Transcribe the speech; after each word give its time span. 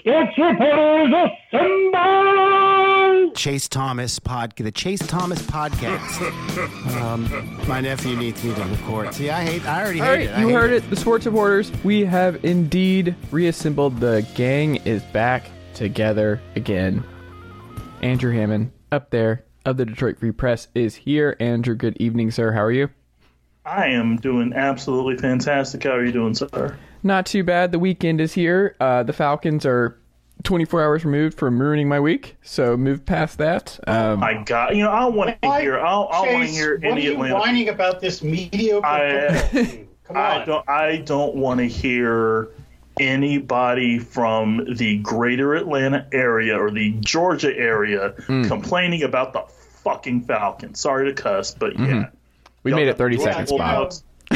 Sports 0.00 0.38
Reporters 0.38 1.30
Assemble! 1.52 3.32
Chase 3.32 3.68
Thomas 3.68 4.18
pod, 4.18 4.54
the 4.56 4.72
Chase 4.72 5.06
Thomas 5.06 5.42
podcast. 5.42 6.96
um, 7.02 7.28
my 7.68 7.82
nephew 7.82 8.16
needs 8.16 8.42
me 8.42 8.54
to 8.54 8.64
record. 8.64 9.12
See, 9.12 9.28
I 9.28 9.44
hate. 9.44 9.66
I 9.66 9.82
already 9.82 10.00
All 10.00 10.06
hate 10.06 10.12
right, 10.12 10.38
it. 10.38 10.40
You 10.40 10.48
hate 10.48 10.54
heard 10.54 10.70
it. 10.72 10.88
The 10.88 10.96
sports 10.96 11.26
reporters. 11.26 11.70
We 11.84 12.06
have 12.06 12.42
indeed 12.46 13.14
reassembled. 13.30 14.00
The 14.00 14.26
gang 14.34 14.76
is 14.86 15.02
back 15.04 15.44
together 15.74 16.40
again. 16.56 17.04
Andrew 18.00 18.32
Hammond, 18.32 18.72
up 18.92 19.10
there 19.10 19.44
of 19.66 19.76
the 19.76 19.84
Detroit 19.84 20.18
Free 20.18 20.32
Press, 20.32 20.68
is 20.74 20.94
here. 20.94 21.36
Andrew, 21.40 21.74
good 21.74 21.98
evening, 21.98 22.30
sir. 22.30 22.52
How 22.52 22.62
are 22.62 22.72
you? 22.72 22.88
I 23.66 23.88
am 23.88 24.16
doing 24.16 24.54
absolutely 24.54 25.18
fantastic. 25.18 25.84
How 25.84 25.90
are 25.90 26.04
you 26.04 26.12
doing, 26.12 26.34
sir? 26.34 26.78
Not 27.02 27.26
too 27.26 27.42
bad. 27.44 27.72
The 27.72 27.78
weekend 27.78 28.20
is 28.20 28.34
here. 28.34 28.76
Uh, 28.80 29.02
the 29.02 29.12
Falcons 29.12 29.64
are 29.64 29.96
24 30.42 30.82
hours 30.82 31.04
removed 31.04 31.38
from 31.38 31.60
ruining 31.60 31.88
my 31.88 32.00
week, 32.00 32.36
so 32.42 32.76
move 32.76 33.04
past 33.04 33.38
that. 33.38 33.78
Um, 33.86 34.20
My 34.20 34.42
God, 34.42 34.74
you 34.76 34.82
know 34.82 34.90
I 34.90 35.04
want 35.06 35.40
to 35.42 35.58
hear. 35.60 35.78
I, 35.78 35.82
I 35.92 35.96
want 36.20 36.26
to 36.26 36.46
Chase, 36.46 36.56
hear 36.56 36.78
what 36.78 36.96
are 36.96 37.00
you 37.00 37.12
Atlanta. 37.12 37.34
whining 37.34 37.68
about 37.68 38.00
this 38.00 38.22
mediocre 38.22 38.86
I- 38.86 39.48
team? 39.52 39.88
Come 40.04 40.16
on. 40.16 40.22
I 40.22 40.44
don't. 40.44 40.68
I 40.68 40.96
don't 40.98 41.36
want 41.36 41.58
to 41.60 41.68
hear 41.68 42.48
anybody 42.98 43.98
from 43.98 44.66
the 44.76 44.98
greater 44.98 45.54
Atlanta 45.54 46.06
area 46.12 46.58
or 46.58 46.70
the 46.70 46.92
Georgia 47.00 47.56
area 47.56 48.10
Hmm. 48.26 48.42
complaining 48.44 49.02
about 49.04 49.32
the 49.32 49.42
fucking 49.84 50.22
Falcons. 50.22 50.80
Sorry 50.80 51.06
to 51.06 51.14
cuss, 51.22 51.54
but 51.54 51.78
yeah. 51.78 51.86
Mm-hmm. 51.86 52.16
we 52.64 52.74
made 52.74 52.88
it 52.88 52.98
30 52.98 53.18
seconds, 53.18 53.52
Bob. 53.52 53.92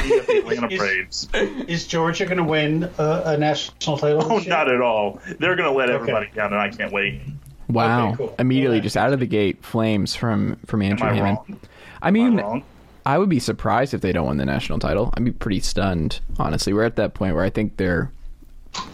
Bulldogs, 0.09 0.29
you 0.29 0.43
the 0.43 0.49
Atlanta 0.55 0.73
Is- 0.75 0.79
Braves. 0.79 1.29
Is 1.69 1.87
Georgia 1.87 2.25
going 2.25 2.39
to 2.39 2.45
win 2.45 2.85
a, 2.99 3.23
a 3.27 3.37
national 3.37 3.99
title? 3.99 4.23
Oh, 4.25 4.37
this 4.37 4.47
year? 4.47 4.55
not 4.55 4.69
at 4.71 4.81
all. 4.81 5.21
They're 5.39 5.57
going 5.57 5.69
to 5.71 5.77
let 5.77 5.91
everybody 5.91 6.31
down, 6.35 6.53
and 6.53 6.61
I 6.61 6.69
can't 6.71 6.93
wait. 6.93 7.21
Wow! 7.69 8.09
Okay, 8.09 8.17
cool. 8.19 8.35
Immediately, 8.39 8.77
Yeah. 8.79 8.83
just 8.83 8.97
out 8.97 9.13
of 9.13 9.21
the 9.21 9.27
gate, 9.27 9.65
flames 9.65 10.15
from 10.15 10.57
from 10.67 10.83
Am 10.83 10.93
Andrew 10.93 11.09
I 11.09 11.15
Hammond. 11.15 11.39
wrong? 11.49 11.61
I 12.03 12.09
Am 12.09 12.15
mean, 12.15 12.39
I 12.39 12.43
wrong? 12.43 12.65
I 13.07 13.19
would 13.19 13.29
be 13.31 13.39
surprised 13.39 13.95
if 13.95 14.01
they 14.03 14.13
don't 14.13 14.29
win 14.29 14.37
the 14.37 14.45
national 14.45 14.79
title. 14.79 15.13
I'd 15.15 15.25
be 15.25 15.33
pretty 15.33 15.61
stunned, 15.61 16.21
honestly. 16.39 16.73
We're 16.73 16.85
at 16.85 16.97
that 16.97 17.15
point 17.15 17.35
where 17.35 17.45
I 17.45 17.51
think 17.51 17.77
they're 17.79 18.11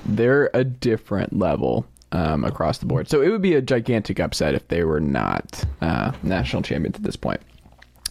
they're 0.06 0.50
a 0.54 0.62
different 0.64 1.36
level 1.36 1.86
um, 2.12 2.44
across 2.44 2.78
the 2.78 2.86
board. 2.86 3.08
So 3.08 3.22
it 3.22 3.28
would 3.30 3.42
be 3.42 3.54
a 3.54 3.62
gigantic 3.62 4.20
upset 4.20 4.54
if 4.54 4.66
they 4.68 4.84
were 4.84 5.00
not 5.00 5.64
uh, 5.80 6.12
national 6.22 6.62
champions 6.62 6.96
at 6.96 7.02
this 7.02 7.16
point. 7.16 7.40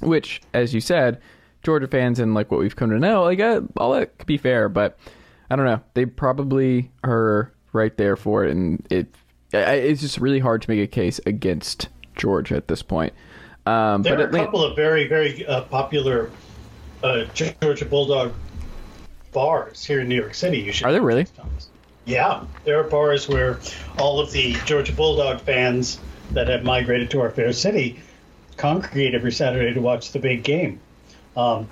Which, 0.01 0.41
as 0.53 0.73
you 0.73 0.81
said, 0.81 1.19
Georgia 1.63 1.87
fans 1.87 2.19
and 2.19 2.33
like 2.33 2.51
what 2.51 2.59
we've 2.59 2.75
come 2.75 2.89
to 2.89 2.99
know, 2.99 3.23
like 3.23 3.39
uh, 3.39 3.61
all 3.77 3.93
that 3.93 4.17
could 4.17 4.27
be 4.27 4.37
fair, 4.37 4.69
but 4.69 4.97
I 5.49 5.55
don't 5.55 5.65
know. 5.65 5.81
They 5.93 6.05
probably 6.05 6.91
are 7.03 7.51
right 7.73 7.95
there 7.97 8.15
for 8.15 8.45
it, 8.45 8.51
and 8.51 8.85
it 8.89 9.13
it's 9.51 10.01
just 10.01 10.19
really 10.19 10.39
hard 10.39 10.61
to 10.61 10.69
make 10.69 10.79
a 10.79 10.87
case 10.87 11.19
against 11.25 11.89
Georgia 12.15 12.55
at 12.55 12.67
this 12.67 12.81
point. 12.81 13.13
Um, 13.65 14.03
There 14.03 14.15
but 14.15 14.25
are 14.25 14.29
a 14.29 14.45
couple 14.45 14.63
of 14.63 14.75
very, 14.75 15.07
very 15.07 15.45
uh, 15.45 15.61
popular 15.61 16.29
uh, 17.03 17.25
Georgia 17.33 17.85
Bulldog 17.85 18.33
bars 19.31 19.83
here 19.83 20.01
in 20.01 20.09
New 20.09 20.15
York 20.15 20.33
City. 20.33 20.59
You 20.59 20.71
should 20.71 20.87
Are 20.87 20.91
there 20.91 21.01
really? 21.01 21.27
Yeah, 22.05 22.43
there 22.63 22.79
are 22.79 22.83
bars 22.83 23.27
where 23.27 23.59
all 23.97 24.19
of 24.19 24.31
the 24.31 24.53
Georgia 24.65 24.93
Bulldog 24.93 25.41
fans 25.41 25.99
that 26.31 26.47
have 26.47 26.63
migrated 26.63 27.09
to 27.11 27.21
our 27.21 27.29
fair 27.29 27.53
city 27.53 27.99
congregate 28.57 29.15
every 29.15 29.31
Saturday 29.31 29.73
to 29.73 29.81
watch 29.81 30.11
the 30.11 30.19
big 30.19 30.43
game. 30.43 30.79
Um, 31.39 31.69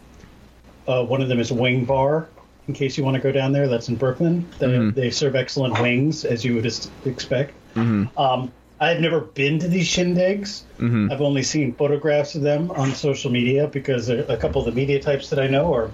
uh, 0.87 1.03
one 1.03 1.21
of 1.21 1.27
them 1.27 1.39
is 1.39 1.51
Wing 1.51 1.85
Bar. 1.85 2.27
In 2.67 2.73
case 2.73 2.97
you 2.97 3.03
want 3.03 3.15
to 3.15 3.21
go 3.21 3.31
down 3.31 3.51
there, 3.53 3.67
that's 3.67 3.87
in 3.89 3.95
Brooklyn. 3.95 4.47
They, 4.59 4.67
Mm-hmm. 4.67 4.99
they 4.99 5.09
serve 5.09 5.35
excellent 5.35 5.79
wings, 5.81 6.25
as 6.25 6.43
you 6.43 6.55
would 6.55 6.65
expect. 7.05 7.53
Um, 7.75 8.51
I've 8.79 8.99
never 8.99 9.21
been 9.21 9.59
to 9.59 9.67
these 9.67 9.87
shindigs. 9.87 10.63
Mm-hmm. 10.77 11.11
I've 11.11 11.21
only 11.21 11.43
seen 11.43 11.73
photographs 11.73 12.35
of 12.35 12.41
them 12.41 12.69
on 12.71 12.91
social 12.93 13.31
media 13.31 13.67
because 13.67 14.09
a, 14.09 14.19
a 14.25 14.37
couple 14.37 14.61
of 14.61 14.65
the 14.65 14.71
media 14.73 14.99
types 15.01 15.29
that 15.29 15.39
I 15.39 15.47
know 15.47 15.73
are 15.73 15.91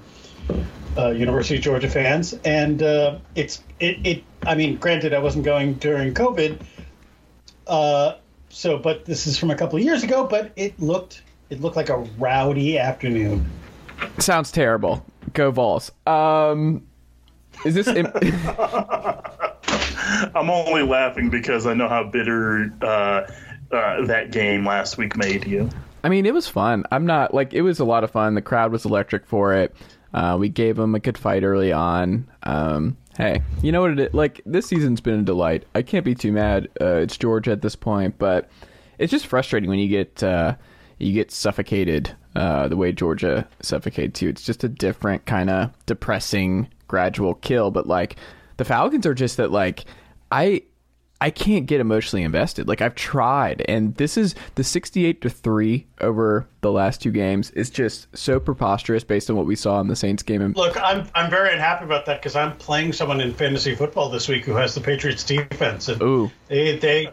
uh, 0.97 1.09
University 1.09 1.55
of 1.57 1.61
Georgia 1.61 1.89
fans, 1.89 2.33
and 2.43 2.81
uh, 2.83 3.17
it's 3.35 3.63
it, 3.79 4.05
it. 4.05 4.23
I 4.45 4.55
mean, 4.55 4.77
granted, 4.77 5.13
I 5.13 5.19
wasn't 5.19 5.45
going 5.45 5.75
during 5.75 6.13
COVID, 6.13 6.59
uh, 7.67 8.15
so 8.49 8.77
but 8.77 9.05
this 9.05 9.27
is 9.27 9.37
from 9.37 9.49
a 9.51 9.55
couple 9.55 9.77
of 9.77 9.83
years 9.83 10.03
ago. 10.03 10.27
But 10.27 10.51
it 10.55 10.79
looked 10.79 11.21
it 11.49 11.61
looked 11.61 11.75
like 11.75 11.89
a 11.89 11.97
rowdy 12.19 12.77
afternoon. 12.79 13.49
Sounds 14.19 14.51
terrible. 14.51 15.05
Go 15.33 15.51
Vols. 15.51 15.91
Um, 16.05 16.85
is 17.65 17.75
this? 17.75 17.87
Im- 17.87 18.07
I'm 20.35 20.49
only 20.49 20.83
laughing 20.83 21.29
because 21.29 21.65
I 21.65 21.73
know 21.73 21.87
how 21.87 22.03
bitter 22.03 22.73
uh, 22.81 22.85
uh, 23.71 24.05
that 24.05 24.31
game 24.31 24.65
last 24.65 24.97
week 24.97 25.15
made 25.17 25.45
you. 25.47 25.69
I 26.03 26.09
mean, 26.09 26.25
it 26.25 26.33
was 26.33 26.47
fun. 26.47 26.83
I'm 26.91 27.05
not 27.05 27.33
like 27.33 27.53
it 27.53 27.61
was 27.61 27.79
a 27.79 27.85
lot 27.85 28.03
of 28.03 28.11
fun. 28.11 28.35
The 28.35 28.41
crowd 28.41 28.71
was 28.71 28.85
electric 28.85 29.25
for 29.25 29.53
it. 29.53 29.75
Uh, 30.13 30.37
we 30.39 30.49
gave 30.49 30.75
them 30.75 30.93
a 30.95 30.99
good 30.99 31.17
fight 31.17 31.43
early 31.43 31.71
on. 31.71 32.27
Um, 32.43 32.97
hey, 33.17 33.41
you 33.61 33.71
know 33.71 33.81
what 33.81 33.91
it 33.91 33.99
is? 33.99 34.13
Like 34.13 34.41
this 34.45 34.67
season's 34.67 35.01
been 35.01 35.21
a 35.21 35.23
delight. 35.23 35.65
I 35.73 35.81
can't 35.81 36.05
be 36.05 36.13
too 36.13 36.31
mad. 36.31 36.67
Uh, 36.79 36.95
it's 36.97 37.17
Georgia 37.17 37.51
at 37.51 37.61
this 37.61 37.75
point, 37.75 38.17
but 38.19 38.49
it's 38.99 39.11
just 39.11 39.27
frustrating 39.27 39.69
when 39.69 39.79
you 39.79 39.87
get 39.87 40.21
uh, 40.21 40.55
you 40.99 41.13
get 41.13 41.31
suffocated 41.31 42.15
uh, 42.35 42.67
the 42.67 42.77
way 42.77 42.91
Georgia 42.91 43.47
suffocates 43.61 44.21
you. 44.21 44.29
It's 44.29 44.43
just 44.43 44.63
a 44.63 44.69
different 44.69 45.25
kind 45.25 45.49
of 45.49 45.71
depressing, 45.85 46.67
gradual 46.87 47.35
kill. 47.35 47.71
But 47.71 47.87
like 47.87 48.15
the 48.57 48.65
Falcons 48.65 49.05
are 49.05 49.13
just 49.13 49.37
that 49.37 49.51
like 49.51 49.85
I 50.31 50.63
I 51.23 51.29
can't 51.29 51.67
get 51.67 51.79
emotionally 51.79 52.23
invested. 52.23 52.67
Like 52.67 52.81
I've 52.81 52.95
tried, 52.95 53.63
and 53.69 53.95
this 53.95 54.17
is 54.17 54.35
the 54.55 54.63
sixty-eight 54.63 55.21
to 55.21 55.29
three 55.29 55.87
over 56.01 56.49
the 56.59 56.69
last 56.69 57.01
two 57.01 57.11
games 57.11 57.49
is 57.51 57.69
just 57.69 58.07
so 58.17 58.41
preposterous 58.41 59.05
based 59.05 59.29
on 59.29 59.37
what 59.37 59.45
we 59.45 59.55
saw 59.55 59.79
in 59.79 59.87
the 59.87 59.95
Saints 59.95 60.21
game. 60.21 60.41
And 60.41 60.53
Look, 60.53 60.75
I'm 60.83 61.07
I'm 61.15 61.29
very 61.29 61.53
unhappy 61.53 61.85
about 61.85 62.05
that 62.07 62.19
because 62.21 62.35
I'm 62.35 62.57
playing 62.57 62.91
someone 62.91 63.21
in 63.21 63.33
fantasy 63.33 63.73
football 63.73 64.09
this 64.09 64.27
week 64.27 64.43
who 64.43 64.51
has 64.55 64.75
the 64.75 64.81
Patriots 64.81 65.23
defense, 65.23 65.87
and 65.87 66.01
ooh, 66.01 66.29
they 66.49 66.77
they 66.77 67.09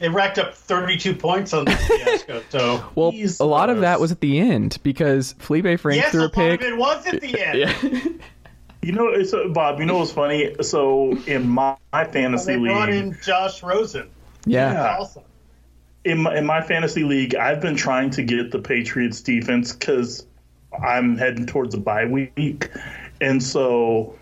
they 0.00 0.08
racked 0.08 0.38
up 0.38 0.54
32 0.54 1.14
points 1.14 1.52
on 1.54 1.66
the 1.66 1.70
fiasco. 1.70 2.42
So 2.50 2.84
well, 2.96 3.12
Jesus. 3.12 3.38
a 3.38 3.44
lot 3.44 3.70
of 3.70 3.80
that 3.82 4.00
was 4.00 4.10
at 4.10 4.20
the 4.20 4.40
end 4.40 4.78
because 4.82 5.34
Felipe 5.38 5.78
Franks 5.78 5.96
yes, 6.02 6.10
threw 6.10 6.22
a 6.22 6.24
lot 6.24 6.32
pick. 6.32 6.60
of 6.62 6.66
it 6.68 6.76
was 6.76 7.06
at 7.06 7.20
the 7.20 7.40
end. 7.46 7.58
Yeah. 7.58 8.02
You 8.82 8.92
know, 8.92 9.08
it's, 9.08 9.34
uh, 9.34 9.44
Bob. 9.52 9.78
You 9.78 9.84
know 9.84 9.98
what's 9.98 10.10
funny? 10.10 10.56
So 10.62 11.12
in 11.26 11.46
my, 11.50 11.76
my 11.92 12.06
fantasy 12.06 12.54
They 12.54 12.58
brought 12.60 12.88
league, 12.88 13.02
in 13.04 13.18
Josh 13.22 13.62
Rosen. 13.62 14.08
yeah, 14.46 14.72
Yeah. 14.72 14.96
Awesome. 14.98 15.22
in 16.02 16.22
my, 16.22 16.38
in 16.38 16.46
my 16.46 16.62
fantasy 16.62 17.04
league, 17.04 17.34
I've 17.34 17.60
been 17.60 17.76
trying 17.76 18.08
to 18.12 18.22
get 18.22 18.50
the 18.50 18.58
Patriots 18.58 19.20
defense 19.20 19.72
because 19.74 20.26
I'm 20.82 21.18
heading 21.18 21.44
towards 21.44 21.74
a 21.74 21.78
bye 21.78 22.06
week, 22.06 22.70
and 23.20 23.42
so 23.42 24.18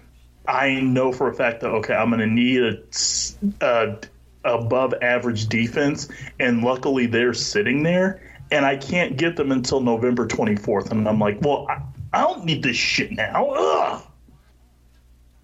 I 0.48 0.80
know 0.80 1.12
for 1.12 1.28
a 1.30 1.34
fact 1.34 1.60
that 1.60 1.68
okay, 1.68 1.94
I'm 1.94 2.08
going 2.10 2.18
to 2.18 2.26
need 2.26 2.60
a, 2.60 2.78
s- 2.88 3.38
a 3.60 3.96
above 4.44 4.94
average 5.02 5.48
defense, 5.48 6.08
and 6.40 6.62
luckily 6.62 7.06
they're 7.06 7.34
sitting 7.34 7.82
there, 7.82 8.22
and 8.50 8.64
I 8.64 8.76
can't 8.76 9.16
get 9.16 9.36
them 9.36 9.52
until 9.52 9.80
November 9.80 10.26
24th, 10.26 10.90
and 10.90 11.08
I'm 11.08 11.18
like, 11.18 11.40
well, 11.40 11.66
I, 11.68 11.82
I 12.12 12.22
don't 12.22 12.44
need 12.44 12.62
this 12.62 12.76
shit 12.76 13.12
now. 13.12 13.50
Ugh. 13.50 14.02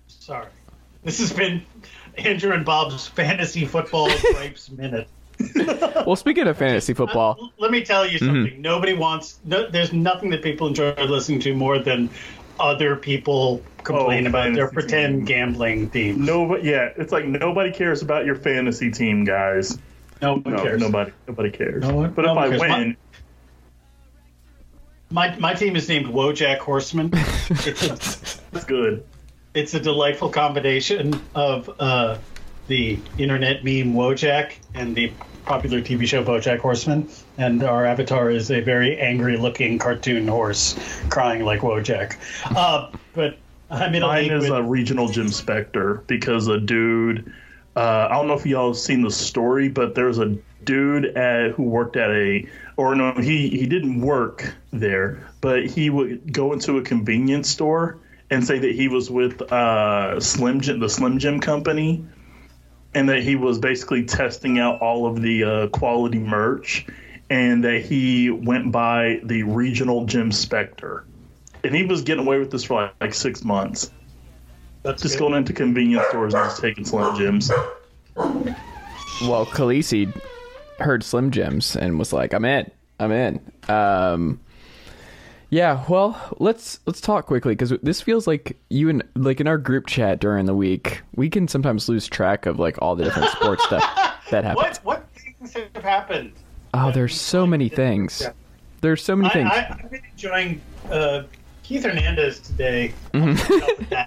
Sorry. 0.07 0.47
This 1.03 1.19
has 1.19 1.33
been 1.33 1.65
Andrew 2.17 2.53
and 2.53 2.65
Bob's 2.65 3.07
fantasy 3.07 3.67
football 3.67 4.09
gripes 4.33 4.71
minute. 4.71 5.09
Well, 6.07 6.17
speaking 6.17 6.47
of 6.47 6.57
fantasy 6.57 6.95
football, 6.95 7.37
L- 7.41 7.53
Let 7.59 7.71
me 7.71 7.85
tell 7.85 8.07
you 8.07 8.19
mm-hmm. 8.19 8.27
something. 8.27 8.63
Nobody 8.63 8.95
wants. 8.95 9.41
No, 9.45 9.69
there's 9.69 9.93
nothing 9.93 10.31
that 10.31 10.43
people 10.43 10.67
enjoy 10.67 10.95
listening 10.95 11.41
to 11.41 11.55
more 11.55 11.79
than 11.79 12.09
other 12.61 12.97
people 12.97 13.63
complain 13.83 14.27
Oh, 14.27 14.31
about 14.31 14.55
their 14.55 14.69
pretend 14.71 15.17
team. 15.19 15.25
gambling 15.25 15.91
teams. 15.91 16.19
No, 16.19 16.57
yeah, 16.57 16.91
it's 16.97 17.13
like 17.13 17.27
nobody 17.27 17.71
cares 17.71 18.03
about 18.03 18.25
your 18.25 18.35
fantasy 18.37 18.91
team, 18.91 19.25
guys. 19.25 19.79
no 20.23 20.35
one 20.39 20.55
No, 20.55 20.63
cares. 20.63 20.81
nobody, 20.81 21.13
nobody 21.29 21.51
cares. 21.51 21.83
No 21.83 21.95
one- 21.97 22.13
but 22.13 22.23
no 22.25 22.33
if 22.33 22.39
I 22.39 22.49
cares. 22.49 22.61
win, 22.61 22.97
My 25.11 25.37
my 25.39 25.55
team 25.55 25.77
is 25.77 25.89
named 25.89 26.07
Wojak 26.07 26.59
Horseman. 26.59 27.13
It's 27.51 27.83
a, 27.87 27.93
it's 28.53 28.65
good. 28.65 29.05
it's 29.53 29.75
a 29.75 29.81
delightful 29.81 30.31
combination 30.31 31.21
of 31.35 31.71
uh, 31.79 32.17
the 32.67 32.99
internet 33.19 33.65
meme 33.65 33.95
Wojak 33.95 34.55
and 34.75 34.95
the 34.95 35.13
popular 35.45 35.81
TV 35.81 36.07
show 36.07 36.25
BoJack 36.25 36.59
Horseman. 36.59 37.09
And 37.37 37.63
our 37.63 37.85
avatar 37.85 38.31
is 38.31 38.51
a 38.51 38.61
very 38.61 38.99
angry-looking 38.99 39.79
cartoon 39.79 40.27
horse 40.27 40.79
crying 41.11 41.45
like 41.45 41.61
Wojak. 41.61 42.17
Uh, 42.57 42.91
but 43.13 43.39
I'm 43.71 43.95
in 43.95 44.03
a 44.03 44.07
Mine 44.07 44.31
is 44.31 44.43
with, 44.45 44.53
a 44.53 44.63
regional 44.63 45.09
Jim 45.09 45.29
Specter 45.29 46.03
because 46.07 46.49
a 46.49 46.59
dude. 46.59 47.33
Uh, 47.77 48.07
I 48.09 48.15
don't 48.15 48.29
know 48.29 48.35
if 48.35 48.47
y'all 48.47 48.69
have 48.69 48.79
seen 48.79 49.03
the 49.03 49.11
story, 49.11 49.69
but 49.69 49.95
there's 49.95 50.19
a 50.19 50.37
dude 50.63 51.07
at, 51.17 51.53
who 51.53 51.65
worked 51.65 51.97
at 51.97 52.11
a, 52.11 52.47
or 52.77 52.95
no, 52.95 53.13
he 53.15 53.51
he 53.51 53.67
didn't 53.67 54.01
work 54.01 54.55
there, 54.73 55.29
but 55.41 55.67
he 55.67 55.91
would 55.91 56.33
go 56.33 56.53
into 56.53 56.79
a 56.79 56.83
convenience 56.83 57.51
store 57.51 57.99
and 58.31 58.47
say 58.47 58.59
that 58.59 58.75
he 58.75 58.89
was 58.89 59.11
with 59.11 59.43
uh, 59.43 60.21
Slim 60.21 60.61
Jim, 60.61 60.79
the 60.79 60.89
Slim 60.89 61.19
Jim 61.19 61.41
company, 61.41 62.05
and 62.95 63.09
that 63.09 63.23
he 63.23 63.37
was 63.37 63.59
basically 63.59 64.05
testing 64.05 64.59
out 64.59 64.81
all 64.81 65.07
of 65.07 65.21
the 65.21 65.45
uh, 65.45 65.67
quality 65.69 66.19
merch, 66.19 66.87
and 67.31 67.65
that 67.65 67.83
he 67.83 68.31
went 68.31 68.71
by 68.73 69.21
the 69.25 69.43
regional 69.43 70.05
Jim 70.07 70.31
Spector, 70.31 71.05
and 71.63 71.75
he 71.75 71.85
was 71.85 72.03
getting 72.03 72.27
away 72.27 72.39
with 72.39 72.51
this 72.51 72.65
for 72.65 72.83
like, 72.83 72.93
like 73.01 73.15
six 73.15 73.43
months, 73.45 73.91
That's 74.83 75.03
just 75.03 75.15
good. 75.15 75.25
going 75.25 75.35
into 75.35 75.53
convenience 75.53 76.07
stores 76.09 76.35
and 76.35 76.45
just 76.45 76.61
taking 76.61 76.85
Slim 76.85 77.17
Jims. 77.17 77.51
Well, 78.17 79.47
Khaleesi 79.47 80.13
heard 80.79 81.03
Slim 81.05 81.31
Jims 81.31 81.77
and 81.77 81.99
was 81.99 82.13
like, 82.13 82.35
"I'm 82.35 82.45
in. 82.45 82.71
I'm 82.99 83.13
in." 83.13 83.41
Um, 83.69 84.41
yeah. 85.55 85.85
Well, 85.89 86.21
let's 86.41 86.81
let's 86.85 87.01
talk 87.01 87.27
quickly 87.27 87.53
because 87.53 87.71
this 87.81 88.01
feels 88.01 88.27
like 88.27 88.59
you 88.71 88.89
and 88.89 89.05
like 89.15 89.41
in 89.41 89.47
our 89.47 89.57
group 89.57 89.87
chat 89.87 90.19
during 90.19 90.47
the 90.47 90.55
week, 90.55 91.03
we 91.15 91.31
can 91.31 91.47
sometimes 91.47 91.89
lose 91.89 92.09
track 92.09 92.47
of 92.47 92.59
like 92.59 92.77
all 92.83 92.97
the 92.97 93.05
different 93.05 93.31
sports 93.31 93.65
stuff 93.65 93.83
that 94.31 94.43
happens. 94.45 94.79
What 94.79 94.81
what 94.83 95.07
things 95.15 95.53
have 95.53 95.85
happened? 95.85 96.33
Oh, 96.75 96.91
there's 96.91 97.19
so 97.19 97.47
many 97.47 97.69
things. 97.69 98.27
There's 98.81 99.01
so 99.01 99.15
many 99.15 99.31
I, 99.31 99.33
things. 99.33 99.51
I, 99.53 99.79
I've 99.81 99.91
been 99.93 100.03
enjoying 100.11 100.61
uh, 100.91 101.23
Keith 101.63 101.85
Hernandez 101.85 102.41
today. 102.41 102.93
I 103.15 104.07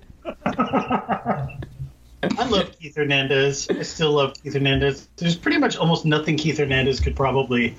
love 2.50 2.72
Keith 2.80 2.98
Hernandez. 2.98 3.70
I 3.70 3.84
still 3.84 4.12
love 4.12 4.34
Keith 4.44 4.54
Hernandez. 4.54 5.08
There's 5.16 5.38
pretty 5.38 5.60
much 5.60 5.78
almost 5.78 6.04
nothing 6.04 6.36
Keith 6.36 6.58
Hernandez 6.58 7.00
could 7.00 7.16
probably 7.16 7.74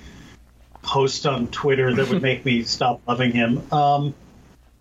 post 0.89 1.27
on 1.27 1.47
Twitter 1.49 1.95
that 1.95 2.09
would 2.09 2.23
make 2.23 2.45
me 2.45 2.63
stop 2.65 3.01
loving 3.07 3.31
him. 3.31 3.63
Um, 3.73 4.15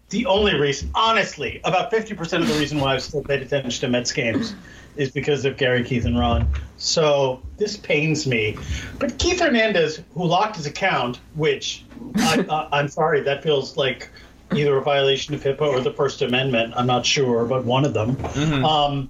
the 0.10 0.26
only 0.26 0.58
reason, 0.58 0.90
honestly, 0.96 1.60
about 1.66 1.92
50% 1.92 2.42
of 2.42 2.48
the 2.48 2.54
reason 2.54 2.80
why 2.80 2.94
I've 2.94 3.04
still 3.04 3.24
paid 3.24 3.42
attention 3.42 3.82
to 3.82 3.90
Mets 3.90 4.14
games 4.14 4.56
is 4.96 5.12
because 5.12 5.44
of 5.44 5.58
Gary, 5.58 5.84
Keith, 5.84 6.06
and 6.06 6.18
Ron. 6.18 6.50
So 6.78 7.42
this 7.58 7.76
pains 7.76 8.26
me. 8.26 8.58
But 9.00 9.20
Keith 9.20 9.42
Hernandez, 9.42 10.02
who 10.14 10.26
locked 10.26 10.56
his 10.56 10.66
account, 10.66 11.20
which 11.36 11.84
I, 12.16 12.70
I'm 12.72 12.88
sorry, 12.88 13.20
that 13.22 13.44
feels 13.44 13.76
like 13.76 14.10
either 14.54 14.78
a 14.78 14.82
violation 14.82 15.36
of 15.36 15.44
HIPAA 15.44 15.62
or 15.62 15.82
the 15.82 15.92
First 15.92 16.22
Amendment. 16.22 16.74
I'm 16.78 16.88
not 16.88 17.06
sure, 17.06 17.46
but 17.46 17.66
one 17.66 17.84
of 17.84 17.94
them. 17.94 18.64
Um, 18.64 19.10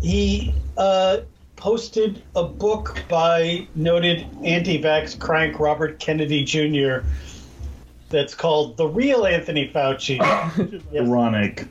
he 0.00 0.54
uh, 0.76 1.18
posted 1.56 2.22
a 2.34 2.44
book 2.44 2.98
by 3.08 3.66
noted 3.74 4.26
anti-vax 4.44 5.18
crank 5.18 5.58
Robert 5.58 5.98
Kennedy 5.98 6.44
Jr. 6.44 7.06
that's 8.08 8.34
called 8.34 8.76
"The 8.76 8.86
Real 8.86 9.26
Anthony 9.26 9.68
Fauci." 9.68 10.20
Ironic, 10.94 11.66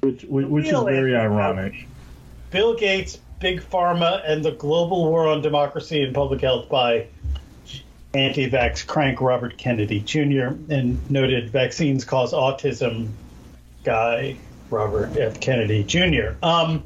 which 0.00 0.24
which, 0.24 0.66
is 0.66 0.80
very 0.80 1.14
Anthony 1.14 1.34
ironic. 1.34 1.72
Fauci. 1.72 1.86
Bill 2.50 2.74
Gates, 2.74 3.18
Big 3.38 3.60
Pharma, 3.62 4.22
and 4.26 4.44
the 4.44 4.52
Global 4.52 5.08
War 5.08 5.28
on 5.28 5.40
Democracy 5.40 6.02
and 6.02 6.14
Public 6.14 6.40
Health 6.40 6.68
by 6.68 7.06
anti-vax 8.12 8.86
crank 8.86 9.20
Robert 9.20 9.56
Kennedy 9.56 10.00
Jr. 10.00 10.54
and 10.68 11.10
noted 11.10 11.50
vaccines 11.50 12.04
cause 12.04 12.32
autism 12.32 13.08
guy 13.84 14.36
Robert 14.68 15.16
F. 15.16 15.40
Kennedy 15.40 15.84
Jr. 15.84 16.34
Um, 16.42 16.82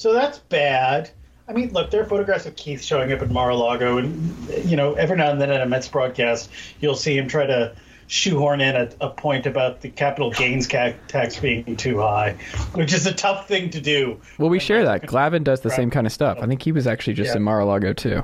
so 0.00 0.14
that's 0.14 0.38
bad. 0.38 1.10
I 1.46 1.52
mean, 1.52 1.72
look, 1.72 1.90
there 1.90 2.00
are 2.00 2.06
photographs 2.06 2.46
of 2.46 2.56
Keith 2.56 2.82
showing 2.82 3.12
up 3.12 3.20
at 3.20 3.30
Mar-a-Lago, 3.30 3.98
and 3.98 4.34
you 4.64 4.76
know, 4.76 4.94
every 4.94 5.16
now 5.16 5.30
and 5.30 5.38
then 5.40 5.50
at 5.50 5.60
a 5.60 5.66
Mets 5.66 5.88
broadcast, 5.88 6.48
you'll 6.80 6.94
see 6.94 7.18
him 7.18 7.28
try 7.28 7.44
to 7.44 7.74
shoehorn 8.06 8.60
in 8.62 8.74
a, 8.76 8.88
a 9.02 9.10
point 9.10 9.44
about 9.46 9.82
the 9.82 9.90
capital 9.90 10.30
gains 10.30 10.66
ca- 10.66 10.94
tax 11.08 11.38
being 11.38 11.76
too 11.76 11.98
high, 12.00 12.32
which 12.72 12.92
is 12.94 13.06
a 13.06 13.12
tough 13.12 13.46
thing 13.46 13.68
to 13.70 13.80
do. 13.80 14.18
well, 14.38 14.48
we 14.48 14.58
share 14.58 14.84
that. 14.84 15.02
Glavine 15.02 15.44
does 15.44 15.60
the 15.60 15.70
same 15.70 15.90
kind 15.90 16.06
of 16.06 16.12
stuff. 16.14 16.38
I 16.40 16.46
think 16.46 16.62
he 16.62 16.72
was 16.72 16.86
actually 16.86 17.14
just 17.14 17.30
Yeah. 17.32 17.36
in 17.36 17.42
Mar-a-Lago 17.42 17.92
too. 17.92 18.22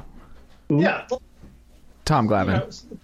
Yeah, 0.70 1.06
Tom 2.06 2.24
you 2.24 2.30
Glavine. 2.30 2.46
know, 2.46 2.98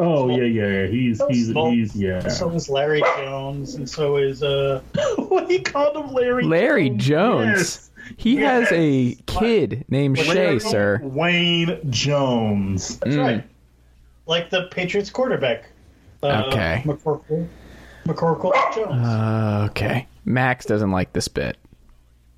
Oh 0.00 0.28
yeah, 0.28 0.44
yeah, 0.44 0.66
yeah. 0.82 0.86
He's 0.86 1.20
he's 1.28 1.48
Small- 1.50 1.70
he's 1.72 1.94
yeah. 1.96 2.26
So 2.28 2.50
is 2.50 2.68
Larry 2.68 3.00
Jones, 3.16 3.74
and 3.74 3.88
so 3.88 4.16
is 4.16 4.42
uh. 4.42 4.80
what 5.16 5.50
he 5.50 5.58
called 5.58 5.96
him, 5.96 6.14
Larry. 6.14 6.44
Larry 6.44 6.90
Jones. 6.90 7.48
Yes. 7.58 7.84
He 8.16 8.36
has 8.36 8.70
a 8.72 8.88
Yes. 8.88 9.16
kid 9.26 9.84
named 9.88 10.18
Shea, 10.18 10.28
Larry 10.34 10.60
sir. 10.60 11.00
Wayne 11.02 11.78
Jones. 11.90 12.98
That's 13.00 13.16
Mm. 13.16 13.22
right. 13.24 13.44
Like 14.26 14.50
the 14.50 14.68
Patriots 14.70 15.10
quarterback. 15.10 15.64
Uh, 16.22 16.44
Okay. 16.46 16.82
McCorkle, 16.86 17.46
McCorkle 18.06 18.74
Jones. 18.74 19.04
Uh, 19.06 19.66
okay. 19.70 20.06
Max 20.24 20.64
doesn't 20.64 20.90
like 20.90 21.12
this 21.12 21.28
bit. 21.28 21.56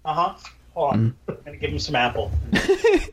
Uh 0.04 0.14
huh. 0.14 0.34
Hold 0.74 0.92
on. 0.92 0.98
Mm. 0.98 1.14
I'm 1.28 1.36
gonna 1.44 1.56
give 1.58 1.70
him 1.70 1.78
some 1.78 1.94
apple. 1.94 2.30
Did 2.52 3.12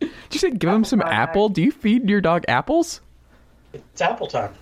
you 0.30 0.38
say 0.38 0.50
give 0.50 0.70
him 0.70 0.84
some 0.84 1.00
apple? 1.02 1.48
Do 1.48 1.62
you 1.62 1.72
feed 1.72 2.08
your 2.08 2.20
dog 2.20 2.44
apples? 2.48 3.00
It's 3.72 4.00
apple 4.00 4.26
time. 4.26 4.54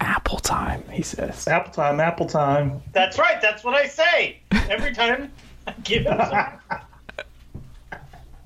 Apple 0.00 0.38
time, 0.38 0.82
he 0.90 1.02
says. 1.02 1.46
Apple 1.46 1.72
time, 1.72 2.00
apple 2.00 2.26
time. 2.26 2.82
That's 2.92 3.18
right. 3.18 3.40
That's 3.40 3.62
what 3.62 3.74
I 3.74 3.86
say 3.86 4.40
every 4.52 4.94
time. 4.94 5.30
I 5.66 5.72
give 5.84 6.06
him 6.06 6.18
some. 6.18 6.80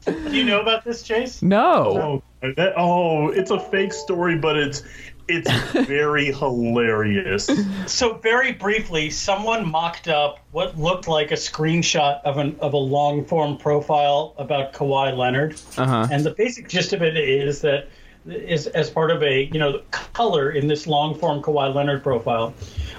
Do 0.30 0.36
you 0.36 0.44
know 0.44 0.60
about 0.60 0.84
this, 0.84 1.02
Chase? 1.02 1.40
No. 1.40 2.22
Oh, 2.42 2.50
that, 2.56 2.74
oh, 2.76 3.28
it's 3.28 3.50
a 3.50 3.58
fake 3.58 3.92
story, 3.92 4.36
but 4.36 4.56
it's 4.56 4.82
it's 5.28 5.50
very 5.86 6.26
hilarious. 6.26 7.48
So 7.86 8.14
very 8.14 8.52
briefly, 8.52 9.10
someone 9.10 9.70
mocked 9.70 10.08
up 10.08 10.40
what 10.50 10.78
looked 10.78 11.08
like 11.08 11.30
a 11.30 11.36
screenshot 11.36 12.20
of 12.22 12.36
an 12.36 12.56
of 12.60 12.74
a 12.74 12.78
long 12.78 13.24
form 13.24 13.56
profile 13.56 14.34
about 14.36 14.72
Kawhi 14.72 15.16
Leonard. 15.16 15.58
Uh 15.76 15.86
huh. 15.86 16.08
And 16.10 16.24
the 16.24 16.32
basic 16.32 16.68
gist 16.68 16.92
of 16.92 17.02
it 17.02 17.16
is 17.16 17.62
that 17.62 17.88
is 18.26 18.66
as 18.68 18.90
part 18.90 19.10
of 19.10 19.22
a 19.22 19.44
you 19.44 19.58
know 19.58 19.80
color 19.90 20.50
in 20.50 20.66
this 20.66 20.86
long 20.86 21.18
form 21.18 21.42
Kawhi 21.42 21.74
Leonard 21.74 22.02
profile. 22.02 22.54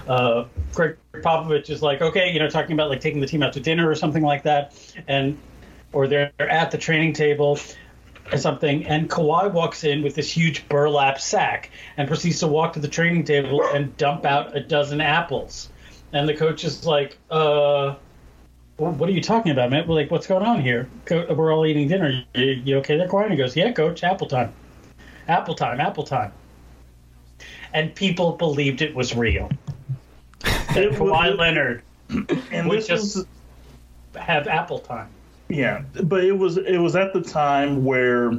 Uh, 0.08 0.46
Gregg 0.74 0.98
Popovich 1.14 1.70
is 1.70 1.82
like, 1.82 2.02
okay, 2.02 2.32
you 2.32 2.40
know, 2.40 2.50
talking 2.50 2.74
about 2.74 2.90
like 2.90 3.02
taking 3.02 3.22
the 3.22 3.28
team 3.28 3.42
out 3.42 3.54
to 3.54 3.60
dinner 3.60 3.90
or 3.90 3.96
something 3.96 4.24
like 4.24 4.44
that, 4.44 4.74
and 5.08 5.38
or 5.94 6.08
they're 6.08 6.32
at 6.40 6.72
the 6.72 6.78
training 6.78 7.14
table 7.14 7.58
or 8.32 8.38
something, 8.38 8.86
and 8.86 9.10
Kawhi 9.10 9.52
walks 9.52 9.84
in 9.84 10.04
with 10.04 10.16
this 10.16 10.30
huge 10.30 10.68
burlap 10.68 11.20
sack 11.20 11.70
and 11.98 12.08
proceeds 12.08 12.40
to 12.40 12.48
walk 12.48 12.74
to 12.74 12.80
the 12.80 12.88
training 12.88 13.24
table 13.24 13.64
and 13.74 13.96
dump 13.98 14.26
out 14.26 14.56
a 14.56 14.60
dozen 14.60 15.00
apples. 15.02 15.70
And 16.12 16.28
the 16.28 16.34
coach 16.34 16.64
is 16.64 16.86
like, 16.86 17.18
uh, 17.30 17.96
what 18.78 19.10
are 19.10 19.12
you 19.12 19.22
talking 19.22 19.52
about, 19.52 19.70
man? 19.70 19.88
We're 19.88 19.96
like, 19.96 20.12
what's 20.12 20.28
going 20.28 20.46
on 20.46 20.62
here? 20.62 20.90
We're 21.10 21.54
all 21.54 21.66
eating 21.66 21.88
dinner. 21.88 22.24
You, 22.34 22.44
you 22.44 22.78
okay 22.78 22.98
there, 22.98 23.08
Kawhi? 23.08 23.24
And 23.24 23.32
he 23.32 23.38
goes, 23.38 23.56
yeah, 23.56 23.72
coach, 23.72 24.04
apple 24.04 24.28
time. 24.28 24.54
Apple 25.28 25.56
time, 25.56 25.80
apple 25.80 26.04
time. 26.04 26.32
And 27.74 27.94
people 27.94 28.34
believed 28.34 28.82
it 28.82 28.96
was 28.96 29.16
real. 29.16 29.50
That 30.40 30.78
It 30.78 30.92
Kawhi 30.94 31.38
Leonard 31.38 31.84
And 32.52 32.70
we 32.70 32.78
just 32.82 33.16
was 33.18 33.28
have 34.16 34.48
apple 34.48 34.80
time. 34.80 35.10
yeah, 35.50 35.84
but 36.04 36.24
it 36.24 36.32
was 36.32 36.58
it 36.58 36.78
was 36.78 36.96
at 36.96 37.14
the 37.14 37.22
time 37.22 37.84
where 37.84 38.32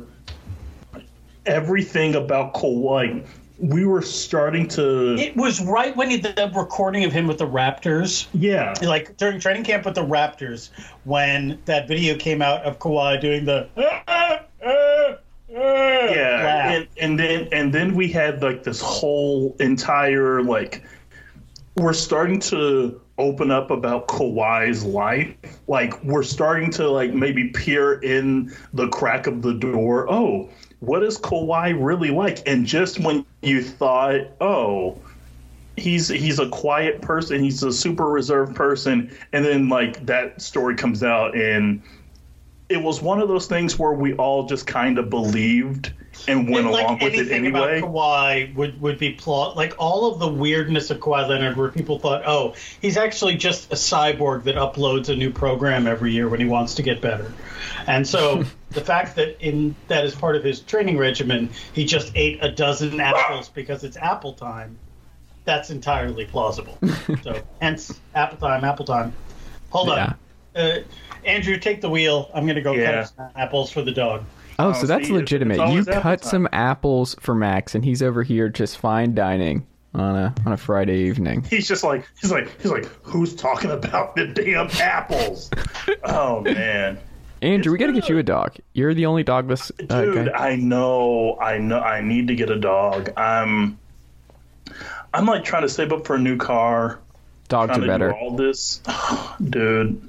everything 1.44 2.14
about 2.14 2.54
Kawhi, 2.54 3.26
we 3.58 3.84
were 3.84 4.02
starting 4.02 4.68
to 4.68 5.14
It 5.18 5.36
was 5.36 5.60
right 5.62 5.94
when 5.96 6.10
he, 6.10 6.16
the 6.16 6.50
recording 6.54 7.04
of 7.04 7.12
him 7.12 7.26
with 7.26 7.38
the 7.38 7.46
Raptors, 7.46 8.26
yeah 8.32 8.74
like 8.82 9.16
during 9.16 9.38
training 9.40 9.64
camp 9.64 9.84
with 9.84 9.94
the 9.94 10.04
Raptors, 10.04 10.70
when 11.04 11.58
that 11.66 11.88
video 11.88 12.16
came 12.16 12.42
out 12.42 12.62
of 12.62 12.78
Kawhi 12.78 13.20
doing 13.20 13.44
the 13.44 13.68
ah, 13.76 14.02
ah, 14.08 14.40
yeah 15.56 16.42
laugh. 16.44 16.72
and, 16.72 16.88
and 16.98 17.18
then 17.18 17.48
and 17.52 17.72
then 17.72 17.94
we 17.94 18.08
had 18.08 18.42
like 18.42 18.62
this 18.62 18.80
whole 18.80 19.56
entire 19.60 20.42
like 20.42 20.82
we're 21.76 21.92
starting 21.92 22.40
to 22.40 23.00
open 23.18 23.50
up 23.50 23.70
about 23.70 24.08
Kawhi's 24.08 24.84
life. 24.84 25.34
Like 25.68 26.02
we're 26.04 26.22
starting 26.22 26.70
to 26.72 26.88
like 26.88 27.12
maybe 27.12 27.48
peer 27.48 28.00
in 28.00 28.54
the 28.74 28.88
crack 28.88 29.26
of 29.26 29.42
the 29.42 29.54
door. 29.54 30.10
Oh, 30.10 30.48
what 30.80 31.02
is 31.02 31.18
Kawhi 31.18 31.76
really 31.78 32.10
like? 32.10 32.46
And 32.46 32.66
just 32.66 33.00
when 33.00 33.24
you 33.42 33.62
thought, 33.62 34.20
oh, 34.40 34.98
he's 35.76 36.08
he's 36.08 36.38
a 36.38 36.48
quiet 36.48 37.00
person, 37.00 37.42
he's 37.42 37.62
a 37.62 37.72
super 37.72 38.08
reserved 38.08 38.54
person, 38.54 39.14
and 39.32 39.44
then 39.44 39.68
like 39.68 40.04
that 40.06 40.40
story 40.40 40.74
comes 40.74 41.02
out 41.02 41.36
and 41.36 41.82
it 42.68 42.82
was 42.82 43.00
one 43.00 43.20
of 43.20 43.28
those 43.28 43.46
things 43.46 43.78
where 43.78 43.92
we 43.92 44.14
all 44.14 44.46
just 44.46 44.66
kind 44.66 44.98
of 44.98 45.08
believed 45.10 45.92
and 46.26 46.48
went 46.50 46.64
And, 46.64 46.72
like 46.72 46.84
along 46.86 46.98
with 47.00 47.12
it 47.14 47.18
anything 47.18 47.46
anyway. 47.46 47.78
about 47.78 47.90
Kawhi 47.92 48.54
would 48.56 48.80
would 48.80 48.98
be 48.98 49.12
plot 49.12 49.56
like 49.56 49.74
all 49.78 50.10
of 50.12 50.18
the 50.18 50.26
weirdness 50.28 50.90
of 50.90 50.98
Kawhi 50.98 51.28
Leonard, 51.28 51.56
where 51.56 51.68
people 51.68 51.98
thought, 51.98 52.22
oh, 52.26 52.54
he's 52.80 52.96
actually 52.96 53.36
just 53.36 53.70
a 53.72 53.76
cyborg 53.76 54.44
that 54.44 54.56
uploads 54.56 55.08
a 55.10 55.14
new 55.16 55.30
program 55.30 55.86
every 55.86 56.12
year 56.12 56.28
when 56.28 56.40
he 56.40 56.46
wants 56.46 56.74
to 56.76 56.82
get 56.82 57.00
better. 57.00 57.32
And 57.86 58.06
so 58.06 58.44
the 58.70 58.80
fact 58.80 59.14
that 59.16 59.40
in 59.46 59.76
that 59.88 60.04
is 60.04 60.14
part 60.14 60.34
of 60.36 60.42
his 60.42 60.60
training 60.60 60.98
regimen, 60.98 61.50
he 61.72 61.84
just 61.84 62.10
ate 62.16 62.42
a 62.42 62.50
dozen 62.50 62.98
apples 63.00 63.48
because 63.50 63.84
it's 63.84 63.96
apple 63.96 64.32
time. 64.32 64.76
That's 65.44 65.70
entirely 65.70 66.24
plausible. 66.24 66.76
so 67.22 67.40
hence 67.60 68.00
apple 68.14 68.38
time, 68.38 68.64
apple 68.64 68.86
time. 68.86 69.12
Hold 69.70 69.88
Yeah. 69.88 70.06
on. 70.06 70.14
Uh, 70.56 70.78
Andrew, 71.24 71.58
take 71.58 71.80
the 71.80 71.88
wheel. 71.90 72.30
I'm 72.34 72.44
going 72.44 72.56
to 72.56 72.62
go 72.62 72.72
Yeah. 72.74 73.02
cut 73.02 73.08
some 73.16 73.30
apples 73.36 73.70
for 73.70 73.82
the 73.82 73.92
dog. 73.92 74.24
Oh, 74.58 74.68
Oh, 74.68 74.72
so 74.72 74.86
that's 74.86 75.06
see, 75.06 75.12
it's- 75.12 75.20
legitimate. 75.20 75.56
You 75.70 75.80
apple 75.80 75.92
cut 76.00 76.22
time. 76.22 76.30
some 76.30 76.48
apples 76.52 77.14
for 77.20 77.34
Max, 77.34 77.74
and 77.74 77.84
he's 77.84 78.02
over 78.02 78.22
here 78.22 78.48
just 78.48 78.78
fine 78.78 79.14
dining 79.14 79.66
on 79.94 80.16
a 80.16 80.34
on 80.46 80.52
a 80.52 80.56
Friday 80.56 80.98
evening. 81.00 81.42
He's 81.48 81.68
just 81.68 81.84
like 81.84 82.08
he's 82.20 82.30
like 82.32 82.48
he's 82.60 82.70
like 82.70 82.86
who's 83.02 83.34
talking 83.34 83.70
about 83.70 84.14
the 84.16 84.26
damn 84.26 84.68
apples? 84.80 85.50
oh 86.04 86.40
man, 86.40 86.98
Andrew, 87.42 87.70
we 87.72 87.78
got 87.78 87.88
to 87.88 87.92
get 87.92 88.08
you 88.08 88.16
a 88.18 88.22
dog. 88.22 88.56
You're 88.72 88.94
the 88.94 89.04
only 89.06 89.24
dogless 89.24 89.70
uh, 89.90 90.02
dude, 90.04 90.32
guy. 90.32 90.52
I 90.52 90.56
know, 90.56 91.38
I 91.40 91.58
know, 91.58 91.78
I 91.80 92.00
need 92.00 92.28
to 92.28 92.34
get 92.34 92.48
a 92.50 92.58
dog. 92.58 93.10
I'm 93.16 93.78
I'm 95.12 95.26
like 95.26 95.44
trying 95.44 95.62
to 95.62 95.68
save 95.68 95.92
up 95.92 96.06
for 96.06 96.16
a 96.16 96.18
new 96.18 96.36
car. 96.36 96.98
Dogs 97.48 97.76
are 97.76 97.80
to 97.80 97.86
better. 97.86 98.08
do 98.10 98.14
all 98.16 98.30
this, 98.36 98.80
dude. 99.50 100.05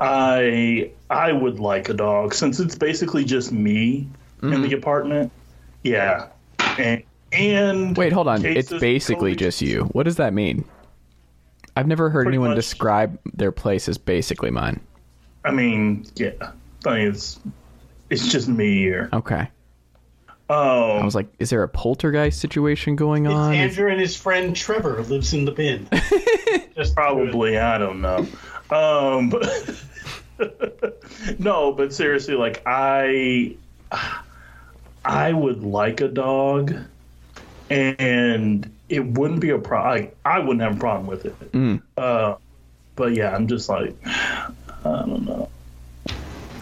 I 0.00 0.90
I 1.10 1.32
would 1.32 1.60
like 1.60 1.88
a 1.88 1.94
dog 1.94 2.34
since 2.34 2.58
it's 2.60 2.74
basically 2.76 3.24
just 3.24 3.52
me 3.52 4.08
in 4.42 4.48
Mm-hmm. 4.50 4.62
the 4.62 4.72
apartment. 4.74 5.32
Yeah, 5.82 6.28
and 6.78 7.02
and 7.32 7.96
Wait, 7.96 8.12
hold 8.12 8.26
on. 8.26 8.44
It's 8.44 8.70
basically 8.70 9.32
totally- 9.32 9.36
just 9.36 9.60
you. 9.62 9.84
What 9.92 10.04
does 10.04 10.16
that 10.16 10.32
mean? 10.32 10.64
I've 11.76 11.86
never 11.86 12.10
heard 12.10 12.26
anyone 12.26 12.50
much. 12.50 12.56
describe 12.56 13.18
their 13.34 13.52
place 13.52 13.88
as 13.88 13.96
basically 13.98 14.50
mine. 14.50 14.80
I 15.44 15.50
mean, 15.52 16.04
yeah. 16.16 16.32
I 16.86 16.96
mean, 16.96 17.08
it's 17.08 17.38
it's 18.08 18.26
just 18.32 18.48
me 18.48 18.78
here. 18.78 19.08
Okay. 19.12 19.48
Oh 20.48 20.92
I 20.96 20.98
Um, 20.98 21.04
was 21.04 21.14
like, 21.14 21.28
is 21.38 21.50
there 21.50 21.62
a 21.62 21.68
poltergeist 21.68 22.40
situation 22.40 22.96
going 22.96 23.26
on? 23.28 23.54
Is- 23.54 23.58
Andrew 23.72 23.90
and 23.90 24.00
his 24.00 24.16
friend 24.16 24.56
Trevor 24.56 25.00
lives 25.02 25.32
in 25.34 25.44
the 25.44 25.52
bin. 25.52 25.86
Just 26.74 26.94
probably 26.94 27.56
I 27.58 27.78
don't 27.78 28.00
know. 28.00 28.26
Um, 28.70 29.32
no, 31.38 31.72
but 31.72 31.92
seriously, 31.92 32.34
like 32.34 32.62
I 32.66 33.56
I 35.04 35.32
would 35.32 35.62
like 35.62 36.00
a 36.00 36.08
dog, 36.08 36.74
and 37.68 38.70
it 38.88 39.04
wouldn't 39.04 39.40
be 39.40 39.50
a 39.50 39.58
problem. 39.58 40.02
Like, 40.02 40.16
I 40.24 40.38
wouldn't 40.38 40.60
have 40.60 40.76
a 40.76 40.80
problem 40.80 41.06
with 41.06 41.26
it. 41.26 41.52
Mm. 41.52 41.82
Uh, 41.96 42.36
but 42.96 43.14
yeah, 43.14 43.34
I'm 43.34 43.46
just 43.46 43.68
like 43.68 43.94
I 44.04 44.52
don't 44.84 45.24
know. 45.24 45.48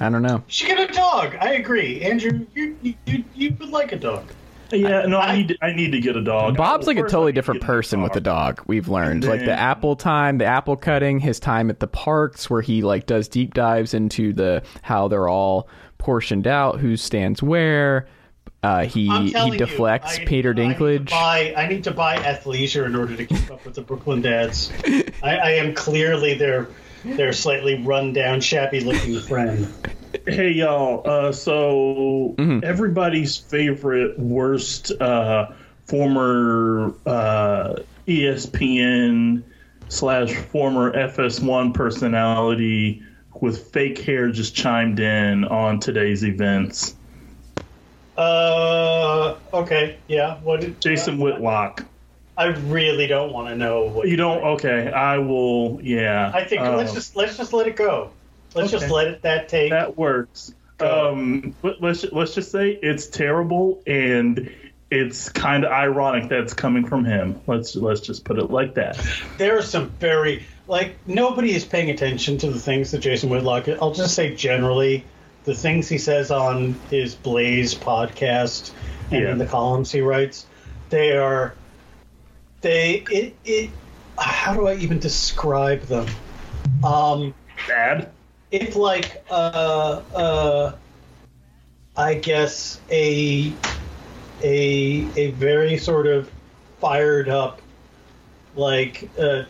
I 0.00 0.08
don't 0.08 0.22
know. 0.22 0.36
You 0.36 0.42
should 0.46 0.68
get 0.68 0.90
a 0.90 0.92
dog. 0.92 1.36
I 1.40 1.54
agree, 1.54 2.02
Andrew. 2.02 2.46
You 2.54 2.76
you, 2.82 2.94
you, 3.06 3.24
you 3.34 3.56
would 3.58 3.70
like 3.70 3.92
a 3.92 3.96
dog. 3.96 4.24
Yeah, 4.70 5.06
no, 5.06 5.18
I, 5.18 5.26
I- 5.32 5.36
need 5.36 5.48
to, 5.48 5.58
I 5.62 5.72
need 5.72 5.92
to 5.92 6.00
get 6.00 6.16
a 6.16 6.22
dog. 6.22 6.56
Bob's 6.56 6.86
like 6.86 6.98
a 6.98 7.02
totally 7.02 7.32
different 7.32 7.60
get 7.60 7.68
a 7.68 7.72
person 7.72 8.02
with 8.02 8.12
the 8.12 8.20
dog. 8.20 8.62
We've 8.66 8.88
learned 8.88 9.24
like 9.24 9.40
the 9.44 9.52
apple 9.52 9.96
time, 9.96 10.38
the 10.38 10.44
apple 10.44 10.76
cutting, 10.76 11.20
his 11.20 11.40
time 11.40 11.70
at 11.70 11.80
the 11.80 11.86
parks 11.86 12.48
where 12.50 12.60
he 12.62 12.82
like 12.82 13.06
does 13.06 13.28
deep 13.28 13.54
dives 13.54 13.94
into 13.94 14.32
the 14.32 14.62
how 14.82 15.08
they're 15.08 15.28
all 15.28 15.68
portioned 15.98 16.46
out, 16.46 16.78
who 16.80 16.96
stands 16.96 17.42
where. 17.42 18.06
Uh, 18.60 18.84
he 18.84 19.08
he 19.20 19.30
telling 19.30 19.52
you, 19.52 19.58
deflects 19.58 20.18
I- 20.18 20.24
Peter 20.24 20.50
I 20.50 20.52
need 20.54 20.76
Dinklage. 20.76 21.10
buy, 21.10 21.54
I 21.56 21.68
need 21.68 21.84
to 21.84 21.92
buy 21.92 22.16
athleisure 22.16 22.86
in 22.86 22.96
order 22.96 23.14
to 23.16 23.24
keep 23.24 23.48
up 23.52 23.64
with 23.64 23.74
the 23.76 23.82
Brooklyn 23.82 24.20
dads. 24.20 24.72
I, 25.22 25.36
I 25.36 25.50
am 25.52 25.74
clearly 25.74 26.34
their 26.34 26.66
their 27.04 27.32
slightly 27.32 27.80
run 27.80 28.12
down, 28.12 28.40
shabby 28.40 28.80
looking 28.80 29.20
friend. 29.20 29.72
Hey 30.26 30.52
y'all, 30.52 31.02
uh, 31.04 31.32
so 31.32 32.34
Mm-hmm. 32.38 32.64
everybody's 32.64 33.36
favorite 33.36 34.18
worst 34.18 34.90
uh, 35.00 35.48
former 35.86 36.94
uh, 37.06 37.74
ESPN 38.06 39.44
slash 39.88 40.32
former 40.34 40.92
FS1 40.92 41.74
personality 41.74 43.02
with 43.40 43.70
fake 43.72 43.98
hair 43.98 44.30
just 44.30 44.54
chimed 44.54 45.00
in 45.00 45.44
on 45.44 45.80
today's 45.80 46.24
events. 46.24 46.94
Uh, 48.16 49.38
okay, 49.52 50.00
yeah. 50.08 50.40
What 50.42 50.60
did 50.60 50.80
Jason 50.80 51.18
Whitlock. 51.18 51.84
I 52.36 52.46
really 52.46 53.08
don't 53.08 53.32
want 53.32 53.48
to 53.48 53.56
know 53.56 53.84
what 53.84 54.08
You 54.08 54.16
don't? 54.16 54.42
Okay, 54.44 54.90
I 54.92 55.18
will. 55.18 55.80
Yeah, 55.82 56.30
I 56.32 56.44
think 56.44 56.62
let's 56.62 56.90
um, 56.90 56.96
just 56.96 57.16
let's 57.16 57.36
just 57.36 57.52
let 57.52 57.66
it 57.66 57.76
go. 57.76 58.12
Let's 58.54 58.70
just 58.70 58.90
let 58.90 59.08
it 59.08 59.22
that 59.22 59.48
take. 59.48 59.70
that 59.70 59.96
works. 59.96 60.54
Um, 60.80 61.54
but 61.60 61.80
let's 61.82 62.04
let's 62.12 62.34
just 62.34 62.50
say 62.52 62.70
it's 62.70 63.06
terrible 63.08 63.82
and 63.86 64.52
it's 64.90 65.28
kind 65.28 65.64
of 65.64 65.72
ironic 65.72 66.30
that 66.30 66.40
it's 66.40 66.54
coming 66.54 66.86
from 66.86 67.04
him. 67.04 67.40
Let's 67.46 67.74
let's 67.76 68.00
just 68.00 68.24
put 68.24 68.38
it 68.38 68.50
like 68.50 68.74
that. 68.74 68.98
there 69.38 69.58
are 69.58 69.62
some 69.62 69.90
very 69.90 70.44
like 70.66 70.96
nobody 71.06 71.52
is 71.54 71.64
paying 71.64 71.90
attention 71.90 72.38
to 72.38 72.50
the 72.50 72.60
things 72.60 72.92
that 72.92 73.00
Jason 73.00 73.28
Whitlock. 73.28 73.68
I'll 73.68 73.92
just 73.94 74.14
say 74.14 74.34
generally 74.34 75.04
the 75.44 75.54
things 75.54 75.88
he 75.88 75.98
says 75.98 76.30
on 76.30 76.74
his 76.90 77.14
Blaze 77.14 77.74
podcast 77.74 78.70
and 79.10 79.22
Yeah. 79.22 79.32
in 79.32 79.38
the 79.38 79.46
columns 79.46 79.90
he 79.90 80.00
writes. 80.00 80.46
They 80.90 81.16
are 81.16 81.54
they 82.60 83.04
it 83.10 83.36
it. 83.44 83.70
How 84.16 84.54
do 84.54 84.66
I 84.68 84.74
even 84.76 84.98
describe 85.00 85.82
them? 85.82 86.06
Um, 86.84 87.34
Bad. 87.66 88.10
It's 88.50 88.76
like 88.76 89.24
uh 89.30 90.02
uh 90.14 90.72
I 91.96 92.14
guess 92.14 92.80
a 92.90 93.52
a 94.42 95.08
a 95.16 95.30
very 95.32 95.78
sort 95.78 96.06
of 96.06 96.30
fired 96.80 97.28
up 97.28 97.60
like 98.54 99.08
uh 99.18 99.42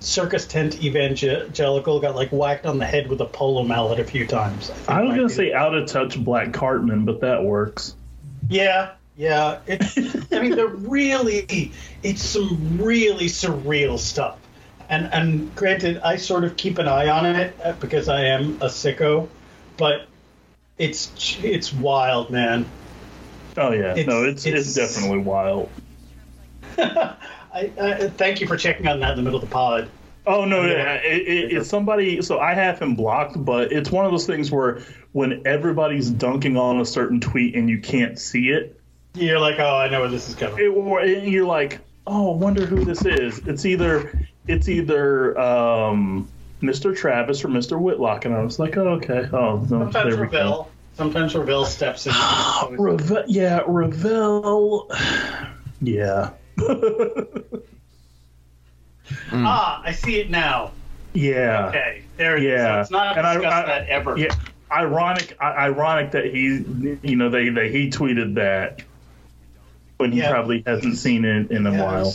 circus 0.00 0.46
tent 0.46 0.82
evangelical 0.82 2.00
got 2.00 2.14
like 2.14 2.30
whacked 2.30 2.66
on 2.66 2.78
the 2.78 2.86
head 2.86 3.08
with 3.08 3.20
a 3.20 3.26
polo 3.26 3.62
mallet 3.62 4.00
a 4.00 4.04
few 4.04 4.26
times. 4.26 4.68
think 4.70 4.88
I 4.88 5.02
was 5.02 5.16
gonna 5.16 5.28
say 5.28 5.52
out 5.52 5.74
of 5.74 5.86
touch 5.86 6.22
Black 6.22 6.52
Cartman, 6.52 7.04
but 7.04 7.20
that 7.20 7.44
works. 7.44 7.94
yeah, 8.48 8.92
yeah. 9.16 9.60
It's 9.66 9.96
I 10.32 10.40
mean 10.40 10.56
they're 10.56 10.66
really 10.66 11.72
it's 12.02 12.22
some 12.22 12.78
really 12.82 13.26
surreal 13.26 13.98
stuff. 13.98 14.38
And 14.88 15.12
and 15.12 15.54
granted, 15.56 15.98
I 16.04 16.16
sort 16.16 16.44
of 16.44 16.56
keep 16.56 16.78
an 16.78 16.88
eye 16.88 17.08
on 17.08 17.26
it 17.26 17.56
uh, 17.64 17.72
because 17.72 18.08
I 18.08 18.24
am 18.26 18.54
a 18.60 18.66
sicko, 18.66 19.28
but 19.76 20.06
it's 20.78 21.38
it's 21.42 21.72
wild, 21.72 22.30
man. 22.30 22.66
Oh 23.56 23.72
yeah, 23.72 23.92
It's- 23.92 24.06
no, 24.06 24.24
it's, 24.24 24.44
it's 24.46 24.76
it's- 24.76 24.94
definitely 24.94 25.18
wild. 25.18 25.70
I, 26.78 27.70
I 27.80 28.08
thank 28.16 28.40
you 28.40 28.46
for 28.48 28.56
checking 28.56 28.88
on 28.88 29.00
that 29.00 29.10
in 29.12 29.16
the 29.16 29.22
middle 29.22 29.38
of 29.40 29.48
the 29.48 29.52
pod. 29.52 29.88
Oh 30.26 30.44
no, 30.44 30.64
yeah, 30.64 30.94
it, 30.94 31.22
it, 31.28 31.52
it's 31.52 31.68
somebody. 31.68 32.20
So 32.22 32.38
I 32.40 32.54
have 32.54 32.78
him 32.80 32.94
blocked, 32.96 33.42
but 33.44 33.72
it's 33.72 33.90
one 33.90 34.04
of 34.06 34.10
those 34.10 34.26
things 34.26 34.50
where 34.50 34.80
when 35.12 35.42
everybody's 35.46 36.10
dunking 36.10 36.56
on 36.56 36.80
a 36.80 36.84
certain 36.86 37.20
tweet 37.20 37.54
and 37.54 37.68
you 37.68 37.78
can't 37.78 38.18
see 38.18 38.48
it, 38.48 38.80
You're 39.14 39.38
like, 39.38 39.58
oh, 39.60 39.76
I 39.76 39.88
know 39.88 40.00
where 40.00 40.08
this 40.08 40.28
is 40.28 40.34
coming. 40.34 40.58
it 40.64 40.68
or 40.68 41.04
you're 41.04 41.44
like, 41.46 41.78
oh, 42.06 42.32
I 42.32 42.36
wonder 42.36 42.64
who 42.66 42.84
this 42.84 43.04
is. 43.04 43.38
It's 43.46 43.64
either 43.66 44.18
it's 44.46 44.68
either 44.68 45.38
um, 45.38 46.28
Mr. 46.62 46.96
Travis 46.96 47.44
or 47.44 47.48
Mr. 47.48 47.78
Whitlock, 47.80 48.24
and 48.24 48.34
I 48.34 48.42
was 48.42 48.58
like, 48.58 48.76
oh, 48.76 48.88
okay, 48.94 49.28
oh, 49.32 49.58
no, 49.58 49.66
Sometimes 49.66 49.92
there 49.94 50.04
we 50.24 50.30
go. 50.30 50.38
Ravel. 50.38 50.70
Sometimes 50.96 51.34
Ravel 51.34 51.64
steps 51.64 52.06
in. 52.06 52.12
Ravel, 52.78 53.24
yeah, 53.26 53.60
Ravel, 53.66 54.90
yeah, 55.80 56.30
Ah, 59.32 59.82
I 59.84 59.92
see 59.92 60.20
it 60.20 60.30
now. 60.30 60.72
yeah. 61.12 61.66
Okay, 61.68 62.02
there 62.16 62.36
it 62.36 62.44
is. 62.44 62.48
Yeah, 62.50 62.76
Let's 62.76 62.90
not 62.90 63.18
And 63.18 63.26
I- 63.26 63.34
discuss 63.34 63.52
I- 63.52 63.66
that 63.66 63.88
ever. 63.88 64.16
Yeah, 64.18 64.34
ironic, 64.70 65.36
i- 65.40 65.52
ironic 65.66 66.10
that 66.12 66.26
he, 66.26 66.64
you 67.02 67.16
know, 67.16 67.28
they, 67.28 67.48
they 67.50 67.70
he 67.70 67.90
tweeted 67.90 68.34
that 68.34 68.82
when 69.98 70.12
he 70.12 70.18
Yeah. 70.18 70.30
probably 70.30 70.62
hasn't 70.66 70.96
seen 70.98 71.24
it 71.24 71.50
in 71.50 71.66
a 71.66 71.72
while. 71.82 72.14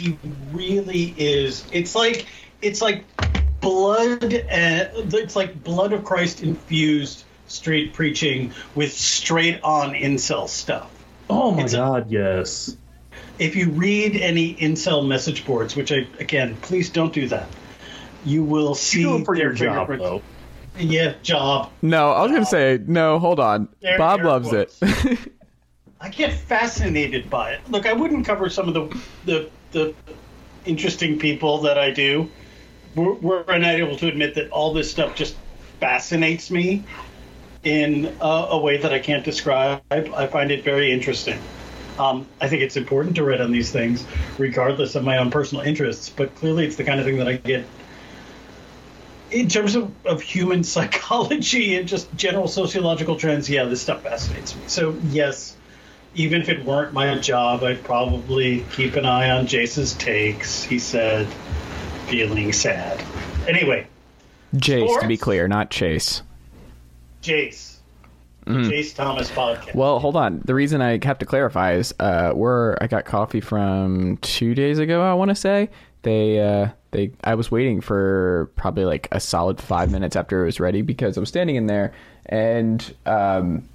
Yes. 0.00 0.16
He 0.22 0.28
really 0.52 1.14
is. 1.16 1.64
It's 1.72 1.94
like 1.94 2.26
it's 2.62 2.80
like 2.80 3.04
blood. 3.60 4.32
And, 4.34 4.90
it's 5.14 5.36
like 5.36 5.62
blood 5.62 5.92
of 5.92 6.04
Christ 6.04 6.42
infused 6.42 7.24
straight 7.46 7.94
preaching 7.94 8.52
with 8.74 8.92
straight 8.92 9.60
on 9.62 9.92
incel 9.94 10.48
stuff. 10.48 10.90
Oh 11.30 11.50
my 11.52 11.62
It's 11.64 11.72
a- 11.74 11.76
God, 11.78 12.10
yes. 12.10 12.76
If 13.38 13.54
you 13.54 13.70
read 13.70 14.16
any 14.16 14.54
incel 14.56 15.06
message 15.06 15.46
boards, 15.46 15.76
which 15.76 15.92
I 15.92 16.06
again, 16.18 16.56
please 16.62 16.90
don't 16.90 17.12
do 17.12 17.28
that. 17.28 17.48
You 18.24 18.42
will 18.42 18.74
see 18.74 19.00
You 19.00 19.08
do 19.10 19.16
it 19.18 19.24
for 19.24 19.34
your 19.36 19.52
job, 19.52 19.86
fingerprints. 19.88 20.04
though. 20.04 20.22
Yeah, 20.78 21.14
job. 21.22 21.70
No, 21.82 22.10
I 22.10 22.22
was 22.22 22.32
gonna 22.32 22.44
say 22.46 22.80
no. 22.84 23.18
Hold 23.18 23.38
on. 23.40 23.68
There- 23.80 23.96
Bob 23.98 24.20
there 24.20 24.26
loves 24.28 24.52
it 24.52 24.76
it. 24.82 25.18
I 26.00 26.08
get 26.10 26.32
fascinated 26.32 27.28
by 27.30 27.52
it. 27.52 27.60
Look, 27.70 27.86
I 27.86 27.92
wouldn't 27.92 28.24
cover 28.26 28.48
some 28.50 28.68
of 28.68 28.74
the 28.74 29.00
the, 29.24 29.50
the 29.72 29.96
interesting 30.64 31.18
people 31.18 31.62
that 31.62 31.78
I 31.78 31.90
do. 31.90 32.34
We're, 32.94 33.14
we're 33.14 33.44
unable 33.48 33.96
to 33.98 34.08
admit 34.08 34.34
that 34.36 34.50
all 34.50 34.74
this 34.74 34.90
stuff 34.90 35.14
just 35.14 35.40
fascinates 35.80 36.50
me 36.50 36.88
in 37.64 38.16
a, 38.20 38.26
a 38.50 38.60
way 38.60 38.78
that 38.78 38.92
I 38.92 39.00
can't 39.00 39.24
describe. 39.24 39.82
I 39.90 40.26
find 40.28 40.50
it 40.50 40.64
very 40.64 40.92
interesting. 40.92 41.48
Um, 41.98 42.30
I 42.40 42.48
think 42.48 42.62
it's 42.62 42.76
important 42.76 43.16
to 43.16 43.24
read 43.24 43.40
on 43.40 43.52
these 43.52 43.72
things, 43.72 44.08
regardless 44.38 44.94
of 44.94 45.04
my 45.04 45.18
own 45.18 45.30
personal 45.30 45.64
interests. 45.64 46.10
But 46.10 46.34
clearly, 46.36 46.66
it's 46.66 46.76
the 46.76 46.84
kind 46.84 47.00
of 47.00 47.06
thing 47.06 47.18
that 47.18 47.28
I 47.28 47.36
get 47.36 47.72
in 49.30 49.48
terms 49.48 49.74
of, 49.74 49.94
of 50.06 50.22
human 50.22 50.64
psychology 50.64 51.76
and 51.76 51.88
just 51.88 52.14
general 52.14 52.48
sociological 52.48 53.16
trends, 53.16 53.48
yeah, 53.50 53.64
this 53.64 53.82
stuff 53.82 54.02
fascinates 54.02 54.56
me. 54.56 54.66
So 54.66 54.98
yes, 55.02 55.57
even 56.14 56.40
if 56.40 56.48
it 56.48 56.64
weren't 56.64 56.92
my 56.92 57.16
job, 57.18 57.62
I'd 57.62 57.82
probably 57.84 58.64
keep 58.72 58.96
an 58.96 59.04
eye 59.04 59.30
on 59.30 59.46
Jace's 59.46 59.94
takes. 59.94 60.62
He 60.62 60.78
said, 60.78 61.26
feeling 62.06 62.52
sad. 62.52 63.02
Anyway, 63.46 63.86
Jace, 64.56 65.00
to 65.00 65.06
be 65.06 65.16
clear, 65.16 65.48
not 65.48 65.70
Chase. 65.70 66.22
Jace, 67.22 67.76
the 68.44 68.52
Jace 68.52 68.94
Thomas 68.94 69.30
podcast. 69.30 69.74
Well, 69.74 69.98
hold 69.98 70.16
on. 70.16 70.40
The 70.44 70.54
reason 70.54 70.80
I 70.80 70.98
have 71.04 71.18
to 71.18 71.26
clarify 71.26 71.74
is 71.74 71.94
uh, 72.00 72.32
we're 72.34 72.76
I 72.80 72.86
got 72.86 73.04
coffee 73.04 73.40
from 73.40 74.16
two 74.18 74.54
days 74.54 74.78
ago. 74.78 75.02
I 75.02 75.14
want 75.14 75.30
to 75.30 75.34
say 75.34 75.68
they 76.02 76.40
uh, 76.40 76.68
they 76.90 77.12
I 77.24 77.34
was 77.34 77.50
waiting 77.50 77.80
for 77.80 78.50
probably 78.56 78.84
like 78.84 79.08
a 79.12 79.20
solid 79.20 79.60
five 79.60 79.90
minutes 79.90 80.16
after 80.16 80.42
it 80.42 80.46
was 80.46 80.60
ready 80.60 80.82
because 80.82 81.16
I 81.16 81.20
was 81.20 81.28
standing 81.28 81.56
in 81.56 81.66
there 81.66 81.92
and 82.26 82.94
um, 83.06 83.68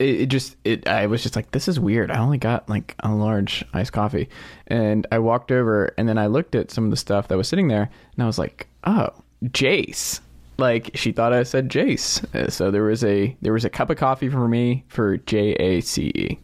it, 0.00 0.22
it 0.22 0.26
just 0.26 0.56
it 0.64 0.88
I 0.88 1.06
was 1.06 1.22
just 1.22 1.36
like 1.36 1.50
this 1.52 1.68
is 1.68 1.78
weird. 1.78 2.10
I 2.10 2.18
only 2.18 2.38
got 2.38 2.68
like 2.68 2.94
a 3.00 3.14
large 3.14 3.64
iced 3.72 3.92
coffee, 3.92 4.28
and 4.66 5.06
I 5.12 5.18
walked 5.20 5.52
over 5.52 5.94
and 5.96 6.08
then 6.08 6.18
I 6.18 6.26
looked 6.26 6.54
at 6.54 6.70
some 6.70 6.84
of 6.84 6.90
the 6.90 6.96
stuff 6.96 7.28
that 7.28 7.36
was 7.36 7.46
sitting 7.48 7.68
there 7.68 7.88
and 8.14 8.22
I 8.22 8.26
was 8.26 8.38
like, 8.38 8.66
oh, 8.84 9.10
Jace. 9.44 10.20
Like 10.58 10.90
she 10.94 11.12
thought 11.12 11.32
I 11.32 11.42
said 11.44 11.70
Jace, 11.70 12.22
Uh, 12.34 12.50
so 12.50 12.70
there 12.70 12.82
was 12.82 13.02
a 13.04 13.34
there 13.40 13.52
was 13.54 13.64
a 13.64 13.70
cup 13.70 13.88
of 13.88 13.96
coffee 13.96 14.28
for 14.28 14.46
me 14.48 14.84
for 14.88 15.16
J 15.18 15.52
A 15.54 15.80
C 15.80 16.12
E. 16.14 16.38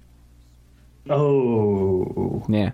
Oh, 1.10 2.44
Yeah. 2.48 2.72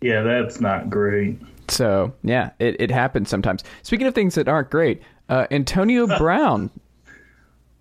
yeah, 0.00 0.22
that's 0.22 0.60
not 0.60 0.90
great. 0.90 1.38
So 1.68 2.12
yeah, 2.22 2.50
it, 2.58 2.76
it 2.80 2.90
happens 2.90 3.28
sometimes. 3.28 3.62
Speaking 3.82 4.06
of 4.06 4.14
things 4.14 4.34
that 4.34 4.48
aren't 4.48 4.70
great, 4.70 5.02
uh, 5.28 5.46
Antonio 5.50 6.06
Brown. 6.18 6.70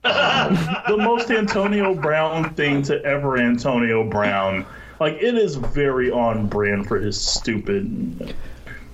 The 0.03 0.97
most 0.97 1.31
Antonio 1.31 1.93
Brown 1.95 2.53
thing 2.53 2.81
to 2.83 3.01
ever 3.03 3.37
Antonio 3.37 4.03
Brown. 4.03 4.65
Like 4.99 5.13
it 5.15 5.35
is 5.35 5.55
very 5.55 6.11
on 6.11 6.47
brand 6.47 6.87
for 6.87 6.99
his 6.99 7.19
stupid. 7.19 8.35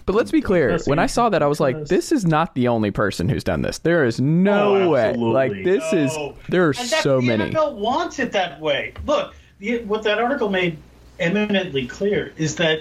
But 0.05 0.15
let's 0.15 0.31
be 0.31 0.41
clear. 0.41 0.71
Yes, 0.71 0.87
When 0.87 0.97
I 0.97 1.05
saw 1.05 1.29
that, 1.29 1.43
I 1.43 1.47
was 1.47 1.59
like, 1.59 1.85
"This 1.85 2.11
is 2.11 2.25
not 2.25 2.55
the 2.55 2.67
only 2.67 2.89
person 2.89 3.29
who's 3.29 3.43
done 3.43 3.61
this. 3.61 3.77
There 3.79 4.05
is 4.05 4.19
no 4.19 4.75
Oh, 4.75 4.89
way. 4.89 5.13
Like 5.13 5.51
this 5.63 5.83
is. 5.93 6.15
No. 6.15 6.35
There 6.47 6.63
are 6.63 6.69
And 6.69 6.89
that- 6.89 7.03
so 7.03 7.21
the 7.21 7.27
many. 7.27 7.51
NFL 7.53 7.75
wants 7.75 8.17
it 8.17 8.31
that 8.31 8.59
way. 8.59 8.93
Look, 9.05 9.35
the, 9.59 9.83
what 9.83 10.01
that 10.03 10.17
article 10.19 10.49
made 10.49 10.77
eminently 11.19 11.85
clear 11.85 12.33
is 12.37 12.55
that 12.55 12.79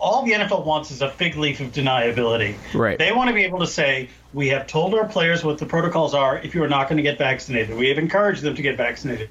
all 0.00 0.24
the 0.24 0.32
NFL 0.32 0.64
wants 0.64 0.92
is 0.92 1.02
a 1.02 1.10
fig 1.10 1.36
leaf 1.36 1.58
of 1.60 1.72
deniability. 1.72 2.56
Right. 2.72 2.96
They 2.96 3.10
want 3.10 3.28
to 3.28 3.34
be 3.34 3.42
able 3.42 3.58
to 3.58 3.66
say, 3.66 4.08
we 4.32 4.48
have 4.48 4.66
told 4.68 4.94
our 4.94 5.08
players 5.08 5.42
what 5.42 5.58
the 5.58 5.66
protocols 5.66 6.14
are 6.14 6.38
if 6.38 6.54
you 6.54 6.62
are 6.62 6.68
not 6.68 6.88
going 6.88 6.98
to 6.98 7.02
get 7.02 7.18
vaccinated. 7.18 7.76
We 7.76 7.88
have 7.88 7.98
encouraged 7.98 8.42
them 8.42 8.54
to 8.54 8.62
get 8.62 8.76
vaccinated. 8.76 9.28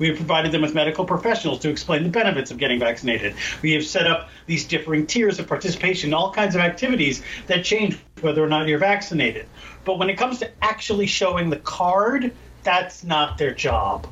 We 0.00 0.08
have 0.08 0.16
provided 0.16 0.50
them 0.50 0.62
with 0.62 0.74
medical 0.74 1.04
professionals 1.04 1.60
to 1.60 1.68
explain 1.68 2.02
the 2.02 2.08
benefits 2.08 2.50
of 2.50 2.58
getting 2.58 2.80
vaccinated. 2.80 3.34
We 3.62 3.72
have 3.72 3.84
set 3.84 4.08
up 4.08 4.30
these 4.46 4.64
differing 4.66 5.06
tiers 5.06 5.38
of 5.38 5.46
participation, 5.46 6.12
all 6.12 6.32
kinds 6.32 6.56
of 6.56 6.60
activities 6.60 7.22
that 7.46 7.64
change 7.64 7.96
whether 8.20 8.42
or 8.42 8.48
not 8.48 8.66
you're 8.66 8.78
vaccinated. 8.78 9.46
But 9.84 9.98
when 9.98 10.10
it 10.10 10.16
comes 10.16 10.40
to 10.40 10.50
actually 10.60 11.06
showing 11.06 11.50
the 11.50 11.58
card, 11.58 12.32
that's 12.64 13.04
not 13.04 13.38
their 13.38 13.54
job. 13.54 14.08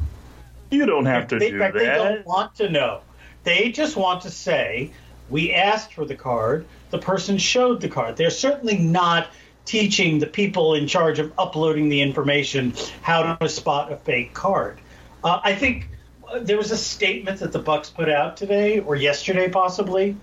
You 0.70 0.86
don't 0.86 1.06
have 1.06 1.26
to 1.28 1.38
They, 1.38 1.50
do 1.50 1.54
in 1.56 1.60
fact, 1.60 1.74
they 1.74 1.86
don't 1.86 2.24
want 2.24 2.54
to 2.56 2.68
know. 2.68 3.00
They 3.44 3.72
just 3.72 3.96
want 3.96 4.22
to 4.22 4.30
say, 4.30 4.92
we 5.30 5.52
asked 5.52 5.92
for 5.92 6.04
the 6.04 6.14
card, 6.14 6.66
the 6.90 6.98
person 6.98 7.38
showed 7.38 7.80
the 7.80 7.88
card. 7.88 8.16
They're 8.16 8.30
certainly 8.30 8.78
not 8.78 9.28
teaching 9.64 10.18
the 10.18 10.26
people 10.26 10.74
in 10.74 10.86
charge 10.86 11.18
of 11.18 11.32
uploading 11.38 11.88
the 11.88 12.00
information 12.00 12.72
how 13.02 13.34
to 13.34 13.48
spot 13.48 13.92
a 13.92 13.96
fake 13.96 14.32
card. 14.32 14.78
Uh, 15.22 15.40
I 15.44 15.54
think 15.54 15.88
uh, 16.26 16.38
there 16.40 16.56
was 16.56 16.70
a 16.70 16.76
statement 16.76 17.40
that 17.40 17.52
the 17.52 17.58
Bucks 17.58 17.90
put 17.90 18.08
out 18.08 18.36
today 18.36 18.80
or 18.80 18.96
yesterday, 18.96 19.48
possibly, 19.48 20.16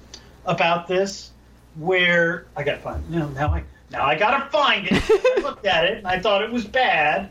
about 0.46 0.88
this, 0.88 1.32
where 1.76 2.46
I 2.56 2.64
got 2.64 2.76
to 2.76 2.80
find. 2.80 3.10
No, 3.10 3.28
now 3.30 3.50
I 3.54 3.64
now 3.92 4.06
I 4.06 4.16
got 4.16 4.44
to 4.44 4.50
find 4.50 4.88
it. 4.90 5.04
I 5.10 5.42
looked 5.42 5.66
at 5.66 5.86
it 5.86 6.00
and 6.00 6.08
I 6.08 6.20
thought 6.20 6.42
it 6.42 6.52
was 6.52 6.66
bad. 6.66 7.30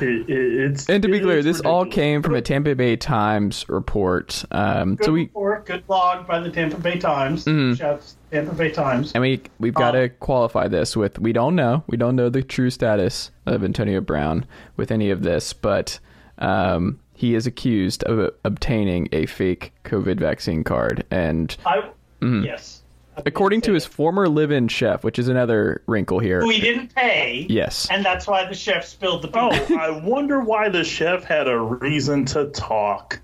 It- 0.00 0.28
it- 0.28 0.60
it's 0.70 0.88
And 0.88 1.02
to 1.02 1.08
be 1.08 1.20
clear, 1.20 1.38
is 1.38 1.44
this 1.44 1.60
all 1.60 1.86
came 1.86 2.22
from 2.22 2.34
a 2.34 2.42
Tampa 2.42 2.74
Bay 2.74 2.96
Times 2.96 3.64
report. 3.68 4.44
Um, 4.50 4.96
Good 4.96 5.04
so 5.06 5.12
we 5.12 5.20
report, 5.22 5.66
good 5.66 5.86
blog 5.86 6.26
by 6.26 6.40
the 6.40 6.50
Tampa 6.50 6.78
Bay 6.78 6.98
Times. 6.98 7.44
Mm-hmm. 7.44 7.74
Shouts 7.74 8.16
Tampa 8.30 8.54
Bay 8.54 8.70
Times. 8.70 9.12
and 9.14 9.22
we 9.22 9.40
we've 9.60 9.74
got 9.74 9.92
to 9.92 10.04
Um, 10.04 10.10
qualify 10.20 10.68
this 10.68 10.96
with 10.96 11.18
we 11.18 11.32
don't 11.32 11.54
know 11.54 11.84
we 11.86 11.96
don't 11.96 12.16
know 12.16 12.28
the 12.28 12.42
true 12.42 12.70
status 12.70 13.30
of 13.46 13.62
Antonio 13.64 14.00
Brown 14.00 14.44
with 14.76 14.90
any 14.90 15.10
of 15.10 15.22
this, 15.22 15.52
but 15.52 15.98
um, 16.38 16.98
he 17.14 17.34
is 17.36 17.46
accused 17.46 18.02
of 18.04 18.30
obtaining 18.44 19.08
a 19.12 19.26
fake 19.26 19.72
COVID 19.84 20.18
vaccine 20.18 20.64
card, 20.64 21.04
and 21.10 21.56
I 21.64 21.88
yes. 22.20 22.73
I 23.16 23.22
according 23.26 23.60
to 23.62 23.72
his 23.72 23.84
former 23.86 24.28
live-in 24.28 24.68
chef, 24.68 25.04
which 25.04 25.18
is 25.18 25.28
another 25.28 25.82
wrinkle 25.86 26.18
here. 26.18 26.40
who 26.40 26.50
he 26.50 26.60
didn't 26.60 26.94
pay. 26.94 27.46
Yes. 27.48 27.88
and 27.90 28.04
that's 28.04 28.26
why 28.26 28.46
the 28.46 28.54
chef 28.54 28.84
spilled 28.84 29.22
the 29.22 29.30
Oh, 29.34 29.50
beans 29.50 29.70
I 29.72 29.90
wonder 29.90 30.40
why 30.40 30.68
the 30.68 30.84
chef 30.84 31.24
had 31.24 31.48
a 31.48 31.58
reason 31.58 32.24
to 32.26 32.46
talk. 32.50 33.20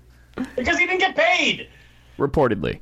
because 0.55 0.77
he 0.77 0.85
didn't 0.85 0.99
get 0.99 1.15
paid. 1.15 1.67
reportedly. 2.17 2.79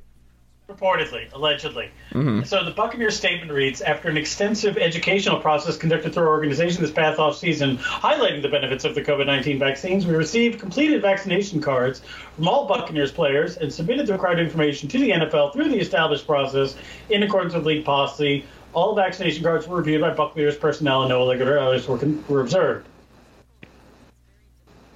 Reportedly, 0.69 1.33
allegedly. 1.33 1.89
Mm-hmm. 2.11 2.43
So 2.43 2.63
the 2.63 2.69
Buccaneers 2.69 3.17
statement 3.17 3.51
reads 3.51 3.81
After 3.81 4.07
an 4.07 4.17
extensive 4.17 4.77
educational 4.77 5.39
process 5.39 5.75
conducted 5.77 6.13
through 6.13 6.23
our 6.23 6.29
organization 6.29 6.83
this 6.83 6.91
past 6.91 7.17
off 7.17 7.37
season, 7.37 7.79
highlighting 7.79 8.43
the 8.43 8.49
benefits 8.49 8.85
of 8.85 8.93
the 8.93 9.01
COVID 9.01 9.25
19 9.25 9.57
vaccines, 9.57 10.05
we 10.05 10.13
received 10.13 10.59
completed 10.59 11.01
vaccination 11.01 11.59
cards 11.59 12.03
from 12.35 12.47
all 12.47 12.67
Buccaneers 12.67 13.11
players 13.11 13.57
and 13.57 13.73
submitted 13.73 14.05
the 14.05 14.13
required 14.13 14.39
information 14.39 14.87
to 14.89 14.99
the 14.99 15.09
NFL 15.09 15.53
through 15.53 15.69
the 15.69 15.79
established 15.79 16.27
process 16.27 16.75
in 17.09 17.23
accordance 17.23 17.55
with 17.55 17.65
league 17.65 17.83
policy. 17.83 18.45
All 18.73 18.93
vaccination 18.93 19.43
cards 19.43 19.67
were 19.67 19.77
reviewed 19.77 20.01
by 20.01 20.13
Buccaneers 20.13 20.55
personnel 20.55 21.01
and 21.01 21.09
no 21.09 21.23
irregularities 21.23 21.87
were, 21.87 21.97
con- 21.97 22.23
were 22.27 22.41
observed. 22.41 22.87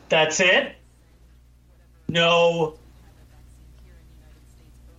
That's 0.09 0.39
it? 0.39 0.75
No 2.07 2.77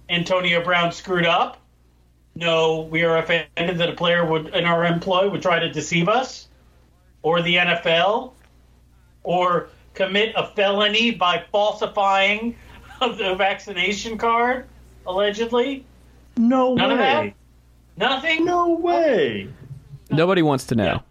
Antonio 0.08 0.62
Brown 0.62 0.92
screwed 0.92 1.26
up. 1.26 1.60
No, 2.34 2.82
we 2.82 3.04
are 3.04 3.18
offended 3.18 3.78
that 3.78 3.88
a 3.88 3.92
player 3.92 4.24
would 4.24 4.48
in 4.48 4.64
our 4.64 4.84
employ 4.84 5.28
would 5.28 5.42
try 5.42 5.60
to 5.60 5.70
deceive 5.70 6.08
us, 6.08 6.48
or 7.22 7.42
the 7.42 7.56
NFL, 7.56 8.32
or 9.22 9.68
commit 9.94 10.32
a 10.36 10.48
felony 10.48 11.12
by 11.12 11.44
falsifying 11.52 12.56
the 13.00 13.34
vaccination 13.36 14.18
card, 14.18 14.66
allegedly. 15.06 15.84
No 16.36 16.74
None 16.74 16.90
of 16.90 16.98
that? 16.98 17.22
way. 17.22 17.34
Nothing. 17.96 18.44
No 18.44 18.70
way. 18.70 19.48
Nobody 20.10 20.42
wants 20.42 20.64
to 20.66 20.74
know. 20.74 21.02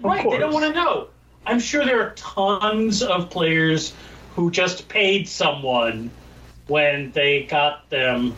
Right, 0.00 0.28
they 0.28 0.38
don't 0.38 0.52
want 0.52 0.64
to 0.64 0.72
know. 0.72 1.08
I'm 1.46 1.60
sure 1.60 1.84
there 1.84 2.00
are 2.02 2.14
tons 2.14 3.02
of 3.02 3.30
players 3.30 3.92
who 4.34 4.50
just 4.50 4.88
paid 4.88 5.28
someone 5.28 6.10
when 6.68 7.10
they 7.12 7.42
got 7.44 7.88
them 7.90 8.34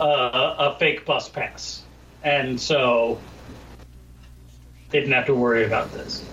uh, 0.00 0.54
a 0.58 0.76
fake 0.78 1.04
bus 1.04 1.28
pass, 1.28 1.82
and 2.24 2.60
so 2.60 3.20
they 4.90 5.00
didn't 5.00 5.14
have 5.14 5.26
to 5.26 5.34
worry 5.34 5.64
about 5.64 5.92
this. 5.92 6.24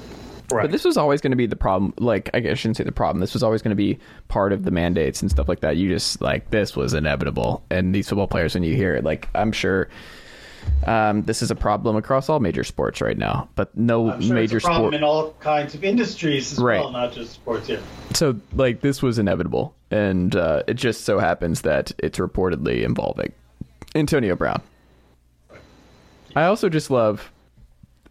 Right. 0.51 0.63
But 0.63 0.71
this 0.71 0.83
was 0.83 0.97
always 0.97 1.21
going 1.21 1.31
to 1.31 1.37
be 1.37 1.45
the 1.45 1.55
problem. 1.55 1.93
Like, 1.99 2.29
I 2.33 2.39
guess 2.39 2.51
I 2.51 2.53
shouldn't 2.55 2.77
say 2.77 2.83
the 2.83 2.91
problem. 2.91 3.19
This 3.19 3.33
was 3.33 3.43
always 3.43 3.61
going 3.61 3.69
to 3.69 3.75
be 3.75 3.99
part 4.29 4.51
of 4.51 4.63
the 4.63 4.71
mandates 4.71 5.21
and 5.21 5.29
stuff 5.29 5.47
like 5.47 5.59
that. 5.59 5.77
You 5.77 5.89
just 5.89 6.21
like 6.21 6.49
this 6.49 6.75
was 6.75 6.93
inevitable. 6.93 7.63
And 7.69 7.93
these 7.93 8.09
football 8.09 8.27
players, 8.27 8.55
when 8.55 8.63
you 8.63 8.75
hear 8.75 8.95
it, 8.95 9.03
like 9.03 9.29
I'm 9.35 9.51
sure 9.51 9.89
um, 10.85 11.23
this 11.23 11.41
is 11.41 11.51
a 11.51 11.55
problem 11.55 11.95
across 11.95 12.29
all 12.29 12.39
major 12.39 12.63
sports 12.63 13.01
right 13.01 13.17
now. 13.17 13.49
But 13.55 13.75
no 13.77 14.19
sure 14.19 14.33
major 14.33 14.57
it's 14.57 14.65
a 14.65 14.67
problem 14.67 14.83
sport. 14.91 14.93
in 14.95 15.03
all 15.03 15.33
kinds 15.39 15.75
of 15.75 15.83
industries 15.83 16.51
as 16.53 16.59
Right. 16.59 16.79
well, 16.79 16.91
not 16.91 17.11
just 17.13 17.33
sports. 17.33 17.69
Yeah. 17.69 17.79
so 18.13 18.35
like 18.53 18.81
this 18.81 19.01
was 19.01 19.19
inevitable, 19.19 19.73
and 19.91 20.35
uh, 20.35 20.63
it 20.67 20.75
just 20.75 21.05
so 21.05 21.19
happens 21.19 21.61
that 21.61 21.91
it's 21.99 22.17
reportedly 22.19 22.83
involving 22.83 23.31
Antonio 23.95 24.35
Brown. 24.35 24.61
I 26.35 26.43
also 26.43 26.69
just 26.69 26.91
love 26.91 27.31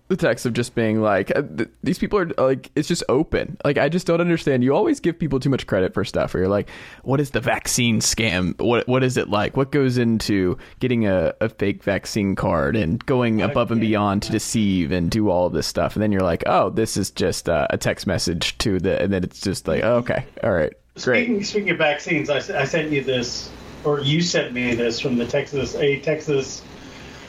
the 0.09 0.16
text 0.16 0.47
of 0.47 0.53
just 0.55 0.75
being 0.75 1.01
like 1.01 1.35
uh, 1.37 1.42
these 1.83 1.99
people 1.99 2.18
are 2.18 2.27
like 2.38 2.71
it's 2.75 2.88
just 2.88 3.05
open. 3.09 3.57
Like 3.64 3.79
i 3.79 3.88
just 3.88 4.07
don't 4.07 4.21
understand. 4.21 4.64
You 4.64 4.75
always 4.75 5.01
give 5.01 5.18
people 5.18 5.38
too 5.38 5.51
much 5.51 5.66
credit 5.66 5.94
for 5.94 6.05
stuff 6.05 6.35
where 6.35 6.42
you're 6.42 6.51
like 6.51 6.68
what 7.03 7.21
is 7.21 7.31
the 7.31 7.40
vaccine 7.40 8.01
scam? 8.01 8.59
What 8.61 8.88
what 8.88 9.05
is 9.05 9.16
it 9.16 9.29
like? 9.29 9.57
What 9.57 9.71
goes 9.71 9.99
into 9.99 10.59
getting 10.81 11.07
a, 11.07 11.35
a 11.40 11.49
fake 11.49 11.83
vaccine 11.83 12.35
card 12.35 12.77
and 12.77 13.05
going 13.07 13.42
above 13.42 13.71
and 13.71 13.81
beyond 13.81 14.23
to 14.25 14.33
deceive 14.33 14.92
and 14.92 15.11
do 15.11 15.31
all 15.31 15.47
of 15.47 15.53
this 15.53 15.66
stuff? 15.66 15.94
And 15.94 16.03
then 16.03 16.11
you're 16.12 16.23
like 16.23 16.42
oh 16.47 16.71
this 16.71 16.97
is 16.97 17.11
just 17.11 17.49
uh, 17.49 17.66
a 17.71 17.79
text 17.79 18.07
message 18.07 18.57
to 18.59 18.79
the 18.79 19.01
and 19.01 19.12
then 19.12 19.23
it's 19.25 19.40
just 19.40 19.68
like 19.68 19.85
oh, 19.85 19.97
okay. 19.97 20.25
All 20.42 20.53
right. 20.53 20.73
Great. 21.03 21.27
Speaking, 21.27 21.44
speaking 21.44 21.71
of 21.71 21.79
vaccines, 21.79 22.29
I 22.29 22.64
sent 22.64 22.90
you 22.90 23.05
this, 23.05 23.51
or 23.85 24.01
you 24.01 24.21
sent 24.21 24.53
me 24.53 24.75
this 24.75 24.99
from 24.99 25.16
the 25.16 25.27
Texas, 25.27 25.77
a 25.77 26.01
Texas 26.01 26.62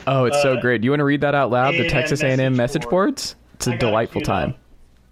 Oh, 0.07 0.25
it's 0.25 0.41
so 0.41 0.53
Uh, 0.57 0.61
great. 0.61 0.81
Do 0.81 0.85
you 0.85 0.91
want 0.91 0.99
to 1.01 1.05
read 1.05 1.21
that 1.21 1.35
out 1.35 1.51
loud? 1.51 1.73
The 1.73 1.81
A&M 1.81 1.89
Texas 1.89 2.21
A&M 2.21 2.37
message 2.37 2.57
message 2.57 2.81
board. 2.83 2.91
boards. 2.91 3.35
It's 3.55 3.67
a 3.67 3.77
delightful 3.77 4.21
time. 4.21 4.49
up. 4.51 4.55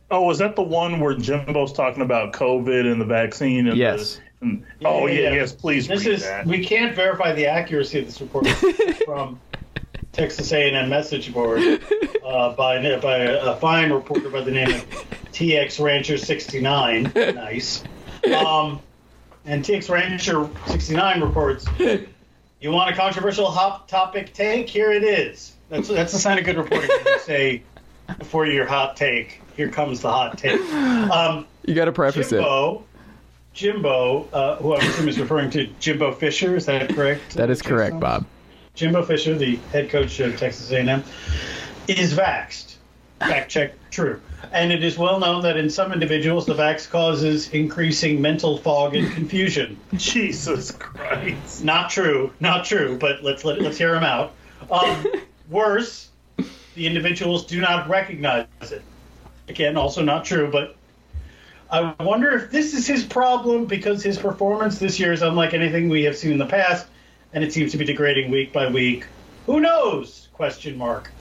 Oh, 0.09 0.29
is 0.31 0.37
that 0.37 0.55
the 0.55 0.61
one 0.63 0.99
where 1.01 1.13
Jimbo's 1.15 1.73
talking 1.73 2.01
about 2.01 2.31
COVID 2.33 2.89
and 2.89 2.99
the 3.01 3.05
vaccine? 3.05 3.67
And 3.67 3.77
Yes. 3.77 4.21
The, 4.39 4.45
and, 4.47 4.63
oh 4.85 5.07
Yeah, 5.07 5.13
yeah, 5.13 5.21
yeah. 5.29 5.35
yes. 5.35 5.51
Please 5.51 5.87
This 5.87 6.05
read 6.05 6.13
is 6.15 6.23
that. 6.23 6.45
we 6.47 6.63
can't 6.63 6.95
verify 6.95 7.33
the 7.33 7.45
accuracy 7.47 7.99
of 7.99 8.05
this 8.05 8.21
report 8.21 8.47
from 9.05 9.39
Texas 10.13 10.51
A&M 10.53 10.87
message 10.89 11.33
board 11.33 11.59
uh, 12.25 12.53
by 12.53 12.97
by 12.99 13.17
a, 13.17 13.51
a 13.51 13.55
fine 13.57 13.91
reporter 13.91 14.29
by 14.29 14.41
the 14.41 14.51
name 14.51 14.69
of 14.73 14.85
TX 15.33 15.83
Rancher 15.83 16.17
69. 16.17 17.11
Nice. 17.15 17.83
Um, 18.33 18.79
and 19.45 19.63
TX 19.63 19.89
Rancher 19.89 20.49
69 20.67 21.21
reports. 21.21 21.65
You 22.59 22.71
want 22.71 22.89
a 22.89 22.95
controversial 22.95 23.45
hot 23.51 23.87
topic 23.87 24.33
take? 24.33 24.67
Here 24.67 24.91
it 24.91 25.03
is. 25.03 25.53
That's 25.69 25.87
that's 25.89 26.13
a 26.13 26.19
sign 26.19 26.39
of 26.39 26.45
good 26.45 26.57
reporting. 26.57 26.89
You 27.05 27.19
say 27.19 27.61
before 28.17 28.47
your 28.47 28.65
hot 28.65 28.95
take, 28.95 29.41
here 29.55 29.69
comes 29.69 30.01
the 30.01 30.09
hot 30.11 30.37
take. 30.37 30.59
Um, 30.71 31.45
You 31.65 31.75
got 31.75 31.85
to 31.85 31.91
preface 31.91 32.31
it. 32.31 32.37
Jimbo, 32.37 32.83
Jimbo, 33.53 34.27
uh, 34.33 34.55
who 34.57 34.73
I 34.73 34.77
assume 34.77 35.07
is 35.09 35.19
referring 35.19 35.49
to 35.51 35.67
Jimbo 35.79 36.13
Fisher. 36.13 36.55
Is 36.55 36.65
that 36.65 36.89
correct? 36.95 37.35
That 37.35 37.49
is 37.49 37.61
correct, 37.61 37.99
Bob. 37.99 38.25
Jimbo 38.73 39.03
Fisher, 39.03 39.35
the 39.37 39.57
head 39.71 39.89
coach 39.89 40.19
of 40.19 40.37
Texas 40.37 40.71
A&M, 40.71 41.03
is 41.87 42.13
vaxxed. 42.13 42.76
Fact 43.19 43.49
check, 43.49 43.73
true. 43.89 44.21
And 44.51 44.71
it 44.71 44.83
is 44.83 44.97
well 44.97 45.19
known 45.19 45.43
that 45.43 45.57
in 45.57 45.69
some 45.69 45.91
individuals, 45.91 46.45
the 46.45 46.53
vax 46.53 46.89
causes 46.89 47.49
increasing 47.49 48.21
mental 48.21 48.57
fog 48.57 48.95
and 48.95 49.11
confusion. 49.11 49.79
Jesus 49.95 50.71
Christ. 50.71 51.63
Not 51.63 51.89
true, 51.89 52.31
not 52.39 52.65
true. 52.65 52.97
But 52.97 53.23
let's 53.23 53.43
let, 53.43 53.59
let's 53.59 53.77
hear 53.77 53.95
him 53.95 54.03
out. 54.03 54.33
Um, 54.69 55.05
worse, 55.49 56.09
the 56.75 56.85
individuals 56.85 57.45
do 57.45 57.59
not 57.59 57.89
recognize 57.89 58.45
it. 58.61 58.83
Again, 59.49 59.77
also 59.77 60.03
not 60.03 60.25
true. 60.25 60.51
But 60.51 60.75
I 61.71 61.95
wonder 61.99 62.31
if 62.37 62.51
this 62.51 62.73
is 62.73 62.85
his 62.85 63.03
problem 63.03 63.65
because 63.65 64.03
his 64.03 64.17
performance 64.17 64.77
this 64.77 64.99
year 64.99 65.11
is 65.11 65.21
unlike 65.21 65.53
anything 65.53 65.89
we 65.89 66.03
have 66.03 66.15
seen 66.15 66.31
in 66.33 66.37
the 66.37 66.45
past, 66.45 66.85
and 67.33 67.43
it 67.43 67.51
seems 67.51 67.71
to 67.71 67.77
be 67.77 67.85
degrading 67.85 68.29
week 68.31 68.53
by 68.53 68.69
week. 68.69 69.05
Who 69.47 69.59
knows? 69.59 70.27
Question 70.33 70.77
mark. 70.77 71.11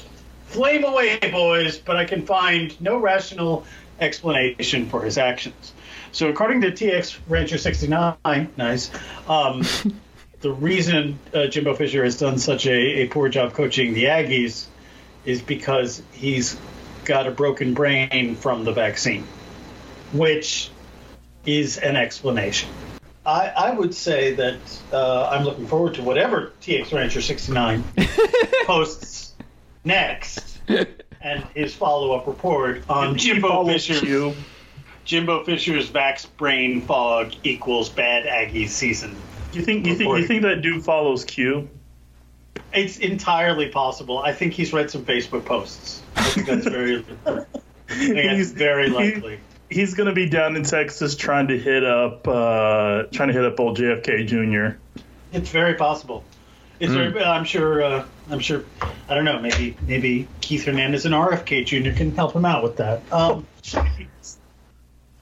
Flame 0.46 0.84
away, 0.84 1.18
boys, 1.30 1.78
but 1.78 1.96
I 1.96 2.04
can 2.04 2.24
find 2.24 2.78
no 2.80 2.98
rational 2.98 3.64
explanation 4.00 4.88
for 4.88 5.02
his 5.02 5.18
actions. 5.18 5.72
So, 6.12 6.28
according 6.28 6.62
to 6.62 6.70
TX 6.70 7.18
Rancher 7.28 7.58
69, 7.58 8.16
nice, 8.56 8.90
um, 9.28 9.64
the 10.40 10.52
reason 10.52 11.18
uh, 11.34 11.46
Jimbo 11.46 11.74
Fisher 11.74 12.04
has 12.04 12.18
done 12.18 12.38
such 12.38 12.66
a, 12.66 13.02
a 13.02 13.08
poor 13.08 13.28
job 13.28 13.52
coaching 13.54 13.94
the 13.94 14.04
Aggies 14.04 14.66
is 15.24 15.42
because 15.42 16.02
he's 16.12 16.56
got 17.04 17.26
a 17.26 17.30
broken 17.30 17.74
brain 17.74 18.36
from 18.36 18.64
the 18.64 18.72
vaccine, 18.72 19.26
which 20.12 20.70
is 21.44 21.78
an 21.78 21.96
explanation. 21.96 22.68
I, 23.24 23.48
I 23.48 23.70
would 23.72 23.94
say 23.94 24.34
that 24.34 24.58
uh, 24.92 25.28
I'm 25.28 25.44
looking 25.44 25.66
forward 25.66 25.94
to 25.94 26.02
whatever 26.02 26.52
TX 26.62 26.92
Rancher 26.92 27.20
69 27.20 27.84
posts 28.66 29.25
next 29.86 30.58
and 30.68 31.44
his 31.54 31.74
follow 31.74 32.12
up 32.12 32.26
report 32.26 32.82
on 32.90 33.16
Jimbo 33.16 33.48
Follow 33.48 33.72
Fisher. 33.72 34.00
Q. 34.00 34.34
Jimbo 35.04 35.44
Fisher's 35.44 35.88
vax 35.88 36.26
brain 36.36 36.82
fog 36.82 37.32
equals 37.44 37.88
bad 37.88 38.26
Aggie 38.26 38.66
season. 38.66 39.16
You 39.52 39.62
think 39.62 39.86
you 39.86 39.94
think 39.94 40.18
you 40.18 40.26
think 40.26 40.42
that 40.42 40.62
dude 40.62 40.84
follows 40.84 41.24
Q? 41.24 41.68
It's 42.72 42.98
entirely 42.98 43.68
possible. 43.68 44.18
I 44.18 44.32
think 44.32 44.52
he's 44.52 44.72
read 44.72 44.90
some 44.90 45.04
Facebook 45.04 45.44
posts. 45.44 46.02
I 46.16 46.24
think 46.24 46.46
that's 46.46 46.66
very, 46.66 46.96
I 47.26 47.44
think 47.88 48.14
that's 48.14 48.50
very 48.50 48.90
likely. 48.90 49.38
He's 49.70 49.94
gonna 49.94 50.12
be 50.12 50.28
down 50.28 50.56
in 50.56 50.64
Texas 50.64 51.14
trying 51.14 51.48
to 51.48 51.58
hit 51.58 51.84
up 51.84 52.26
uh, 52.26 53.04
trying 53.12 53.28
to 53.28 53.34
hit 53.34 53.44
up 53.44 53.58
old 53.60 53.78
JFK 53.78 54.26
Jr. 54.26 54.76
It's 55.32 55.50
very 55.50 55.74
possible. 55.74 56.24
It's 56.80 56.92
very, 56.92 57.22
I'm 57.22 57.44
sure. 57.44 57.82
Uh, 57.82 58.04
I'm 58.30 58.40
sure. 58.40 58.64
I 59.08 59.14
don't 59.14 59.24
know. 59.24 59.40
Maybe 59.40 59.76
maybe 59.86 60.28
Keith 60.40 60.64
Hernandez 60.64 61.06
and 61.06 61.14
RFK 61.14 61.64
Jr. 61.64 61.96
can 61.96 62.14
help 62.14 62.34
him 62.34 62.44
out 62.44 62.62
with 62.62 62.76
that. 62.76 63.00
Um, 63.12 63.46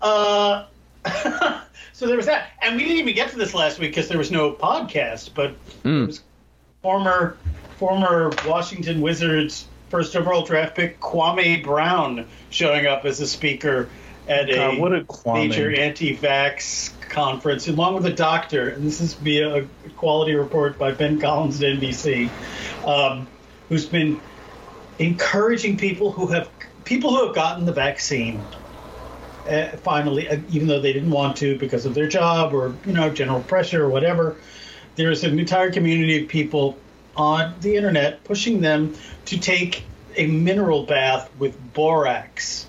uh, 0.01 0.65
so 1.93 2.07
there 2.07 2.17
was 2.17 2.27
that, 2.27 2.53
and 2.63 2.77
we 2.77 2.85
didn't 2.85 2.99
even 2.99 3.15
get 3.15 3.31
to 3.31 3.37
this 3.37 3.55
last 3.55 3.79
week 3.79 3.91
because 3.91 4.09
there 4.09 4.19
was 4.19 4.31
no 4.31 4.53
podcast. 4.53 5.31
But 5.35 5.55
it 5.85 6.07
was 6.07 6.23
former 6.83 7.37
former 7.77 8.33
Washington 8.47 9.01
Wizards 9.01 9.67
first 9.91 10.17
overall 10.17 10.45
draft 10.45 10.75
pick 10.75 10.99
Kwame 11.01 11.63
Brown 11.63 12.27
showing 12.51 12.87
up 12.87 13.05
as 13.05 13.21
a 13.21 13.27
speaker 13.27 13.89
at 14.27 14.49
a 14.49 14.55
God, 14.55 14.79
what 14.79 14.95
a 14.95 15.05
Kwame. 15.05 15.49
major 15.49 15.71
anti-vax 15.71 16.94
conference, 17.15 17.69
along 17.69 17.95
with 17.95 18.07
a 18.07 18.13
doctor. 18.13 18.69
And 18.69 18.85
this 18.85 19.01
is 19.01 19.15
via 19.15 19.63
a 19.63 19.89
quality 19.97 20.35
report 20.35 20.79
by 20.79 20.93
Ben 20.93 21.21
Collins 21.21 21.63
at 21.63 21.77
NBC, 21.77 22.29
um, 22.87 23.27
who's 23.69 23.87
been 23.87 24.21
encouraging 24.99 25.77
people 25.77 26.11
who 26.11 26.27
have 26.29 26.51
people 26.85 27.11
who 27.11 27.27
have 27.27 27.35
gotten 27.35 27.65
the 27.65 27.73
vaccine. 27.73 28.45
Uh, 29.49 29.69
finally, 29.79 30.29
uh, 30.29 30.39
even 30.51 30.67
though 30.67 30.81
they 30.81 30.93
didn't 30.93 31.11
want 31.11 31.37
to 31.37 31.59
because 31.59 31.87
of 31.87 31.95
their 31.95 32.09
job 32.09 32.53
or 32.53 32.75
you 32.87 32.93
know 32.93 33.11
general 33.11 33.41
pressure 33.43 33.85
or 33.85 33.89
whatever, 33.89 34.37
there 34.97 35.11
is 35.11 35.23
an 35.23 35.39
entire 35.39 35.71
community 35.71 36.23
of 36.23 36.29
people 36.29 36.77
on 37.17 37.55
the 37.61 37.77
internet 37.77 38.25
pushing 38.25 38.61
them 38.61 38.95
to 39.27 39.39
take 39.39 39.85
a 40.17 40.27
mineral 40.27 40.85
bath 40.85 41.31
with 41.39 41.57
borax 41.75 42.67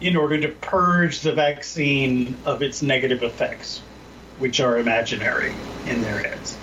in 0.00 0.16
order 0.16 0.40
to 0.40 0.48
purge 0.48 1.20
the 1.20 1.32
vaccine 1.32 2.36
of 2.44 2.62
its 2.62 2.82
negative 2.82 3.22
effects, 3.22 3.80
which 4.38 4.60
are 4.60 4.78
imaginary 4.78 5.52
in 5.86 6.02
their 6.02 6.18
heads. 6.18 6.56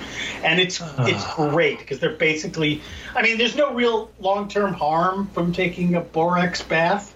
And 0.43 0.59
it's 0.59 0.81
ah. 0.81 1.05
it's 1.05 1.33
great 1.35 1.79
because 1.79 1.99
they're 1.99 2.15
basically, 2.15 2.81
I 3.15 3.21
mean, 3.21 3.37
there's 3.37 3.55
no 3.55 3.73
real 3.73 4.11
long 4.19 4.47
term 4.47 4.73
harm 4.73 5.27
from 5.33 5.53
taking 5.53 5.95
a 5.95 6.01
borax 6.01 6.61
bath, 6.61 7.13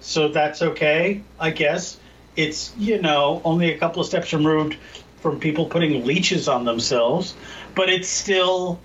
so 0.00 0.28
that's 0.28 0.62
okay, 0.62 1.22
I 1.38 1.50
guess. 1.50 1.98
It's 2.36 2.72
you 2.78 3.02
know 3.02 3.42
only 3.44 3.72
a 3.72 3.78
couple 3.78 4.00
of 4.00 4.06
steps 4.06 4.32
removed 4.32 4.76
from 5.20 5.40
people 5.40 5.66
putting 5.66 6.04
leeches 6.04 6.46
on 6.48 6.64
themselves, 6.64 7.34
but 7.74 7.90
it's 7.90 8.08
still 8.08 8.78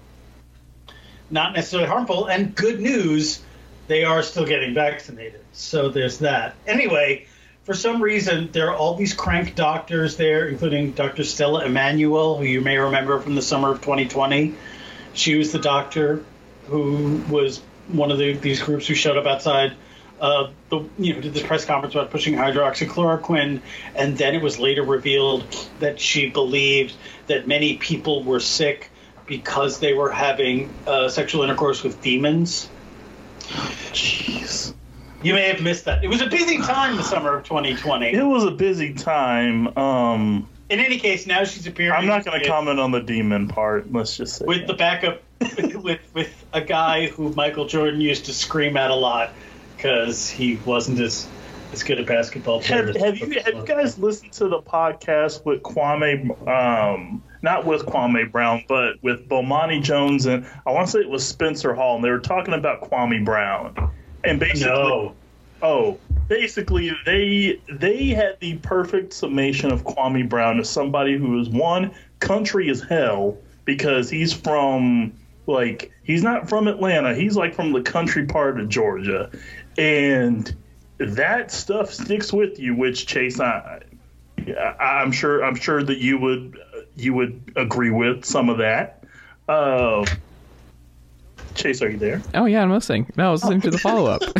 not 1.30 1.54
necessarily 1.54 1.88
harmful. 1.88 2.26
And 2.26 2.56
good 2.56 2.80
news, 2.80 3.42
they 3.88 4.04
are 4.04 4.24
still 4.24 4.46
getting 4.46 4.74
vaccinated. 4.74 5.43
So 5.54 5.90
there's 5.90 6.20
that. 6.20 6.56
Anyway, 6.68 7.28
for 7.64 7.74
some 7.74 8.02
reason, 8.02 8.50
there 8.52 8.70
are 8.70 8.76
all 8.76 8.96
these 8.96 9.14
crank 9.14 9.56
doctors 9.56 10.18
there, 10.18 10.48
including 10.48 10.92
Dr. 10.92 11.24
Stella 11.24 11.66
Immanuel, 11.66 12.38
who 12.38 12.44
you 12.44 12.60
may 12.60 12.78
remember 12.78 13.20
from 13.20 13.36
the 13.36 13.42
summer 13.42 13.72
of 13.72 13.80
2020. 13.80 14.54
She 15.14 15.36
was 15.36 15.52
the 15.52 15.60
doctor 15.60 16.26
who 16.68 17.24
was 17.30 17.62
one 17.88 18.12
of 18.12 18.18
the, 18.18 18.34
these 18.34 18.62
groups 18.62 18.88
who 18.88 18.96
showed 18.96 19.18
up 19.18 19.26
outside. 19.26 19.74
Uh, 20.20 20.52
the, 20.70 20.88
you 20.98 21.14
know, 21.14 21.22
did 21.22 21.34
this 21.34 21.44
press 21.44 21.66
conference 21.66 21.96
about 21.96 22.10
pushing 22.10 22.36
hydroxychloroquine, 22.36 23.62
and 23.96 24.18
then 24.18 24.36
it 24.36 24.42
was 24.42 24.58
later 24.58 24.82
revealed 24.82 25.44
that 25.80 26.00
she 26.00 26.30
believed 26.30 26.96
that 27.28 27.48
many 27.48 27.78
people 27.78 28.24
were 28.24 28.40
sick 28.40 28.90
because 29.26 29.80
they 29.80 29.94
were 29.94 30.10
having 30.10 30.74
uh, 30.88 31.10
sexual 31.10 31.44
intercourse 31.44 31.84
with 31.84 32.02
demons. 32.02 32.70
Jeez. 33.92 34.74
You 35.24 35.34
may 35.34 35.48
have 35.48 35.62
missed 35.62 35.86
that. 35.86 36.04
It 36.04 36.08
was 36.10 36.22
a 36.22 36.28
busy 36.28 36.58
time 36.58 36.98
the 36.98 37.04
summer 37.04 37.36
of 37.38 37.44
2020. 37.46 38.14
It 38.14 38.24
was 38.24 38.44
a 38.44 38.52
busy 38.52 38.94
time. 38.94 39.76
Um, 39.78 40.48
In 40.70 40.80
any 40.80 40.98
case, 41.00 41.26
now 41.26 41.44
she's 41.46 41.66
appearing. 41.66 41.94
I'm 41.94 42.06
not 42.06 42.26
going 42.26 42.42
to 42.42 42.48
comment 42.48 42.80
on 42.80 42.92
the 42.92 43.00
demon 43.02 43.48
part. 43.48 43.92
Let's 43.92 44.18
just 44.18 44.38
say 44.38 44.46
with 44.46 44.68
the 44.68 44.74
backup 44.74 45.22
with 45.76 46.00
with 46.14 46.46
a 46.54 46.62
guy 46.62 47.08
who 47.08 47.30
Michael 47.34 47.66
Jordan 47.68 48.02
used 48.02 48.26
to 48.26 48.34
scream 48.34 48.76
at 48.78 48.92
a 48.92 48.96
lot 48.96 49.32
because 49.76 50.30
he 50.30 50.58
wasn't 50.66 51.00
as 51.00 51.28
as 51.72 51.84
good 51.84 52.00
a 52.00 52.04
basketball 52.04 52.62
player. 52.62 52.86
Have, 52.86 52.96
as- 52.96 53.02
have 53.02 53.18
you 53.18 53.40
have 53.46 53.54
you 53.56 53.66
guys 53.66 53.98
listened 53.98 54.34
to 54.34 54.48
the 54.48 54.62
podcast 54.62 55.46
with 55.46 55.64
Kwame? 55.64 56.30
Um, 56.48 57.24
not 57.42 57.66
with 57.66 57.86
Kwame 57.86 58.32
Brown, 58.32 58.64
but 58.68 59.02
with 59.02 59.28
Bomani 59.28 59.82
Jones 59.82 60.26
and 60.26 60.46
I 60.66 60.72
want 60.72 60.88
to 60.88 60.92
say 60.92 61.00
it 61.00 61.10
was 61.10 61.26
Spencer 61.26 61.74
Hall, 61.74 61.96
and 61.96 62.04
they 62.04 62.10
were 62.10 62.20
talking 62.20 62.54
about 62.54 62.90
Kwame 62.90 63.24
Brown. 63.24 63.92
And 64.24 64.40
basically, 64.40 64.72
No. 64.72 65.14
oh, 65.62 65.98
basically 66.28 66.92
they 67.06 67.60
they 67.70 68.08
had 68.08 68.40
the 68.40 68.56
perfect 68.58 69.14
summation 69.14 69.72
of 69.72 69.84
Kwame 69.84 70.28
Brown 70.28 70.60
as 70.60 70.70
somebody 70.70 71.18
who 71.18 71.40
is 71.40 71.50
one 71.50 71.92
country 72.20 72.70
as 72.70 72.82
hell 72.82 73.38
because 73.66 74.10
he's 74.10 74.34
from 74.34 75.14
like 75.46 75.92
he's 76.04 76.24
not 76.24 76.48
from 76.50 76.68
Atlanta, 76.68 77.14
he's 77.14 77.36
like 77.36 77.54
from 77.54 77.74
the 77.74 77.82
country 77.82 78.26
part 78.26 78.60
of 78.60 78.70
Georgia, 78.70 79.30
and 79.78 80.56
that 81.00 81.52
stuff 81.52 81.94
sticks 81.94 82.32
with 82.32 82.60
you. 82.60 82.76
Which 82.76 83.06
Chase, 83.06 83.40
I, 83.40 83.82
I'm 84.80 85.12
sure 85.12 85.44
I'm 85.44 85.56
sure 85.56 85.84
that 85.84 85.98
you 85.98 86.18
would 86.18 86.58
you 86.96 87.14
would 87.14 87.54
agree 87.56 87.90
with 87.92 88.24
some 88.24 88.50
of 88.50 88.60
that. 88.60 89.04
Uh, 89.50 90.06
Chase, 91.56 91.82
are 91.82 91.90
you 91.90 91.98
there? 91.98 92.22
Oh 92.34 92.46
yeah, 92.46 92.62
I'm 92.62 92.72
listening. 92.72 93.12
No, 93.16 93.30
I 93.30 93.32
was 93.32 93.44
listening 93.44 93.62
to 93.62 93.72
the 93.72 93.78
follow 93.78 94.06
up. 94.06 94.22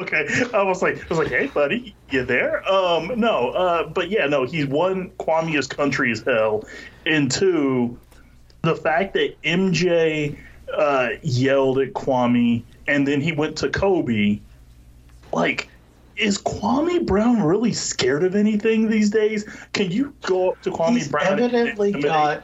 Okay, 0.00 0.26
I 0.54 0.62
was 0.62 0.80
like, 0.80 0.96
I 0.96 1.08
was 1.10 1.18
like, 1.18 1.28
hey, 1.28 1.48
buddy, 1.48 1.94
you 2.08 2.24
there? 2.24 2.66
Um, 2.66 3.20
no, 3.20 3.50
uh, 3.50 3.86
but 3.86 4.08
yeah, 4.08 4.24
no, 4.24 4.46
he's 4.46 4.64
one 4.66 5.10
Kwame 5.18 5.54
is 5.58 5.66
country 5.66 6.10
as 6.10 6.22
hell, 6.22 6.64
and 7.04 7.30
two, 7.30 7.98
the 8.62 8.74
fact 8.74 9.12
that 9.12 9.38
MJ 9.42 10.38
uh, 10.74 11.10
yelled 11.22 11.80
at 11.80 11.92
Kwame 11.92 12.62
and 12.88 13.06
then 13.06 13.20
he 13.20 13.32
went 13.32 13.56
to 13.58 13.68
Kobe, 13.68 14.40
like. 15.34 15.68
Is 16.16 16.36
Kwame 16.36 17.06
Brown 17.06 17.42
really 17.42 17.72
scared 17.72 18.24
of 18.24 18.34
anything 18.34 18.90
these 18.90 19.08
days? 19.08 19.44
Can 19.72 19.90
you 19.90 20.14
go 20.20 20.50
up 20.50 20.60
to 20.62 20.70
Kwame 20.70 20.90
he's 20.92 21.08
Brown? 21.08 21.32
and 21.32 21.40
evidently 21.40 21.88
intimidate- 21.88 22.10
got 22.10 22.42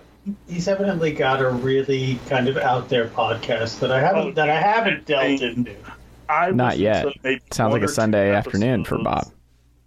he's 0.48 0.68
evidently 0.68 1.12
got 1.12 1.40
a 1.42 1.48
really 1.50 2.18
kind 2.28 2.48
of 2.48 2.56
out 2.56 2.88
there 2.88 3.08
podcast 3.08 3.80
that 3.80 3.90
I 3.90 4.00
haven't 4.00 4.26
Oh, 4.28 4.32
that 4.32 4.48
I 4.50 4.60
haven't 4.60 5.06
delved 5.06 5.42
into. 5.42 5.74
I 6.28 6.50
Not 6.50 6.78
yet. 6.78 7.06
Sounds 7.52 7.72
like 7.72 7.82
a 7.82 7.88
Sunday 7.88 8.32
afternoon 8.34 8.84
for. 8.84 8.98
Bob. 8.98 9.30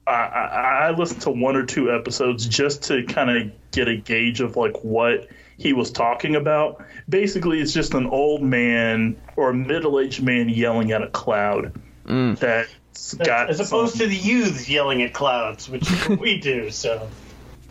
I, 0.07 0.11
I, 0.11 0.87
I 0.87 0.91
listened 0.91 1.21
to 1.23 1.29
one 1.31 1.55
or 1.55 1.65
two 1.65 1.91
episodes 1.93 2.45
just 2.47 2.83
to 2.85 3.03
kind 3.03 3.29
of 3.29 3.51
get 3.71 3.87
a 3.87 3.95
gauge 3.95 4.39
of 4.41 4.55
like 4.55 4.83
what 4.83 5.27
he 5.57 5.73
was 5.73 5.91
talking 5.91 6.35
about. 6.35 6.83
Basically, 7.09 7.59
it's 7.59 7.73
just 7.73 7.93
an 7.93 8.07
old 8.07 8.41
man 8.41 9.15
or 9.35 9.49
a 9.49 9.53
middle-aged 9.53 10.23
man 10.23 10.49
yelling 10.49 10.91
at 10.91 11.01
a 11.03 11.07
cloud 11.09 11.73
Mm. 12.07 12.39
that's 12.39 13.13
got 13.13 13.51
As 13.51 13.59
opposed 13.59 13.97
some- 13.97 14.07
to 14.07 14.07
the 14.07 14.15
youths 14.15 14.67
yelling 14.67 15.03
at 15.03 15.13
clouds, 15.13 15.69
which 15.69 15.87
we 16.07 16.39
do. 16.39 16.71
So 16.71 17.07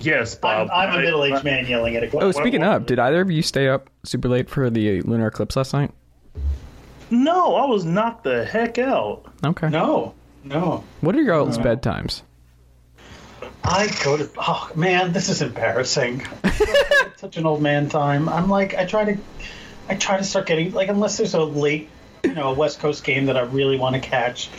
yes, 0.01 0.35
I'm, 0.37 0.41
Bob. 0.41 0.69
I'm 0.73 0.91
a 0.91 0.99
I- 0.99 1.03
middle-aged 1.03 1.45
man 1.45 1.67
yelling 1.67 1.97
at 1.97 2.03
a 2.05 2.09
cloud. 2.09 2.23
Oh, 2.25 2.33
speaking 2.33 2.63
of, 2.63 2.87
did 2.87 2.99
either 2.99 3.21
of 3.21 3.31
you 3.31 3.43
stay 3.43 3.69
up 3.69 3.91
super 4.05 4.29
late 4.29 4.49
for 4.49 4.71
the 4.71 5.03
lunar 5.03 5.29
eclipse 5.29 5.57
last 5.57 5.73
night? 5.73 5.91
No, 7.11 7.55
I 7.55 7.65
was 7.67 7.85
knocked 7.85 8.25
the 8.25 8.45
heck 8.45 8.79
out. 8.79 9.25
Okay. 9.45 9.69
No, 9.71 10.15
no. 10.45 10.85
What 11.01 11.17
are 11.17 11.23
your 11.23 11.35
all's 11.35 11.57
bedtimes? 11.59 12.23
I 13.65 13.89
go 14.05 14.17
to. 14.17 14.29
Oh 14.39 14.71
man, 14.75 15.13
this 15.13 15.29
is 15.29 15.43
embarrassing. 15.43 16.23
Such 17.17 17.37
an 17.37 17.47
old 17.47 17.63
man 17.63 17.89
time. 17.89 18.29
I'm 18.29 18.49
like, 18.49 18.75
I 18.75 18.85
try 18.85 19.05
to, 19.13 19.19
I 19.89 19.95
try 19.95 20.17
to 20.19 20.25
start 20.25 20.47
getting 20.47 20.73
like 20.73 20.89
unless 20.89 21.17
there's 21.17 21.35
a 21.35 21.43
late, 21.43 21.89
you 22.25 22.35
know, 22.35 22.51
a 22.51 22.55
West 22.55 22.81
Coast 22.81 23.05
game 23.05 23.27
that 23.27 23.37
I 23.37 23.43
really 23.43 23.79
want 23.79 23.95
to 23.95 24.01
catch. 24.01 24.51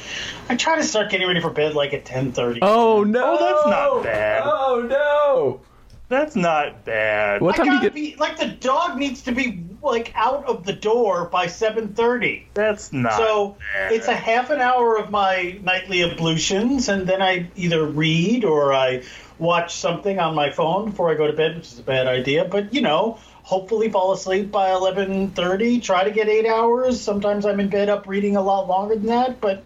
I 0.48 0.56
try 0.56 0.76
to 0.76 0.84
start 0.84 1.10
getting 1.12 1.28
ready 1.28 1.42
for 1.42 1.50
bed 1.50 1.76
like 1.76 1.94
at 1.94 2.06
10:30. 2.06 2.60
Oh 2.62 3.04
no, 3.04 3.24
Oh, 3.24 3.38
that's 3.40 3.68
not 3.68 3.90
oh, 3.90 4.04
bad. 4.04 4.44
Oh 4.46 4.88
no. 4.90 5.62
That's 6.10 6.36
not 6.36 6.86
bad. 6.86 7.40
What 7.40 7.60
I 7.60 7.64
time 7.64 7.68
do 7.68 7.74
you 7.74 7.82
get? 7.82 7.94
be 7.94 8.16
like 8.16 8.38
the 8.38 8.48
dog 8.48 8.98
needs 8.98 9.22
to 9.24 9.32
be 9.32 9.64
like 9.84 10.12
out 10.16 10.44
of 10.46 10.66
the 10.66 10.74
door 10.74 11.26
by 11.26 11.46
7:30. 11.46 12.46
That's 12.56 12.92
not. 12.92 13.14
So 13.14 13.58
bad. 13.74 13.92
it's 13.92 14.08
a 14.08 14.16
half 14.16 14.50
an 14.50 14.60
hour 14.60 14.98
of 14.98 15.12
my 15.12 15.60
nightly 15.62 16.04
ablutions, 16.04 16.90
and 16.90 17.06
then 17.06 17.22
I 17.22 17.52
either 17.56 17.86
read 17.86 18.44
or 18.44 18.74
I 18.74 19.04
watch 19.38 19.76
something 19.76 20.20
on 20.20 20.34
my 20.34 20.50
phone 20.50 20.90
before 20.90 21.12
I 21.12 21.14
go 21.14 21.28
to 21.28 21.34
bed, 21.34 21.56
which 21.58 21.68
is 21.68 21.80
a 21.80 21.84
bad 21.84 22.08
idea. 22.08 22.44
But 22.44 22.74
you 22.74 22.82
know, 22.82 23.20
hopefully 23.50 23.90
fall 23.90 24.12
asleep 24.12 24.52
by 24.52 24.72
eleven 24.72 25.32
thirty. 25.32 25.80
Try 25.80 26.04
to 26.04 26.12
get 26.12 26.30
eight 26.30 26.46
hours. 26.46 27.02
Sometimes 27.02 27.48
I'm 27.48 27.60
in 27.60 27.68
bed 27.68 27.90
up 27.90 28.08
reading 28.08 28.36
a 28.36 28.42
lot 28.42 28.68
longer 28.68 28.94
than 28.96 29.08
that, 29.08 29.42
but 29.42 29.64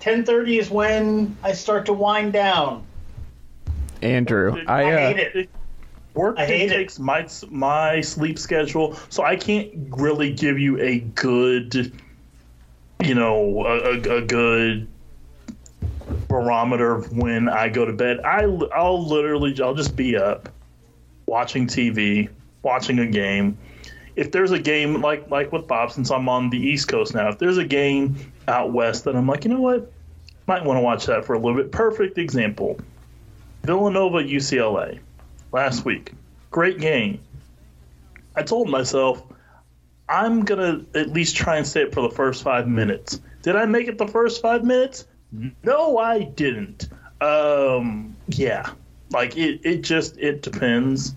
ten 0.00 0.22
thirty 0.22 0.58
is 0.58 0.70
when 0.70 1.34
I 1.42 1.52
start 1.52 1.86
to 1.86 1.94
wind 1.94 2.34
down. 2.34 2.84
Andrew, 4.02 4.62
I, 4.66 4.82
I 4.82 4.92
uh, 4.92 5.14
hate 5.14 5.34
it. 5.34 5.50
Work 6.12 6.38
I 6.38 6.44
hate 6.44 6.70
it. 6.70 6.74
takes 6.74 6.98
my 6.98 7.26
my 7.48 8.02
sleep 8.02 8.38
schedule, 8.38 8.94
so 9.08 9.22
I 9.22 9.34
can't 9.34 9.70
really 9.96 10.30
give 10.34 10.58
you 10.58 10.78
a 10.78 10.98
good, 10.98 11.98
you 13.02 13.14
know, 13.14 13.64
a, 13.64 13.92
a, 13.92 14.16
a 14.18 14.20
good 14.20 14.86
barometer 16.28 16.96
of 16.96 17.16
when 17.16 17.48
I 17.48 17.70
go 17.70 17.86
to 17.86 17.94
bed. 17.94 18.20
I 18.26 18.42
I'll 18.74 19.06
literally 19.06 19.58
I'll 19.62 19.74
just 19.74 19.96
be 19.96 20.18
up 20.18 20.50
watching 21.26 21.66
TV, 21.66 22.28
watching 22.62 22.98
a 22.98 23.06
game. 23.06 23.58
If 24.16 24.32
there's 24.32 24.50
a 24.50 24.58
game 24.58 25.00
like 25.00 25.30
like 25.30 25.52
with 25.52 25.66
Bob, 25.66 25.92
since 25.92 26.10
I'm 26.10 26.28
on 26.28 26.50
the 26.50 26.58
East 26.58 26.88
Coast 26.88 27.14
now, 27.14 27.28
if 27.28 27.38
there's 27.38 27.58
a 27.58 27.64
game 27.64 28.16
out 28.48 28.72
west 28.72 29.04
that 29.04 29.16
I'm 29.16 29.26
like, 29.26 29.44
you 29.44 29.50
know 29.50 29.60
what, 29.60 29.92
might 30.46 30.64
want 30.64 30.76
to 30.76 30.82
watch 30.82 31.06
that 31.06 31.24
for 31.24 31.34
a 31.34 31.38
little 31.38 31.56
bit. 31.56 31.72
Perfect 31.72 32.18
example: 32.18 32.78
Villanova 33.62 34.18
UCLA 34.18 34.98
last 35.52 35.84
week. 35.84 36.12
Great 36.50 36.80
game. 36.80 37.20
I 38.34 38.42
told 38.42 38.68
myself 38.68 39.22
I'm 40.10 40.44
gonna 40.44 40.84
at 40.94 41.10
least 41.10 41.36
try 41.36 41.56
and 41.56 41.66
up 41.66 41.94
for 41.94 42.02
the 42.02 42.10
first 42.10 42.42
five 42.42 42.66
minutes. 42.66 43.20
Did 43.42 43.54
I 43.54 43.64
make 43.66 43.86
it 43.86 43.96
the 43.96 44.08
first 44.08 44.42
five 44.42 44.64
minutes? 44.64 45.06
No, 45.62 45.98
I 45.98 46.24
didn't. 46.24 46.88
Um, 47.20 48.16
yeah, 48.26 48.70
like 49.12 49.36
it. 49.36 49.60
It 49.62 49.82
just 49.82 50.18
it 50.18 50.42
depends 50.42 51.14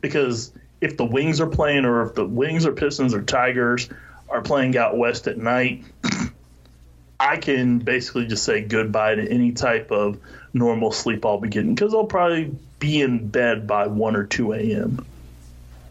because 0.00 0.52
if 0.86 0.96
the 0.96 1.04
Wings 1.04 1.40
are 1.40 1.46
playing, 1.46 1.84
or 1.84 2.02
if 2.02 2.14
the 2.14 2.24
Wings 2.24 2.64
or 2.64 2.72
Pistons 2.72 3.12
or 3.12 3.22
Tigers 3.22 3.88
are 4.28 4.40
playing 4.40 4.76
out 4.76 4.96
west 4.96 5.26
at 5.26 5.36
night, 5.36 5.84
I 7.20 7.36
can 7.36 7.78
basically 7.78 8.26
just 8.26 8.44
say 8.44 8.62
goodbye 8.62 9.16
to 9.16 9.30
any 9.30 9.52
type 9.52 9.90
of 9.90 10.18
normal 10.52 10.92
sleep 10.92 11.24
I'll 11.24 11.40
be 11.40 11.48
getting 11.48 11.74
because 11.74 11.94
I'll 11.94 12.04
probably 12.04 12.54
be 12.78 13.02
in 13.02 13.28
bed 13.28 13.66
by 13.66 13.86
1 13.86 14.16
or 14.16 14.24
2 14.24 14.52
a.m. 14.52 15.06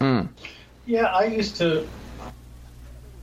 Hmm. 0.00 0.20
Yeah, 0.86 1.06
I 1.06 1.26
used 1.26 1.56
to. 1.56 1.86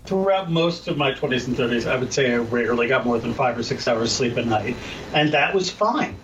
Throughout 0.05 0.51
most 0.51 0.89
of 0.89 0.97
my 0.97 1.13
20s 1.13 1.47
and 1.47 1.55
30s, 1.55 1.89
I 1.89 1.95
would 1.95 2.11
say 2.11 2.33
I 2.33 2.37
rarely 2.37 2.89
got 2.89 3.05
more 3.05 3.17
than 3.19 3.33
five 3.33 3.57
or 3.57 3.63
six 3.63 3.87
hours 3.87 4.11
sleep 4.11 4.35
a 4.35 4.43
night, 4.43 4.75
and 5.13 5.31
that 5.31 5.55
was 5.55 5.69
fine. 5.69 6.17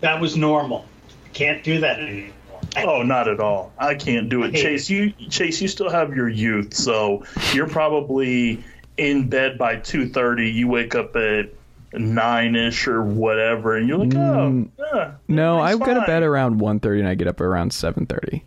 That 0.00 0.20
was 0.20 0.36
normal. 0.36 0.84
Can't 1.32 1.62
do 1.62 1.78
that 1.80 2.00
anymore. 2.00 2.34
Oh, 2.84 3.02
not 3.02 3.26
at 3.28 3.40
all. 3.40 3.72
I 3.78 3.94
can't 3.94 4.28
do 4.28 4.44
it. 4.44 4.52
hate 4.54 4.62
Chase, 4.62 4.90
you 4.90 5.10
Chase, 5.28 5.60
you 5.60 5.68
still 5.68 5.90
have 5.90 6.14
your 6.14 6.28
youth, 6.28 6.72
so 6.74 7.24
you're 7.52 7.68
probably 7.68 8.62
in 8.96 9.28
bed 9.28 9.58
by 9.58 9.76
2:30. 9.76 10.52
You 10.54 10.68
wake 10.68 10.94
up 10.94 11.16
at 11.16 11.50
9ish 11.92 12.86
or 12.86 13.02
whatever 13.02 13.76
and 13.76 13.88
you're 13.88 13.98
like, 13.98 14.10
Mm, 14.10 14.68
"Oh, 14.78 14.84
yeah, 14.94 15.12
no, 15.26 15.58
I 15.58 15.76
go 15.76 15.92
to 15.94 16.02
bed 16.02 16.22
around 16.22 16.60
1.30 16.60 17.00
and 17.00 17.08
I 17.08 17.14
get 17.16 17.26
up 17.26 17.40
around 17.40 17.72
7.30. 17.72 18.42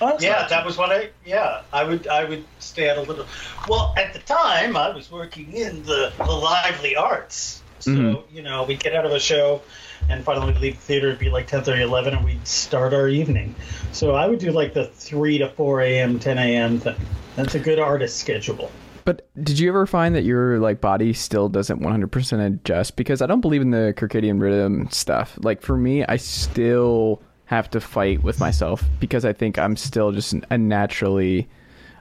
Oh, 0.00 0.16
Yeah, 0.20 0.32
not 0.32 0.48
that 0.50 0.64
was 0.64 0.76
what 0.78 0.90
I. 0.90 1.10
Yeah, 1.24 1.62
I 1.72 1.84
would. 1.84 2.06
I 2.08 2.24
would 2.24 2.44
stay 2.58 2.88
out 2.90 2.98
a 2.98 3.02
little. 3.02 3.26
Well, 3.68 3.94
at 3.96 4.12
the 4.12 4.18
time, 4.20 4.76
I 4.76 4.90
was 4.90 5.10
working 5.12 5.52
in 5.52 5.82
the, 5.84 6.12
the 6.16 6.24
lively 6.24 6.96
arts, 6.96 7.62
so 7.78 7.90
Mhm. 7.90 8.22
you 8.32 8.42
know, 8.42 8.64
we'd 8.64 8.82
get 8.82 8.94
out 8.96 9.04
of 9.06 9.12
a 9.12 9.20
show, 9.20 9.62
and 10.08 10.24
finally 10.24 10.54
leave 10.54 10.74
the 10.74 10.80
theater. 10.80 11.08
It'd 11.08 11.18
be 11.18 11.30
like 11.30 11.46
10, 11.46 11.62
30, 11.64 11.82
11, 11.82 12.14
and 12.14 12.24
we'd 12.24 12.46
start 12.46 12.92
our 12.94 13.08
evening. 13.08 13.54
So 13.92 14.14
I 14.14 14.26
would 14.26 14.38
do 14.38 14.50
like 14.52 14.74
the 14.74 14.86
three 14.86 15.38
to 15.38 15.48
four 15.50 15.80
a.m., 15.80 16.18
ten 16.18 16.38
a.m. 16.38 16.78
thing. 16.78 16.96
That's 17.36 17.54
a 17.54 17.58
good 17.60 17.78
artist 17.78 18.18
schedule. 18.18 18.70
But 19.04 19.28
did 19.42 19.58
you 19.58 19.68
ever 19.68 19.84
find 19.86 20.14
that 20.14 20.22
your 20.22 20.60
like 20.60 20.80
body 20.80 21.12
still 21.12 21.48
doesn't 21.48 21.80
100% 21.80 22.46
adjust? 22.46 22.94
Because 22.96 23.20
I 23.20 23.26
don't 23.26 23.40
believe 23.40 23.60
in 23.62 23.70
the 23.70 23.92
circadian 23.96 24.40
rhythm 24.40 24.88
stuff. 24.90 25.36
Like 25.42 25.60
for 25.60 25.76
me, 25.76 26.04
I 26.04 26.16
still 26.16 27.20
have 27.46 27.68
to 27.70 27.80
fight 27.80 28.22
with 28.22 28.38
myself 28.38 28.84
because 29.00 29.24
I 29.24 29.32
think 29.32 29.58
I'm 29.58 29.76
still 29.76 30.12
just 30.12 30.34
a 30.50 30.56
naturally. 30.58 31.48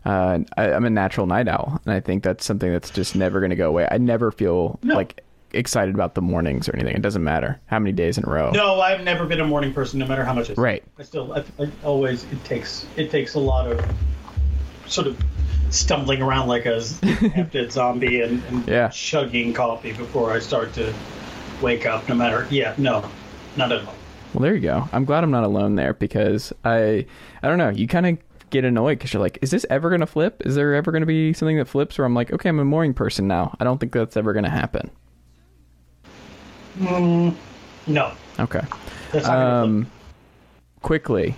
Uh, 0.06 0.40
I, 0.58 0.72
I'm 0.74 0.86
a 0.86 0.90
natural 0.90 1.28
night 1.28 1.48
owl, 1.48 1.80
and 1.86 1.94
I 1.94 2.00
think 2.00 2.24
that's 2.24 2.44
something 2.46 2.72
that's 2.72 2.90
just 2.90 3.16
never 3.16 3.40
going 3.40 3.52
to 3.52 3.56
go 3.56 3.68
away. 3.70 3.88
I 3.92 3.98
never 3.98 4.32
feel 4.32 4.80
No. 4.82 4.96
like 4.96 5.24
excited 5.54 5.94
about 5.96 6.16
the 6.16 6.22
mornings 6.22 6.68
or 6.70 6.76
anything. 6.76 6.96
It 6.96 7.02
doesn't 7.02 7.24
matter 7.24 7.60
how 7.68 7.80
many 7.80 7.92
days 7.92 8.18
in 8.18 8.26
a 8.26 8.30
row. 8.30 8.52
No, 8.52 8.80
I've 8.82 9.04
never 9.04 9.26
been 9.26 9.40
a 9.40 9.46
morning 9.48 9.74
person, 9.74 10.00
no 10.00 10.08
matter 10.08 10.24
how 10.24 10.34
much. 10.34 10.44
I 10.50 10.54
sleep. 10.54 10.58
Right. 10.58 10.84
I 11.00 11.04
still, 11.04 11.34
I, 11.34 11.44
I 11.60 11.70
always 11.84 12.24
it 12.26 12.44
takes 12.44 12.86
it 12.98 13.12
takes 13.12 13.34
a 13.36 13.40
lot 13.40 13.68
of 13.72 13.84
sort 14.88 15.08
of 15.08 15.18
stumbling 15.70 16.22
around 16.22 16.48
like 16.48 16.66
a 16.66 16.82
half-dead 17.34 17.72
zombie 17.72 18.22
and, 18.22 18.44
and 18.46 18.68
Yeah. 18.68 18.90
chugging 18.90 19.54
coffee 19.54 19.94
before 19.94 20.32
I 20.34 20.40
start 20.40 20.74
to 20.74 20.94
wake 21.62 21.86
up. 21.86 22.08
No 22.10 22.16
matter, 22.16 22.46
yeah, 22.50 22.74
no, 22.78 23.10
not 23.56 23.72
at 23.72 23.86
all. 23.88 23.94
Well, 24.34 24.42
there 24.44 24.56
you 24.56 24.62
go. 24.62 24.88
I'm 24.94 25.06
glad 25.06 25.24
I'm 25.24 25.32
not 25.32 25.44
alone 25.44 25.76
there 25.76 25.94
because 25.94 26.54
I, 26.64 27.06
I 27.44 27.48
don't 27.48 27.58
know. 27.58 27.70
You 27.70 27.88
kind 27.88 28.06
of 28.06 28.18
get 28.50 28.66
annoyed 28.66 28.98
because 28.98 29.14
you're 29.14 29.22
like, 29.22 29.40
is 29.42 29.52
this 29.52 29.66
ever 29.70 29.90
going 29.90 30.02
to 30.02 30.06
flip? 30.08 30.42
Is 30.46 30.56
there 30.56 30.74
ever 30.76 30.92
going 30.92 31.02
to 31.02 31.06
be 31.08 31.32
something 31.34 31.58
that 31.58 31.68
flips 31.70 31.98
where 31.98 32.06
I'm 32.06 32.14
like, 32.14 32.32
okay, 32.34 32.50
I'm 32.50 32.60
a 32.60 32.66
morning 32.66 32.94
person 32.94 33.28
now. 33.28 33.56
I 33.60 33.64
don't 33.64 33.78
think 33.78 33.94
that's 33.94 34.18
ever 34.18 34.34
going 34.34 34.44
to 34.44 34.50
happen. 36.80 37.38
No, 37.88 38.12
Okay. 38.40 38.62
that's 39.12 39.26
not 39.28 39.34
gonna 39.34 39.64
Um, 39.64 39.88
quickly, 40.82 41.36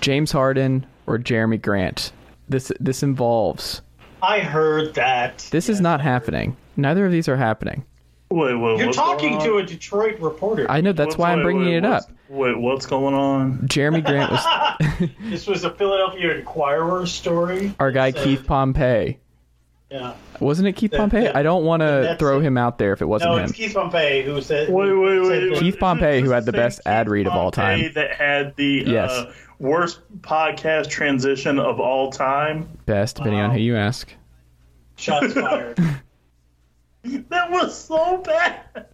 James 0.00 0.32
Harden 0.32 0.86
or 1.06 1.18
Jerami 1.18 1.60
Grant. 1.60 2.12
This 2.48 2.72
this 2.80 3.02
involves. 3.02 3.82
I 4.22 4.40
heard 4.40 4.94
that. 4.94 5.48
This 5.50 5.68
is 5.68 5.80
not 5.80 6.00
happening. 6.00 6.56
Neither 6.76 7.06
of 7.06 7.12
these 7.12 7.28
are 7.28 7.36
happening. 7.36 7.84
Wait, 8.30 8.54
wait, 8.54 8.78
You're 8.78 8.92
talking 8.92 9.38
to 9.40 9.58
a 9.58 9.62
Detroit 9.62 10.18
reporter. 10.20 10.66
I 10.70 10.80
know 10.80 10.92
that's 10.92 11.08
What's- 11.08 11.18
why 11.18 11.32
I'm 11.32 11.42
bringing 11.42 11.66
wait, 11.66 11.76
it 11.78 11.84
up. 11.84 12.04
what's- 12.04 12.12
Wait, 12.30 12.58
what's 12.58 12.86
going 12.86 13.14
on? 13.14 13.58
Jerami 13.66 14.02
Grant 14.02 14.30
was 14.30 15.10
This 15.30 15.46
was 15.46 15.64
a 15.64 15.70
Philadelphia 15.70 16.36
Inquirer 16.36 17.04
story. 17.06 17.74
our 17.78 17.90
guy 17.92 18.10
Said- 18.10 18.24
Keith 18.24 18.46
Pompey. 18.46 19.18
Yeah. 19.92 20.14
Wasn't 20.40 20.66
it 20.66 20.72
Keith 20.72 20.90
The- 20.92 20.96
Pompey? 20.96 21.20
the- 21.20 21.36
I 21.36 21.42
don't 21.42 21.64
want 21.64 21.80
to 21.82 22.16
throw 22.18 22.40
him 22.40 22.56
out 22.56 22.78
there 22.78 22.92
if 22.94 23.02
it 23.02 23.04
wasn't 23.04 23.32
No, 23.32 23.36
him. 23.36 23.44
it's 23.44 23.52
Keith 23.52 23.74
Pompey 23.74 24.22
who 24.22 24.40
said. 24.40 24.70
Wait, 24.70 24.88
who 24.88 25.00
wait, 25.02 25.50
wait. 25.50 25.58
Keith 25.58 25.78
Pompey, 25.78 26.20
who 26.20 26.30
had 26.30 26.46
the 26.46 26.52
Same 26.52 26.60
best 26.60 26.80
ad 26.86 27.06
Keith 27.06 27.12
read 27.12 27.26
of 27.26 27.34
all 27.34 27.50
time. 27.50 27.92
That 27.94 28.12
had 28.14 28.56
the 28.56 28.84
Yes. 28.86 29.10
uh, 29.10 29.32
worst 29.58 30.00
podcast 30.22 30.88
transition 30.88 31.58
of 31.58 31.78
all 31.78 32.10
time. 32.10 32.68
Best, 32.86 33.16
depending 33.16 33.40
on 33.40 33.50
who 33.50 33.58
you 33.60 33.76
ask. 33.76 34.12
Shots 34.96 35.34
fired. 35.34 35.78
That 37.04 37.50
was 37.50 37.76
so 37.76 38.18
bad. 38.18 38.86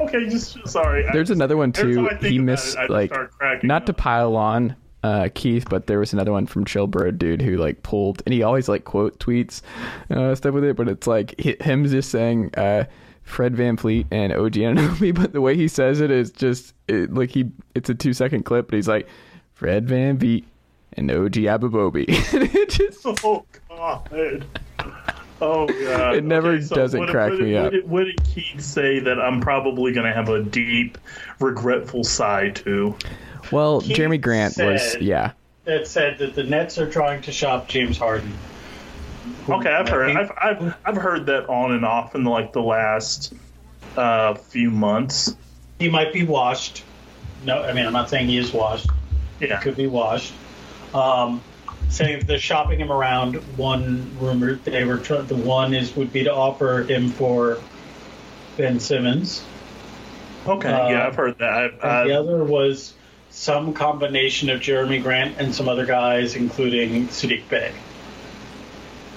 okay, 0.00 0.28
just 0.28 0.58
sorry. 0.68 1.06
I 1.06 1.12
There's 1.12 1.28
just- 1.28 1.36
another 1.38 1.56
one 1.56 1.72
too. 1.72 1.94
time 1.94 2.06
I 2.06 2.14
think 2.16 2.32
He 2.32 2.38
missed 2.38 2.76
it, 2.76 2.90
like 2.90 3.10
start 3.12 3.30
cracking 3.38 3.68
not 3.68 3.86
to 3.86 3.92
pile 3.92 4.34
on 4.36 4.74
uh, 5.02 5.28
Keith, 5.34 5.66
but 5.68 5.86
there 5.86 5.98
was 5.98 6.12
another 6.12 6.32
one 6.32 6.46
from 6.46 6.64
Chillbro 6.64 7.16
dude 7.16 7.42
who 7.42 7.56
like 7.56 7.82
pulled, 7.82 8.22
and 8.24 8.32
he 8.32 8.42
always 8.42 8.68
like 8.68 8.84
quote 8.84 9.18
tweets 9.18 9.62
uh, 10.10 10.34
stuff 10.34 10.54
with 10.54 10.64
it, 10.64 10.76
but 10.76 10.88
it's 10.88 11.06
like 11.06 11.38
him 11.40 11.86
just 11.86 12.10
saying 12.10 12.50
uh, 12.56 12.84
Fred 13.22 13.54
VanVleet 13.54 14.06
and 14.10 14.32
OG 14.32 14.52
Anunoby, 14.52 15.14
but 15.20 15.32
the 15.32 15.40
way 15.40 15.56
he 15.56 15.68
says 15.68 16.00
it 16.00 16.10
is 16.10 16.30
just 16.30 16.74
it, 16.88 17.12
like 17.12 17.30
he 17.30 17.50
it's 17.74 17.90
a 17.90 17.94
two 17.94 18.12
second 18.12 18.44
clip, 18.44 18.68
but 18.68 18.76
he's 18.76 18.88
like 18.88 19.08
Fred 19.54 19.88
Van 19.88 20.18
Vliet 20.18 20.44
and 20.94 21.10
OG 21.10 21.32
Ababobi. 21.32 22.08
and 22.34 22.54
it 22.54 22.70
just 22.70 23.04
Oh 23.24 23.44
god. 23.68 24.44
Oh 25.40 25.66
god. 25.66 26.16
It 26.16 26.24
never 26.24 26.58
doesn't 26.58 27.00
what, 27.00 27.08
crack 27.08 27.30
what, 27.30 27.40
me 27.40 27.54
what 27.54 27.74
up. 27.74 27.84
What 27.84 28.04
did 28.04 28.24
Keith 28.24 28.60
say 28.60 28.98
that 29.00 29.20
I'm 29.20 29.40
probably 29.40 29.92
going 29.92 30.06
to 30.06 30.12
have 30.12 30.28
a 30.28 30.42
deep, 30.42 30.98
regretful 31.40 32.04
sigh 32.04 32.50
to? 32.50 32.96
Well, 33.50 33.80
Keith 33.80 33.96
Jerami 33.96 34.20
Grant 34.20 34.56
was 34.58 34.96
yeah. 35.00 35.32
that 35.64 35.86
said 35.86 36.18
that 36.18 36.34
the 36.34 36.44
Nets 36.44 36.78
are 36.78 36.90
trying 36.90 37.22
to 37.22 37.32
shop 37.32 37.68
James 37.68 37.98
Harden. 37.98 38.32
Okay, 39.48 39.70
I've 39.70 39.88
heard. 39.88 40.16
I 40.16 40.20
I've, 40.20 40.32
I've 40.40 40.74
I've 40.84 40.96
heard 40.96 41.26
that 41.26 41.48
on 41.48 41.72
and 41.72 41.84
off 41.84 42.14
in 42.14 42.24
like 42.24 42.52
the 42.52 42.62
last 42.62 43.34
uh, 43.96 44.34
few 44.34 44.70
months. 44.70 45.36
He 45.78 45.88
might 45.88 46.12
be 46.12 46.24
washed. 46.24 46.84
No, 47.44 47.62
I 47.62 47.72
mean 47.72 47.86
I'm 47.86 47.92
not 47.92 48.08
saying 48.08 48.28
he 48.28 48.38
is 48.38 48.52
washed. 48.52 48.88
Yeah. 49.40 49.60
Could 49.60 49.76
be 49.76 49.88
washed. 49.88 50.32
Um, 50.94 51.42
saying 51.88 52.26
they're 52.26 52.38
shopping 52.38 52.78
him 52.78 52.92
around. 52.92 53.36
One 53.56 54.10
rumor 54.18 54.54
they 54.54 54.84
were 54.84 54.98
tr- 54.98 55.16
the 55.16 55.36
one 55.36 55.74
is 55.74 55.94
would 55.96 56.12
be 56.12 56.24
to 56.24 56.32
offer 56.32 56.82
him 56.82 57.08
for 57.08 57.58
Ben 58.56 58.78
Simmons. 58.78 59.44
Okay. 60.46 60.72
Uh, 60.72 60.88
yeah, 60.88 61.06
I've 61.06 61.16
heard 61.16 61.38
that. 61.38 61.52
I've, 61.52 61.80
the 61.80 61.86
I've, 61.86 62.10
other 62.10 62.44
was 62.44 62.94
some 63.32 63.72
combination 63.72 64.50
of 64.50 64.60
Jerami 64.60 65.02
Grant 65.02 65.38
and 65.38 65.54
some 65.54 65.68
other 65.68 65.86
guys, 65.86 66.36
including 66.36 67.08
Sadiq 67.08 67.48
Bey. 67.48 67.72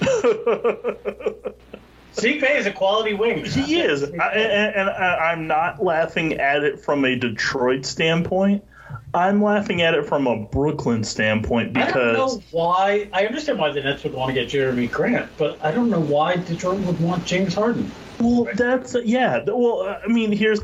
Sadiq 2.14 2.40
Bey 2.40 2.56
is 2.56 2.66
a 2.66 2.72
quality 2.72 3.12
wing. 3.12 3.44
he 3.44 3.80
is, 3.80 4.02
I, 4.02 4.06
and, 4.06 4.74
and 4.74 4.90
I, 4.90 4.92
uh, 4.92 5.16
I'm 5.16 5.46
not 5.46 5.84
laughing 5.84 6.34
at 6.34 6.64
it 6.64 6.80
from 6.80 7.04
a 7.04 7.14
Detroit 7.14 7.84
standpoint. 7.84 8.64
I'm 9.12 9.42
laughing 9.42 9.82
at 9.82 9.94
it 9.94 10.06
from 10.06 10.26
a 10.26 10.36
Brooklyn 10.36 11.04
standpoint 11.04 11.76
I 11.76 11.80
don't 11.80 11.86
because 11.86 12.36
know 12.36 12.42
why. 12.50 13.08
I 13.12 13.26
understand 13.26 13.58
why 13.58 13.70
the 13.72 13.82
Nets 13.82 14.02
would 14.04 14.14
want 14.14 14.34
to 14.34 14.34
get 14.34 14.48
Jerami 14.48 14.90
Grant, 14.90 15.30
but 15.36 15.62
I 15.62 15.72
don't 15.72 15.90
know 15.90 16.00
why 16.00 16.36
Detroit 16.36 16.80
would 16.80 17.00
want 17.00 17.24
James 17.24 17.54
Harden. 17.54 17.90
Well, 18.18 18.48
that's 18.54 18.94
yeah. 19.04 19.42
Well, 19.46 19.82
uh, 19.82 20.00
I 20.04 20.06
mean, 20.06 20.32
here's. 20.32 20.60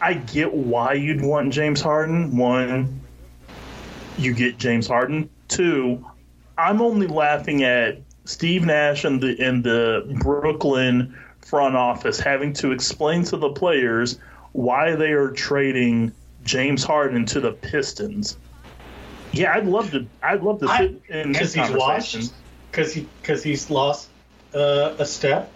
I 0.00 0.14
get 0.14 0.52
why 0.52 0.94
you'd 0.94 1.22
want 1.22 1.52
James 1.52 1.80
Harden. 1.80 2.36
One, 2.36 3.00
you 4.18 4.34
get 4.34 4.58
James 4.58 4.86
Harden. 4.86 5.28
Two, 5.48 6.04
I'm 6.58 6.80
only 6.82 7.06
laughing 7.06 7.62
at 7.62 7.98
Steve 8.24 8.64
Nash 8.64 9.04
and 9.04 9.20
the 9.20 9.36
and 9.42 9.62
the 9.64 10.16
Brooklyn 10.20 11.16
front 11.40 11.76
office 11.76 12.18
having 12.18 12.52
to 12.54 12.72
explain 12.72 13.22
to 13.24 13.36
the 13.36 13.50
players 13.50 14.18
why 14.52 14.94
they 14.96 15.12
are 15.12 15.30
trading 15.30 16.12
James 16.44 16.82
Harden 16.82 17.24
to 17.26 17.40
the 17.40 17.52
Pistons. 17.52 18.36
Yeah, 19.32 19.54
I'd 19.54 19.66
love 19.66 19.90
to. 19.92 20.06
I'd 20.22 20.42
love 20.42 20.60
to 20.60 20.68
I- 20.68 20.94
in 21.08 21.32
Because 21.32 21.54
this 21.54 21.54
he's 21.54 21.68
conversation. 21.68 22.22
Because 22.70 22.92
he 22.92 23.06
because 23.22 23.42
he's 23.42 23.70
lost 23.70 24.08
uh, 24.54 24.94
a 24.98 25.04
step, 25.06 25.50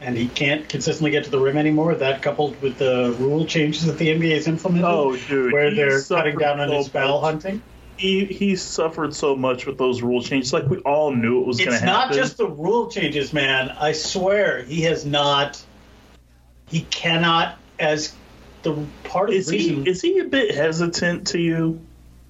and 0.00 0.16
he 0.16 0.28
can't 0.28 0.68
consistently 0.68 1.10
get 1.10 1.24
to 1.24 1.30
the 1.30 1.38
rim 1.38 1.56
anymore. 1.56 1.94
That 1.94 2.22
coupled 2.22 2.60
with 2.60 2.78
the 2.78 3.14
rule 3.18 3.46
changes 3.46 3.86
that 3.86 3.98
the 3.98 4.08
NBA 4.08 4.34
has 4.34 4.46
implemented, 4.46 4.88
Oh, 4.90 5.16
dude, 5.16 5.52
where 5.52 5.74
they're 5.74 6.02
cutting 6.02 6.36
down 6.36 6.60
on 6.60 6.68
so 6.68 6.76
his 6.76 6.88
foul 6.88 7.20
hunting. 7.20 7.62
he 7.96 8.24
he 8.26 8.56
suffered 8.56 9.14
so 9.14 9.34
much 9.34 9.66
with 9.66 9.78
those 9.78 10.02
rule 10.02 10.22
changes. 10.22 10.52
Like 10.52 10.66
we 10.66 10.78
all 10.78 11.12
knew 11.12 11.40
it 11.40 11.46
was 11.46 11.58
going 11.58 11.70
to 11.70 11.78
happen. 11.78 11.88
It's 11.88 11.92
not 12.08 12.12
just 12.12 12.36
the 12.36 12.48
rule 12.48 12.90
changes, 12.90 13.32
man. 13.32 13.70
I 13.70 13.92
swear 13.92 14.62
he 14.62 14.82
has 14.82 15.06
not. 15.06 15.62
He 16.68 16.80
cannot, 16.82 17.58
as 17.78 18.12
the 18.62 18.74
part 19.04 19.28
of 19.30 19.34
is 19.36 19.46
the 19.46 19.56
he 19.56 19.88
is 19.88 20.02
he 20.02 20.18
a 20.18 20.24
bit 20.24 20.54
hesitant 20.54 21.28
to 21.28 21.38
you? 21.38 21.80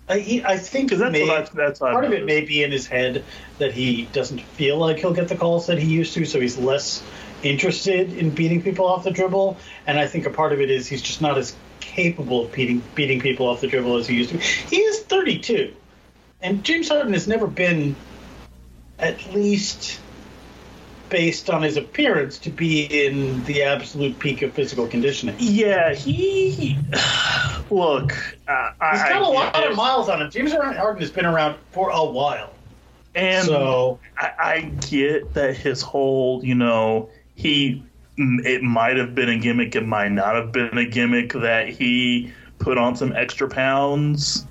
I, 0.08 0.18
he, 0.20 0.44
I 0.44 0.56
think 0.56 0.92
that's 0.92 1.10
may- 1.12 1.26
what 1.26 1.48
I, 1.48 1.50
that's 1.52 1.80
part 1.80 2.04
of 2.04 2.12
it 2.12 2.24
may 2.24 2.42
be 2.42 2.62
in 2.62 2.70
his 2.70 2.86
head 2.86 3.24
that 3.58 3.72
he 3.72 4.04
doesn't 4.12 4.40
feel 4.40 4.78
like 4.78 4.98
he'll 4.98 5.14
get 5.14 5.26
the 5.28 5.36
calls 5.36 5.66
that 5.66 5.78
he 5.78 5.88
used 5.88 6.14
to, 6.14 6.24
so 6.24 6.38
he's 6.38 6.56
less 6.56 7.02
interested 7.42 8.12
in 8.12 8.30
beating 8.30 8.62
people 8.62 8.86
off 8.86 9.04
the 9.04 9.10
dribble. 9.10 9.56
And 9.86 9.98
I 9.98 10.06
think 10.06 10.26
a 10.26 10.30
part 10.30 10.52
of 10.52 10.60
it 10.60 10.70
is 10.70 10.86
he's 10.86 11.02
just 11.02 11.20
not 11.20 11.38
as 11.38 11.54
capable 11.80 12.44
of 12.44 12.52
beating 12.52 12.82
beating 12.94 13.20
people 13.20 13.48
off 13.48 13.60
the 13.60 13.68
dribble 13.68 13.96
as 13.96 14.06
he 14.06 14.16
used 14.16 14.30
to. 14.30 14.38
He 14.38 14.76
is 14.76 15.00
32, 15.00 15.74
and 16.42 16.62
James 16.62 16.88
Harden 16.88 17.12
has 17.14 17.26
never 17.26 17.46
been, 17.46 17.96
at 18.98 19.32
least 19.32 20.00
based 21.08 21.48
on 21.48 21.62
his 21.62 21.76
appearance, 21.76 22.38
to 22.38 22.50
be 22.50 23.06
in 23.06 23.44
the 23.44 23.62
absolute 23.62 24.18
peak 24.18 24.42
of 24.42 24.52
physical 24.52 24.86
conditioning. 24.86 25.36
Yeah, 25.38 25.94
he 25.94 26.76
look. 27.70 28.12
Uh, 28.46 28.72
I, 28.80 29.08
got 29.08 29.22
a 29.22 29.28
lot 29.28 29.70
of 29.70 29.76
miles 29.76 30.08
on 30.08 30.20
him. 30.20 30.30
James 30.30 30.52
Harden 30.52 31.00
has 31.00 31.10
been 31.10 31.26
around 31.26 31.56
for 31.70 31.90
a 31.90 32.04
while. 32.04 32.52
and 33.14 33.46
so 33.46 33.98
I, 34.18 34.32
I 34.38 34.60
get 34.60 35.34
that 35.34 35.56
his 35.56 35.80
whole, 35.80 36.44
you 36.44 36.54
know, 36.54 37.08
he 37.36 37.82
it 38.18 38.62
might 38.62 38.96
have 38.96 39.14
been 39.14 39.28
a 39.28 39.38
gimmick, 39.38 39.76
it 39.76 39.86
might 39.86 40.10
not 40.10 40.34
have 40.34 40.50
been 40.50 40.76
a 40.78 40.86
gimmick 40.86 41.32
that 41.34 41.68
he 41.68 42.32
put 42.58 42.78
on 42.78 42.96
some 42.96 43.12
extra 43.12 43.48
pounds. 43.48 44.46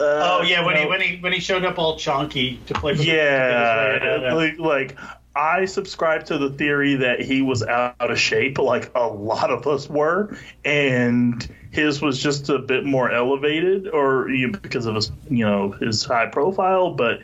Uh, 0.00 0.38
Oh 0.40 0.42
yeah, 0.42 0.64
when 0.64 0.76
you 0.76 0.82
he 0.82 0.88
when 0.88 1.00
he 1.00 1.16
when 1.18 1.32
he 1.32 1.40
showed 1.40 1.64
up 1.64 1.78
all 1.78 1.96
chunky 1.98 2.58
to 2.66 2.74
play. 2.74 2.94
The- 2.94 3.04
Yeah, 3.04 4.20
yeah. 4.22 4.34
like, 4.34 4.58
like 4.58 4.96
I 5.36 5.64
subscribe 5.64 6.24
to 6.26 6.38
the 6.38 6.50
theory 6.50 6.94
that 6.96 7.20
he 7.20 7.42
was 7.42 7.62
out 7.64 7.94
of 7.98 8.18
shape, 8.18 8.58
like 8.58 8.92
a 8.94 9.06
lot 9.06 9.50
of 9.50 9.66
us 9.66 9.88
were, 9.88 10.36
and 10.64 11.46
his 11.72 12.00
was 12.00 12.22
just 12.22 12.48
a 12.50 12.58
bit 12.60 12.84
more 12.84 13.10
elevated, 13.10 13.88
or 13.88 14.30
you 14.30 14.48
know, 14.48 14.58
because 14.60 14.86
of 14.86 14.94
his, 14.94 15.10
you 15.28 15.44
know, 15.44 15.72
his 15.72 16.04
high 16.04 16.26
profile. 16.26 16.92
But 16.94 17.20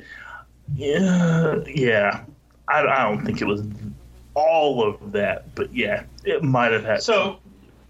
yeah, 0.74 1.56
yeah, 1.66 2.24
I, 2.68 2.82
I 2.82 3.08
don't 3.08 3.24
think 3.24 3.40
it 3.40 3.46
was 3.46 3.62
all 4.40 4.82
of 4.86 5.12
that, 5.12 5.54
but 5.54 5.74
yeah, 5.74 6.04
it 6.24 6.42
might 6.42 6.72
have 6.72 6.84
had. 6.84 7.02
So, 7.02 7.38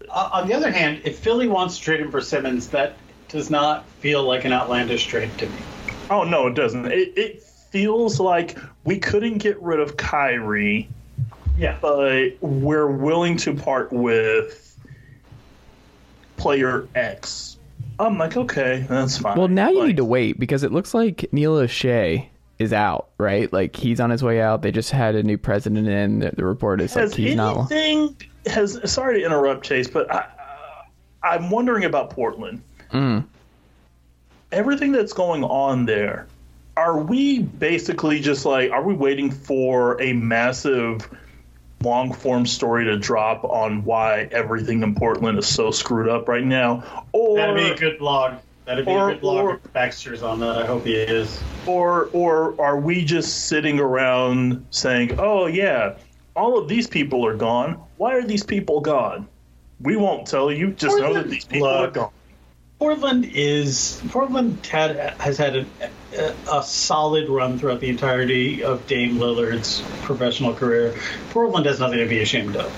uh, 0.09 0.29
on 0.33 0.47
the 0.47 0.53
other 0.53 0.71
hand, 0.71 1.01
if 1.05 1.19
Philly 1.19 1.47
wants 1.47 1.77
to 1.77 1.83
trade 1.83 1.99
him 2.01 2.11
for 2.11 2.21
Simmons, 2.21 2.67
that 2.69 2.93
does 3.29 3.49
not 3.49 3.85
feel 3.99 4.23
like 4.23 4.43
an 4.45 4.51
outlandish 4.53 5.05
trade 5.05 5.29
to 5.37 5.45
me. 5.47 5.57
Oh 6.09 6.23
no, 6.23 6.47
it 6.47 6.53
doesn't. 6.55 6.85
It, 6.91 7.17
it 7.17 7.41
feels 7.43 8.19
like 8.19 8.57
we 8.83 8.99
couldn't 8.99 9.37
get 9.37 9.61
rid 9.61 9.79
of 9.79 9.95
Kyrie. 9.97 10.89
Yeah. 11.57 11.77
but 11.81 12.31
we're 12.41 12.87
willing 12.87 13.37
to 13.37 13.53
part 13.53 13.91
with 13.93 14.77
player 16.37 16.87
X. 16.95 17.57
I'm 17.99 18.17
like, 18.17 18.35
okay, 18.35 18.85
that's 18.89 19.17
fine. 19.19 19.37
Well, 19.37 19.47
now 19.47 19.69
you 19.69 19.79
Like, 19.79 19.87
need 19.87 19.97
to 19.97 20.05
wait 20.05 20.39
because 20.39 20.63
it 20.63 20.71
looks 20.71 20.93
like 20.93 21.31
Neil 21.31 21.53
Olshey 21.55 22.27
is 22.61 22.73
out, 22.73 23.09
right? 23.17 23.51
Like 23.51 23.75
he's 23.75 23.99
on 23.99 24.09
his 24.09 24.23
way 24.23 24.41
out. 24.41 24.61
They 24.61 24.71
just 24.71 24.91
had 24.91 25.15
a 25.15 25.23
new 25.23 25.37
president 25.37 25.87
in. 25.87 26.19
The, 26.19 26.31
the 26.31 26.45
report 26.45 26.81
is 26.81 26.95
like 26.95 27.03
Has 27.03 27.15
he's 27.15 27.35
not. 27.35 27.71
anything 27.71 28.15
has? 28.45 28.79
Sorry 28.91 29.19
to 29.19 29.25
interrupt, 29.25 29.65
Chase, 29.65 29.87
but 29.87 30.11
I, 30.11 30.27
I'm 31.23 31.49
wondering 31.49 31.85
about 31.85 32.11
Portland. 32.11 32.61
Mm. 32.91 33.25
Everything 34.51 34.91
that's 34.91 35.13
going 35.13 35.43
on 35.43 35.85
there. 35.85 36.27
Are 36.77 36.97
we 36.97 37.39
basically 37.39 38.21
just 38.21 38.45
like? 38.45 38.71
Are 38.71 38.83
we 38.83 38.93
waiting 38.93 39.31
for 39.31 40.01
a 40.01 40.13
massive? 40.13 41.09
long 41.83 42.13
form 42.13 42.45
story 42.45 42.85
to 42.85 42.95
drop 42.97 43.43
on 43.43 43.83
why 43.83 44.29
everything 44.31 44.83
in 44.83 44.93
Portland 44.93 45.39
is 45.39 45.47
so 45.47 45.71
screwed 45.71 46.07
up 46.07 46.27
right 46.27 46.43
now, 46.43 47.05
or 47.11 47.37
That'd 47.37 47.55
be 47.55 47.69
a 47.71 47.75
good 47.75 47.97
blog. 47.97 48.35
That'd 48.65 48.85
be 48.85 48.91
or- 48.91 49.09
a 49.09 49.13
good 49.13 49.21
blog. 49.21 49.45
or- 49.45 49.53
if 49.55 49.73
Baxter's 49.73 50.23
on 50.23 50.39
that. 50.41 50.57
I 50.57 50.65
hope 50.65 50.85
he 50.85 50.93
is. 50.95 51.41
or 51.65 52.09
or 52.13 52.59
are 52.59 52.79
we 52.79 53.03
just 53.03 53.47
sitting 53.47 53.79
around 53.79 54.65
saying, 54.69 55.15
"Oh 55.19 55.47
yeah, 55.47 55.93
all 56.35 56.57
of 56.57 56.67
these 56.67 56.87
people 56.87 57.25
are 57.25 57.35
gone. 57.35 57.79
Why 57.97 58.15
are 58.15 58.23
these 58.23 58.43
people 58.43 58.81
gone? 58.81 59.27
We 59.81 59.95
won't 59.95 60.27
tell 60.27 60.51
you. 60.51 60.71
Just 60.71 60.97
know 60.97 61.13
that 61.13 61.29
these 61.29 61.45
people 61.45 61.67
are 61.67 61.87
gone. 61.89 62.11
Portland 62.79 63.25
is 63.33 64.01
Portland 64.09 64.65
had 64.65 65.13
has 65.19 65.37
had 65.37 65.55
a, 65.55 65.65
a, 66.17 66.33
a 66.51 66.63
solid 66.63 67.29
run 67.29 67.59
throughout 67.59 67.79
the 67.79 67.89
entirety 67.89 68.63
of 68.63 68.87
Dame 68.87 69.17
Lillard's 69.17 69.83
professional 70.01 70.53
career. 70.53 70.95
Portland 71.29 71.67
has 71.67 71.79
nothing 71.79 71.99
to 71.99 72.07
be 72.07 72.21
ashamed 72.21 72.55
of. 72.55 72.71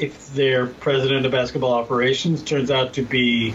If 0.00 0.32
their 0.34 0.66
president 0.66 1.26
of 1.26 1.32
basketball 1.32 1.72
operations 1.72 2.42
turns 2.42 2.70
out 2.70 2.92
to 2.94 3.02
be 3.02 3.54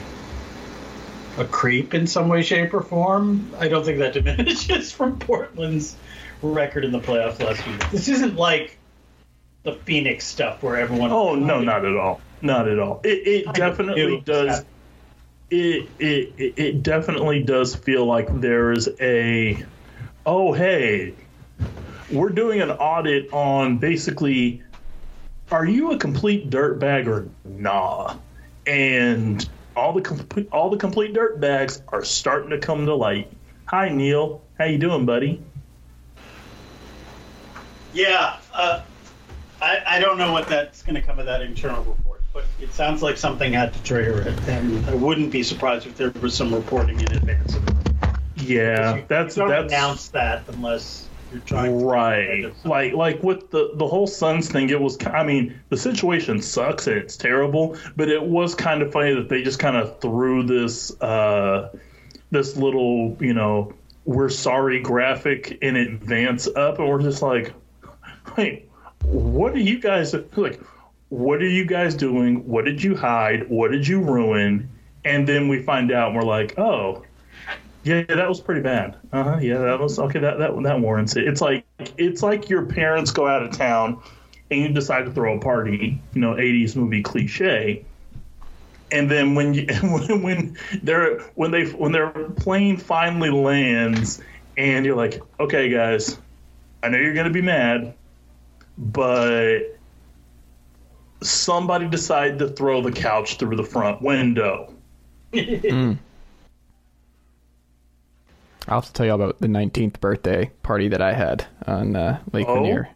a 1.38 1.46
creep 1.46 1.94
in 1.94 2.08
some 2.08 2.28
way, 2.28 2.42
shape, 2.42 2.74
or 2.74 2.82
form, 2.82 3.54
I 3.58 3.68
don't 3.68 3.86
think 3.86 4.00
that 4.00 4.14
diminishes 4.14 4.92
from 4.92 5.20
Portland's 5.20 5.96
record 6.42 6.86
in 6.86 6.92
the 6.92 7.00
playoffs 7.00 7.40
last 7.40 7.66
year. 7.66 7.78
This 7.92 8.08
isn't 8.08 8.36
like 8.36 8.78
the 9.64 9.74
Phoenix 9.74 10.26
stuff 10.26 10.64
where 10.64 10.78
everyone. 10.78 11.12
Oh 11.12 11.36
no, 11.36 11.62
not 11.62 11.86
at 11.86 11.96
all. 11.96 12.22
Not 12.42 12.68
at 12.68 12.80
all. 12.80 13.02
It, 13.04 13.28
it 13.28 13.54
definitely 13.54 14.22
does. 14.22 14.66
It, 15.50 15.90
it 16.00 16.34
it 16.38 16.54
it 16.58 16.84
definitely 16.84 17.44
does 17.44 17.76
feel 17.76 18.06
like 18.06 18.28
there 18.42 18.72
is 18.72 18.90
a. 19.00 19.64
Oh 20.26 20.54
hey, 20.54 21.14
we're 22.12 22.30
doing 22.30 22.62
an 22.62 22.72
audit 22.72 23.32
on 23.34 23.78
basically. 23.78 24.64
Are 25.52 25.66
you 25.66 25.92
a 25.92 25.98
complete 25.98 26.50
dirtbag 26.50 27.08
or 27.08 27.28
nah? 27.44 28.16
And 28.66 29.48
all 29.82 29.94
the 29.94 30.02
complete 30.02 30.48
all 30.52 30.70
the 30.70 30.78
complete 30.78 31.12
dirtbags 31.12 31.82
are 31.88 32.04
starting 32.04 32.52
to 32.52 32.60
come 32.60 32.86
to 32.86 32.94
light. 32.94 33.32
Hi 33.66 33.90
Neil, 33.90 34.44
how 34.60 34.66
you 34.66 34.78
doing, 34.78 35.08
buddy? 35.08 35.42
Yeah, 37.92 38.38
uh, 38.54 38.84
I, 39.60 39.82
I 39.88 40.00
don't 40.00 40.20
know 40.20 40.32
what 40.32 40.48
that's 40.48 40.84
going 40.84 40.96
to 40.96 41.02
come 41.02 41.18
of 41.18 41.26
that 41.26 41.42
internal 41.42 41.84
report, 41.84 42.22
but 42.32 42.46
it 42.62 42.72
sounds 42.74 43.02
like 43.02 43.18
something 43.18 43.52
had 43.54 43.74
to 43.74 43.84
trigger 43.84 44.22
it, 44.22 44.40
and 44.48 44.88
I 44.88 44.94
wouldn't 44.94 45.32
be 45.32 45.42
surprised 45.42 45.88
if 45.88 45.98
there 45.98 46.12
was 46.22 46.36
some 46.36 46.54
reporting 46.54 47.00
in 47.02 47.12
advance 47.14 47.56
of 47.56 47.68
it. 47.68 47.76
Yeah, 48.36 48.98
You- 48.98 49.06
that's 49.08 49.36
you 49.36 49.42
don't 49.42 49.50
that's 49.50 49.74
announce 49.74 50.10
that 50.10 50.44
unless 50.48 51.10
you're 51.32 51.42
trying 51.42 51.80
to 51.80 51.86
right. 51.86 52.54
like 52.66 52.94
like 52.94 53.24
with 53.24 53.50
the 53.52 53.72
the 53.76 53.88
whole 53.88 54.08
suns 54.08 54.50
thing 54.50 54.70
it 54.70 54.80
was 54.80 54.98
i 55.08 55.24
mean 55.24 55.60
the 55.70 55.78
situation 55.78 56.42
sucks 56.42 56.88
and 56.88 56.98
it's 56.98 57.18
terrible 57.18 57.78
but 57.96 58.10
it 58.10 58.22
was 58.22 58.54
kind 58.56 58.82
of 58.82 58.92
funny 58.92 59.14
that 59.14 59.30
they 59.30 59.42
just 59.42 59.60
kind 59.60 59.78
of 59.78 60.00
threw 60.00 60.44
this 60.44 60.92
uh 61.02 61.70
this 62.32 62.56
little 62.58 63.16
you 63.20 63.34
know 63.34 63.74
we're 64.06 64.30
sorry 64.30 64.80
graphic 64.82 65.58
in 65.62 65.76
advance 65.76 66.48
up 66.56 66.80
and 66.80 66.88
we're 66.88 67.02
just 67.02 67.22
like 67.22 67.54
wait 68.38 68.70
what 69.04 69.54
are 69.54 69.60
you 69.60 69.80
guys 69.80 70.14
like 70.14 70.60
what 71.12 71.42
are 71.42 71.48
you 71.48 71.66
guys 71.66 71.94
doing? 71.94 72.48
What 72.48 72.64
did 72.64 72.82
you 72.82 72.96
hide? 72.96 73.50
What 73.50 73.72
did 73.72 73.86
you 73.86 74.00
ruin? 74.00 74.70
And 75.04 75.28
then 75.28 75.50
we 75.50 75.62
find 75.62 75.92
out 75.92 76.08
and 76.08 76.16
we're 76.16 76.24
like 76.24 76.58
oh 76.58 77.04
yeah, 77.84 78.04
that 78.04 78.30
was 78.30 78.40
pretty 78.40 78.62
bad. 78.62 78.98
Uh 79.12 79.24
huh. 79.24 79.38
Yeah, 79.42 79.60
that 79.60 79.80
was 79.80 79.98
okay. 79.98 80.20
That 80.20 80.38
that 80.40 80.64
that 80.64 80.80
warrants 80.80 81.16
it. 81.16 81.28
It's 81.28 81.42
like 81.42 81.66
it's 81.98 82.22
like 82.22 82.50
your 82.50 82.66
parents 82.66 83.12
go 83.12 83.28
out 83.28 83.44
of 83.44 83.58
town, 83.58 84.02
and 84.52 84.62
you 84.62 84.70
decide 84.70 85.06
to 85.06 85.12
throw 85.12 85.38
a 85.38 85.40
party. 85.40 86.00
You 86.14 86.22
know, 86.22 86.34
'80s 86.34 86.76
movie 86.76 87.02
cliche. 87.02 87.86
And 88.92 89.10
then 89.10 89.36
when 89.36 89.54
you 89.54 89.66
when, 89.82 90.22
when 90.22 90.58
they're 90.84 91.20
when 91.36 91.52
they 91.52 91.66
when 91.66 91.92
their 91.92 92.10
plane 92.10 92.78
finally 92.78 93.32
lands, 93.32 94.22
and 94.58 94.86
you're 94.86 94.98
like, 94.98 95.20
okay, 95.40 95.70
guys, 95.70 96.20
I 96.84 96.90
know 96.90 97.00
you're 97.00 97.16
gonna 97.16 97.32
be 97.32 97.42
mad, 97.42 97.96
but 98.78 99.62
somebody 101.24 101.88
decided 101.88 102.40
to 102.40 102.48
throw 102.50 102.82
the 102.82 102.92
couch 102.92 103.38
through 103.38 103.56
the 103.56 103.64
front 103.64 104.02
window. 104.02 104.74
I'll 108.72 108.80
have 108.82 108.86
to 108.88 108.94
tell 108.94 109.06
you 109.06 109.14
about 109.14 109.40
the 109.40 109.48
19th 109.48 110.00
birthday 110.00 110.50
party 110.64 110.88
that 110.88 111.02
I 111.02 111.14
had 111.14 111.46
on 111.68 111.96
uh, 111.96 112.20
Lake 112.32 112.48
Oh? 112.48 112.56
Lanier. 112.56 112.90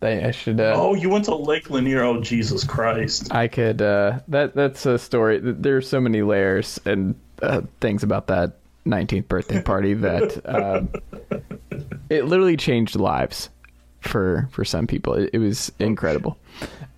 They, 0.00 0.22
I 0.24 0.30
should. 0.32 0.60
Uh, 0.60 0.74
Oh, 0.76 0.94
you 0.94 1.08
went 1.08 1.24
to 1.26 1.34
Lake 1.34 1.70
Lanier. 1.70 2.02
Oh, 2.02 2.20
Jesus 2.20 2.64
Christ. 2.64 3.32
I 3.32 3.48
could. 3.48 3.80
Uh, 3.80 4.20
that 4.28 4.54
that's 4.54 4.84
a 4.84 4.98
story. 4.98 5.38
There's 5.42 5.88
so 5.88 6.00
many 6.00 6.22
layers 6.22 6.78
and 6.84 7.14
uh, 7.40 7.62
things 7.80 8.02
about 8.02 8.26
that 8.26 8.58
19th 8.84 9.28
birthday 9.28 9.62
party 9.62 9.94
that 10.08 10.40
um, 10.44 10.90
it 12.10 12.26
literally 12.26 12.56
changed 12.56 12.96
lives 12.96 13.48
for 14.00 14.48
for 14.50 14.64
some 14.64 14.86
people. 14.86 15.14
It, 15.14 15.30
it 15.34 15.38
was 15.38 15.70
incredible. 15.78 16.36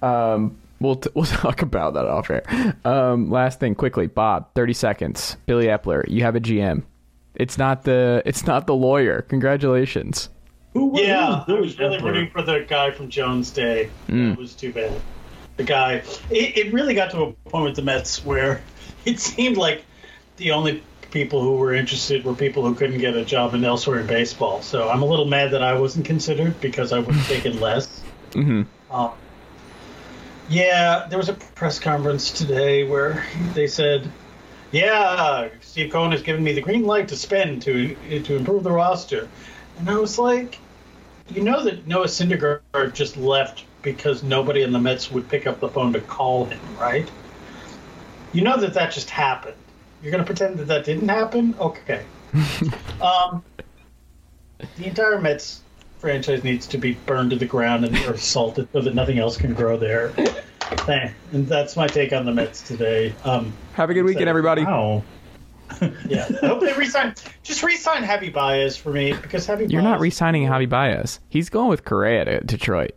Um, 0.03 0.57
we'll 0.81 0.97
t- 0.97 1.11
we'll 1.15 1.27
talk 1.27 1.61
about 1.63 1.95
that 1.95 2.07
off 2.07 2.31
air. 2.31 2.75
Um, 2.87 3.31
last 3.31 3.61
thing, 3.61 3.75
quickly, 3.75 4.07
Bob. 4.07 4.49
30 4.55 4.73
seconds. 4.73 5.37
Billy 5.47 5.67
Eppler, 5.67 6.05
you 6.09 6.23
have 6.23 6.37
a 6.37 6.41
GM. 6.41 6.83
It's 7.35 7.59
not 7.59 7.85
the 7.85 8.23
it's 8.25 8.47
not 8.47 8.67
the 8.67 8.75
lawyer. 8.75 9.23
Congratulations. 9.23 10.29
Who 10.73 10.87
was 10.87 11.03
Yeah, 11.03 11.29
I 11.29 11.45
who 11.45 11.57
was 11.57 11.79
really 11.79 12.03
rooting 12.03 12.31
for 12.31 12.43
the 12.43 12.65
guy 12.69 12.91
from 12.91 13.09
Jones 13.09 13.51
Day. 13.51 13.91
Mm. 14.09 14.33
It 14.33 14.39
was 14.39 14.55
too 14.55 14.73
bad. 14.73 14.93
The 15.57 15.65
guy. 15.65 16.03
It, 16.31 16.57
it 16.57 16.73
really 16.73 16.95
got 16.95 17.11
to 17.13 17.23
a 17.23 17.33
point 17.51 17.65
with 17.65 17.77
the 17.77 17.83
Mets 17.83 18.25
where 18.25 18.61
it 19.05 19.21
seemed 19.21 19.57
like 19.57 19.85
the 20.37 20.51
only 20.53 20.83
people 21.11 21.41
who 21.43 21.57
were 21.57 21.73
interested 21.73 22.25
were 22.25 22.35
people 22.35 22.67
who 22.67 22.75
couldn't 22.75 22.99
get 22.99 23.17
a 23.17 23.25
job 23.25 23.55
in 23.55 23.65
elsewhere 23.65 24.01
in 24.01 24.07
baseball. 24.07 24.61
So 24.63 24.89
I'm 24.89 25.03
a 25.03 25.07
little 25.07 25.27
mad 25.27 25.53
that 25.53 25.63
I 25.63 25.79
wasn't 25.79 26.05
considered 26.05 26.61
because 26.61 26.93
I 26.93 26.99
would 26.99 27.15
have 27.15 27.29
taken 27.29 27.61
less. 27.61 28.03
hmm 28.33 28.63
Um, 28.91 29.13
yeah, 30.49 31.07
there 31.09 31.19
was 31.19 31.29
a 31.29 31.35
press 31.35 31.79
conference 31.79 32.31
today 32.31 32.85
where 32.85 33.25
they 33.55 33.67
said, 33.67 34.11
"Yeah, 34.73 35.49
Steve 35.75 35.91
Cohen 35.91 36.13
has 36.13 36.23
given 36.23 36.45
me 36.45 36.53
the 36.53 36.61
green 36.61 36.85
light 36.85 37.09
to 37.09 37.17
spend 37.17 37.61
to 37.63 37.97
to 38.23 38.37
improve 38.37 38.63
the 38.63 38.71
roster," 38.71 39.29
and 39.77 39.91
I 39.91 39.97
was 39.97 40.21
like, 40.21 40.61
"You 41.31 41.43
know 41.43 41.65
that 41.65 41.85
Noah 41.85 42.07
Syndergaard 42.07 42.95
just 42.95 43.17
left 43.17 43.65
because 43.83 44.23
nobody 44.23 44.63
in 44.63 44.71
the 44.71 44.79
Mets 44.79 45.11
would 45.11 45.29
pick 45.29 45.49
up 45.49 45.59
the 45.59 45.69
phone 45.69 45.93
to 45.95 46.01
call 46.01 46.45
him, 46.45 46.61
right? 46.79 47.11
You 48.33 48.43
know 48.43 48.57
that 48.57 48.75
that 48.75 48.93
just 48.93 49.11
happened. 49.11 49.57
You're 50.01 50.13
going 50.13 50.23
to 50.23 50.25
pretend 50.25 50.59
that 50.59 50.69
that 50.69 50.85
didn't 50.85 51.09
happen? 51.09 51.57
Okay. 51.59 52.05
um, 53.03 53.43
the 54.79 54.87
entire 54.87 55.21
Mets 55.21 55.61
franchise 55.99 56.45
needs 56.45 56.69
to 56.69 56.79
be 56.79 56.93
burned 56.93 57.31
to 57.31 57.37
the 57.37 57.47
ground 57.47 57.85
and 57.85 57.97
or 58.07 58.17
salted 58.17 58.69
so 58.73 58.81
that 58.81 58.95
nothing 58.95 59.19
else 59.19 59.37
can 59.37 59.55
grow 59.55 59.77
there. 59.77 60.13
And 60.87 61.49
that's 61.49 61.77
my 61.77 61.89
take 61.89 62.13
on 62.13 62.27
the 62.27 62.33
Mets 62.33 62.63
today. 62.63 63.13
Um, 63.25 63.53
Have 63.73 63.91
a 63.91 63.95
good 63.95 64.05
weekend, 64.05 64.29
everybody. 64.29 64.65
Wow. 64.65 65.03
yeah, 66.09 66.29
I 66.43 66.47
hope 66.47 66.61
they 66.61 66.73
resign. 66.75 67.15
Just 67.43 67.63
resign 67.63 68.03
Javy 68.05 68.33
Baez 68.33 68.77
for 68.77 68.91
me 68.91 69.13
because 69.13 69.47
Javy. 69.47 69.71
You're 69.71 69.83
not 69.83 69.95
Baez- 69.95 70.03
re-signing 70.03 70.47
Javy 70.49 70.69
Baez. 70.69 71.21
He's 71.29 71.49
going 71.51 71.69
with 71.69 71.85
Correa 71.85 72.25
to 72.25 72.41
Detroit. 72.41 72.93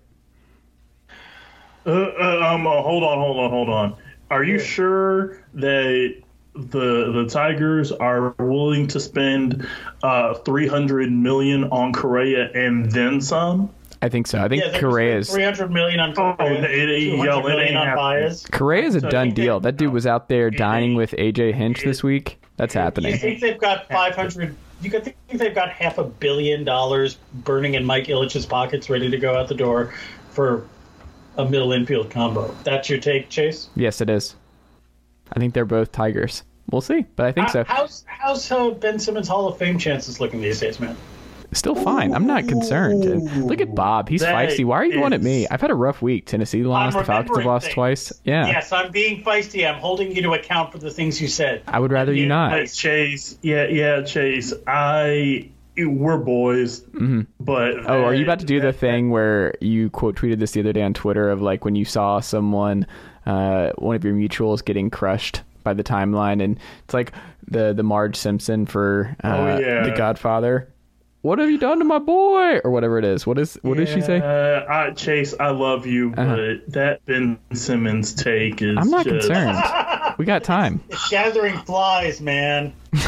Uh, 1.86 1.92
uh, 1.92 2.52
um, 2.54 2.68
uh, 2.68 2.82
hold 2.82 3.04
on, 3.04 3.18
hold 3.18 3.38
on, 3.40 3.50
hold 3.50 3.70
on. 3.70 3.96
Are 4.30 4.44
you 4.44 4.60
sure 4.60 5.42
that 5.54 6.22
the 6.54 7.12
the 7.14 7.28
Tigers 7.30 7.92
are 7.92 8.36
willing 8.40 8.88
to 8.88 9.00
spend 9.00 9.66
uh, 10.04 10.34
three 10.34 10.68
hundred 10.68 11.12
million 11.12 11.66
on 11.66 11.94
Correa 11.94 12.52
and 12.54 12.92
then 12.92 13.22
some? 13.22 13.70
I 14.02 14.10
think 14.10 14.28
so. 14.28 14.40
I 14.44 14.48
think 14.50 14.64
Yeah, 14.64 14.72
they 14.72 14.80
Correa's 14.80 15.30
three 15.32 15.44
hundred 15.44 15.72
million 15.72 16.00
on 16.02 16.10
Oh, 16.18 16.36
Correa, 16.36 16.62
it- 16.66 16.90
it- 16.90 17.10
200 17.12 17.26
yeah, 17.26 17.40
it 17.40 17.44
million 17.46 17.78
on 17.78 17.88
happening. 17.88 18.22
Baez. 18.28 18.46
Correa's 18.52 18.96
a 18.96 19.00
So 19.00 19.10
done 19.10 19.32
deal. 19.32 19.60
That 19.62 19.78
dude 19.78 19.94
was 19.94 20.06
out 20.06 20.28
there 20.30 20.52
dining 20.52 20.96
with 20.96 21.12
AJ 21.12 21.54
Hinch 21.54 21.84
this 21.84 22.04
week. 22.04 22.40
That's 22.58 22.74
happening. 22.74 23.14
You 23.14 23.18
think 23.18 23.40
they've 23.40 23.60
got 23.60 23.88
five 23.88 24.16
hundred? 24.16 24.56
You 24.82 24.92
could 24.92 25.04
think 25.06 25.16
they've 25.32 25.56
got 25.56 25.70
half 25.70 25.98
a 25.98 26.04
billion 26.04 26.64
dollars 26.64 27.18
burning 27.34 27.76
in 27.76 27.86
Mike 27.86 28.06
Ilitch's 28.06 28.46
pockets, 28.46 28.90
ready 28.90 29.10
to 29.10 29.18
go 29.18 29.36
out 29.36 29.48
the 29.48 29.56
door 29.56 29.94
for 30.32 30.68
a 31.38 31.46
middle 31.46 31.72
infield 31.72 32.10
combo. 32.10 32.54
That's 32.64 32.90
your 32.90 33.00
take, 33.00 33.30
Chase? 33.30 33.70
Yes, 33.76 34.02
it 34.02 34.10
is. 34.10 34.36
I 35.32 35.40
think 35.40 35.54
they're 35.54 35.66
both 35.66 35.92
Tigers. 35.92 36.44
We'll 36.72 36.82
see, 36.82 37.06
but 37.16 37.26
I 37.26 37.32
think 37.32 37.50
so. 37.50 37.64
How's 37.64 38.04
how's 38.08 38.52
uh, 38.52 38.72
Ben 38.72 39.00
Simmons 39.00 39.28
Hall 39.28 39.48
of 39.48 39.58
Fame 39.58 39.78
chances 39.78 40.20
looking 40.20 40.42
these 40.42 40.60
days, 40.60 40.80
man? 40.80 40.98
Still 41.54 41.76
fine. 41.76 42.14
I'm 42.14 42.28
not 42.28 42.48
concerned. 42.48 43.06
And 43.06 43.46
look 43.48 43.62
at 43.62 43.74
Bob. 43.74 44.10
He's 44.10 44.22
That 44.22 44.36
feisty. 44.36 44.66
Why 44.66 44.78
are 44.78 44.86
you 44.86 44.94
going 44.94 45.14
at 45.14 45.22
me? 45.24 45.48
I've 45.50 45.62
had 45.62 45.72
a 45.72 45.76
rough 45.76 46.02
week. 46.02 46.26
Tennessee 46.26 46.64
lost. 46.64 46.98
The 46.98 47.06
Falcons 47.06 47.38
have 47.38 47.46
lost 47.46 47.66
things. 47.66 47.74
twice. 47.74 48.12
Yeah. 48.26 48.48
Yes, 48.48 48.72
I'm 48.72 48.92
being 48.92 49.24
feisty. 49.24 49.68
I'm 49.68 49.80
holding 49.80 50.12
you 50.14 50.22
to 50.24 50.34
account 50.34 50.72
for 50.74 50.78
the 50.78 50.92
things 50.92 51.22
you 51.22 51.28
said. 51.30 51.64
I 51.68 51.80
would 51.80 51.92
rather 51.92 52.12
you 52.14 52.26
not. 52.28 52.52
Hey, 52.52 52.68
Chase, 52.68 53.38
yeah, 53.42 53.66
yeah, 53.68 54.02
Chase. 54.02 54.54
I 54.68 55.50
we're 55.78 56.18
boys, 56.18 56.80
but 57.40 57.74
Oh, 57.90 58.04
are 58.06 58.14
you 58.14 58.24
about 58.24 58.40
to 58.40 58.46
do 58.46 58.60
the 58.60 58.74
thing 58.74 59.12
where 59.12 59.54
you 59.62 59.90
quote 59.92 60.16
tweeted 60.16 60.40
this 60.40 60.52
the 60.52 60.60
other 60.62 60.74
day 60.74 60.82
on 60.82 60.94
Twitter 60.96 61.30
of 61.30 61.42
like 61.42 61.64
when 61.64 61.76
you 61.76 61.86
saw 61.86 62.20
someone, 62.20 62.88
uh, 63.28 63.72
one 63.78 63.96
of 63.96 64.04
your 64.04 64.16
mutuals 64.16 64.66
getting 64.66 64.90
crushed 64.90 65.44
by 65.64 65.74
the 65.74 65.84
timeline, 65.84 66.44
and 66.44 66.60
it's 66.84 66.94
like 66.96 67.14
the 67.48 67.74
the 67.74 67.84
Marge 67.84 68.16
Simpson 68.16 68.66
for 68.66 69.16
uh, 69.24 69.28
Oh, 69.28 69.58
yeah. 69.60 69.84
the 69.84 69.92
Godfather. 69.96 70.68
What 71.28 71.40
have 71.40 71.52
you 71.52 71.58
done 71.58 71.80
to 71.80 71.86
my 71.86 72.00
boy? 72.00 72.60
Or 72.64 72.72
whatever 72.72 72.98
it 72.98 73.04
is. 73.06 73.28
What 73.28 73.38
is 73.38 73.56
what 73.62 73.78
does 73.78 73.90
she 73.90 74.02
say? 74.02 74.20
Uh, 74.22 74.66
I, 74.72 74.92
Chase, 74.92 75.34
I 75.40 75.50
love 75.50 75.86
you, 75.86 76.14
Uh-huh. 76.18 76.36
but 76.36 76.74
that 76.74 77.06
Ben 77.06 77.38
Simmons 77.54 78.14
take 78.14 78.62
is. 78.62 78.78
I'm 78.78 78.90
not 78.90 79.06
just, 79.06 79.28
concerned. 79.28 80.16
We 80.18 80.26
got 80.26 80.44
time. 80.44 80.82
It's 80.90 81.10
gathering 81.10 81.58
flies, 81.60 82.22
man. 82.22 82.74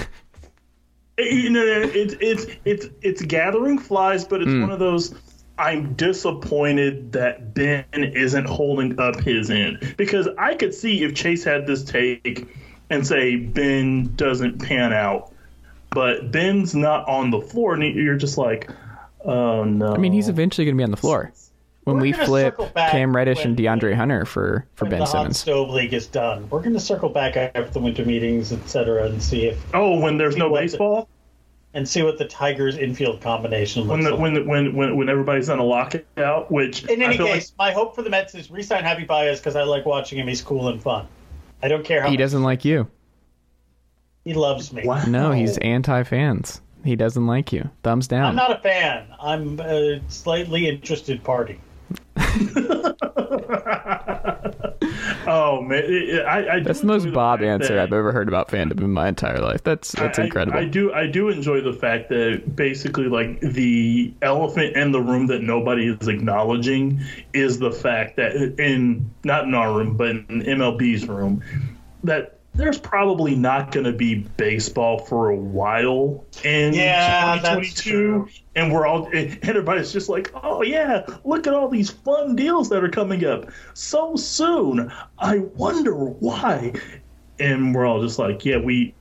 You 1.17 1.49
know, 1.49 1.61
it's 1.65 2.15
it's 2.21 2.45
it's 2.63 2.85
it's 3.01 3.21
gathering 3.21 3.77
flies, 3.77 4.23
but 4.23 4.41
it's 4.41 4.49
Hmm. 4.51 4.61
one 4.61 4.71
of 4.71 4.79
those. 4.79 5.13
I'm 5.57 5.93
disappointed 5.95 7.11
that 7.11 7.53
Ben 7.53 7.83
isn't 7.93 8.45
holding 8.47 8.97
up 8.97 9.19
his 9.19 9.49
end 9.49 9.95
because 9.97 10.29
I 10.37 10.55
could 10.55 10.73
see 10.73 11.03
if 11.03 11.13
Chase 11.15 11.43
had 11.43 11.67
this 11.67 11.83
take 11.83 12.47
and 12.89 13.05
say 13.05 13.35
Ben 13.35 14.15
doesn't 14.15 14.59
pan 14.65 14.93
out, 14.93 15.33
but 15.91 16.31
Ben's 16.31 16.75
not 16.75 17.07
on 17.07 17.31
the 17.31 17.41
floor, 17.41 17.73
and 17.73 17.83
you're 17.95 18.15
just 18.17 18.37
like, 18.37 18.69
oh 19.25 19.63
no. 19.63 19.93
I 19.93 19.97
mean, 19.97 20.13
he's 20.13 20.29
eventually 20.29 20.65
going 20.65 20.75
to 20.75 20.79
be 20.79 20.83
on 20.83 20.91
the 20.91 20.97
floor 20.97 21.33
when 21.85 21.95
We're 21.97 22.01
we 22.03 22.11
flip 22.13 22.59
Cam 22.75 23.15
Reddish 23.15 23.45
and 23.45 23.57
DeAndre 23.57 23.95
Hunter 23.95 24.25
for 24.25 24.67
for 24.75 24.85
When 24.85 24.91
Ben 24.91 24.99
the 24.99 25.05
hot 25.05 25.11
Simmons. 25.11 25.39
stove 25.39 25.69
league 25.69 25.93
is 25.93 26.05
done, 26.07 26.47
we're 26.49 26.59
going 26.61 26.73
to 26.73 26.79
circle 26.79 27.09
back 27.09 27.35
after 27.37 27.63
the 27.71 27.79
winter 27.79 28.05
meetings, 28.05 28.51
etc., 28.53 29.05
and 29.05 29.21
see 29.21 29.47
if 29.47 29.57
oh 29.73 29.99
when 29.99 30.17
there's 30.17 30.35
no 30.37 30.49
What 30.49 30.59
the- 30.59 30.65
baseball. 30.67 31.09
and 31.73 31.87
see 31.87 32.01
what 32.03 32.17
the 32.17 32.25
Tigers 32.25 32.77
infield 32.77 33.21
combination 33.21 33.83
looks 33.83 33.91
when 33.91 34.03
the, 34.03 34.11
like. 34.11 34.19
when, 34.19 34.47
when 34.47 34.75
when 34.75 34.97
when 34.97 35.09
everybody's 35.09 35.49
on 35.49 35.59
a 35.59 35.63
lockout, 35.63 36.51
which 36.51 36.83
In 36.85 37.01
I 37.01 37.05
any 37.05 37.17
feel 37.17 37.27
case, 37.27 37.53
my 37.57 37.71
hope 37.71 37.95
for 37.95 38.01
the 38.03 38.09
Mets 38.09 38.35
is 38.35 38.49
re-sign 38.51 38.83
Javy 38.83 39.07
Baez 39.07 39.39
because 39.39 39.55
I 39.55 39.63
like 39.63 39.85
watching 39.85 40.19
him. 40.19 40.27
He's 40.27 40.41
cool 40.41 40.67
and 40.69 40.81
fun. 40.81 41.07
I 41.63 41.67
don't 41.67 41.83
care 41.85 42.01
how 42.01 42.07
He 42.07 42.13
much 42.13 42.19
doesn't 42.19 42.43
like 42.43 42.63
you. 42.65 42.87
He 44.29 44.35
loves 44.35 44.71
me. 44.71 44.83
like, 44.83 45.07
No, 45.07 45.31
he's 45.31 45.57
anti-fans. 45.57 46.61
He 46.83 46.95
doesn't 46.95 47.25
like 47.25 47.51
you. 47.51 47.67
Thumbs 47.81 48.07
down. 48.07 48.25
I'm 48.25 48.35
not 48.35 48.51
a 48.51 48.59
fan. 48.59 49.07
I'm 49.19 49.59
a 49.59 49.99
slightly 50.07 50.67
interested 50.69 51.23
party. 51.23 51.59
oh 55.27 55.61
man, 55.61 55.83
it- 55.83 56.09
it- 56.09 56.25
I, 56.25 56.55
I 56.55 56.59
That's 56.59 56.81
the 56.81 56.85
most 56.87 57.11
Bob 57.11 57.39
fact 57.39 57.47
answer 57.47 57.75
that- 57.75 57.83
I've 57.83 57.93
ever 57.93 58.11
heard 58.11 58.27
about 58.27 58.49
fandom 58.49 58.79
in 58.81 58.91
my 58.91 59.07
entire 59.07 59.39
life. 59.39 59.63
That's 59.63 59.91
that's 59.93 60.19
I- 60.19 60.23
incredible. 60.25 60.59
I, 60.59 60.65
do 60.65 60.93
I 60.93 61.07
do 61.07 61.29
enjoy 61.29 61.61
the 61.61 61.73
fact 61.73 62.09
that 62.09 62.55
basically 62.55 63.05
like 63.07 63.39
the 63.41 64.13
elephant 64.21 64.75
in 64.75 64.91
the 64.91 65.01
room 65.01 65.27
that 65.27 65.41
nobody 65.41 65.87
is 65.87 66.07
acknowledging 66.07 67.01
is 67.33 67.57
the 67.59 67.71
fact 67.71 68.15
that 68.17 68.35
in 68.59 69.09
not 69.23 69.45
in 69.45 69.53
our 69.53 69.73
room 69.75 69.97
but 69.97 70.09
in 70.11 70.25
MLB's 70.27 71.07
room 71.07 71.41
that 72.03 72.38
there's 72.59 72.77
probably 72.77 73.35
not 73.35 73.71
going 73.71 73.85
to 73.85 73.91
be 73.93 74.15
baseball 74.37 74.99
for 75.05 75.29
a 75.29 75.35
while 75.35 76.25
in 76.43 76.73
Yeah, 76.73 77.35
2022 77.37 78.27
and 78.55 78.71
we're 78.71 78.85
all 78.85 79.07
and 79.13 79.39
everybody's 79.43 79.91
just 79.93 80.09
like 80.09 80.31
oh 80.43 80.61
yeah 80.61 81.05
look 81.23 81.47
at 81.47 81.53
all 81.53 81.69
these 81.69 81.89
fun 81.89 82.35
deals 82.35 82.69
that 82.69 82.83
are 82.83 82.89
coming 82.89 83.25
up 83.25 83.49
so 83.73 84.15
soon 84.15 84.91
i 85.19 85.37
wonder 85.55 85.95
why 85.95 86.73
and 87.39 87.73
we're 87.73 87.85
all 87.85 88.01
just 88.01 88.19
like 88.19 88.43
yeah 88.45 88.57
we 88.57 88.93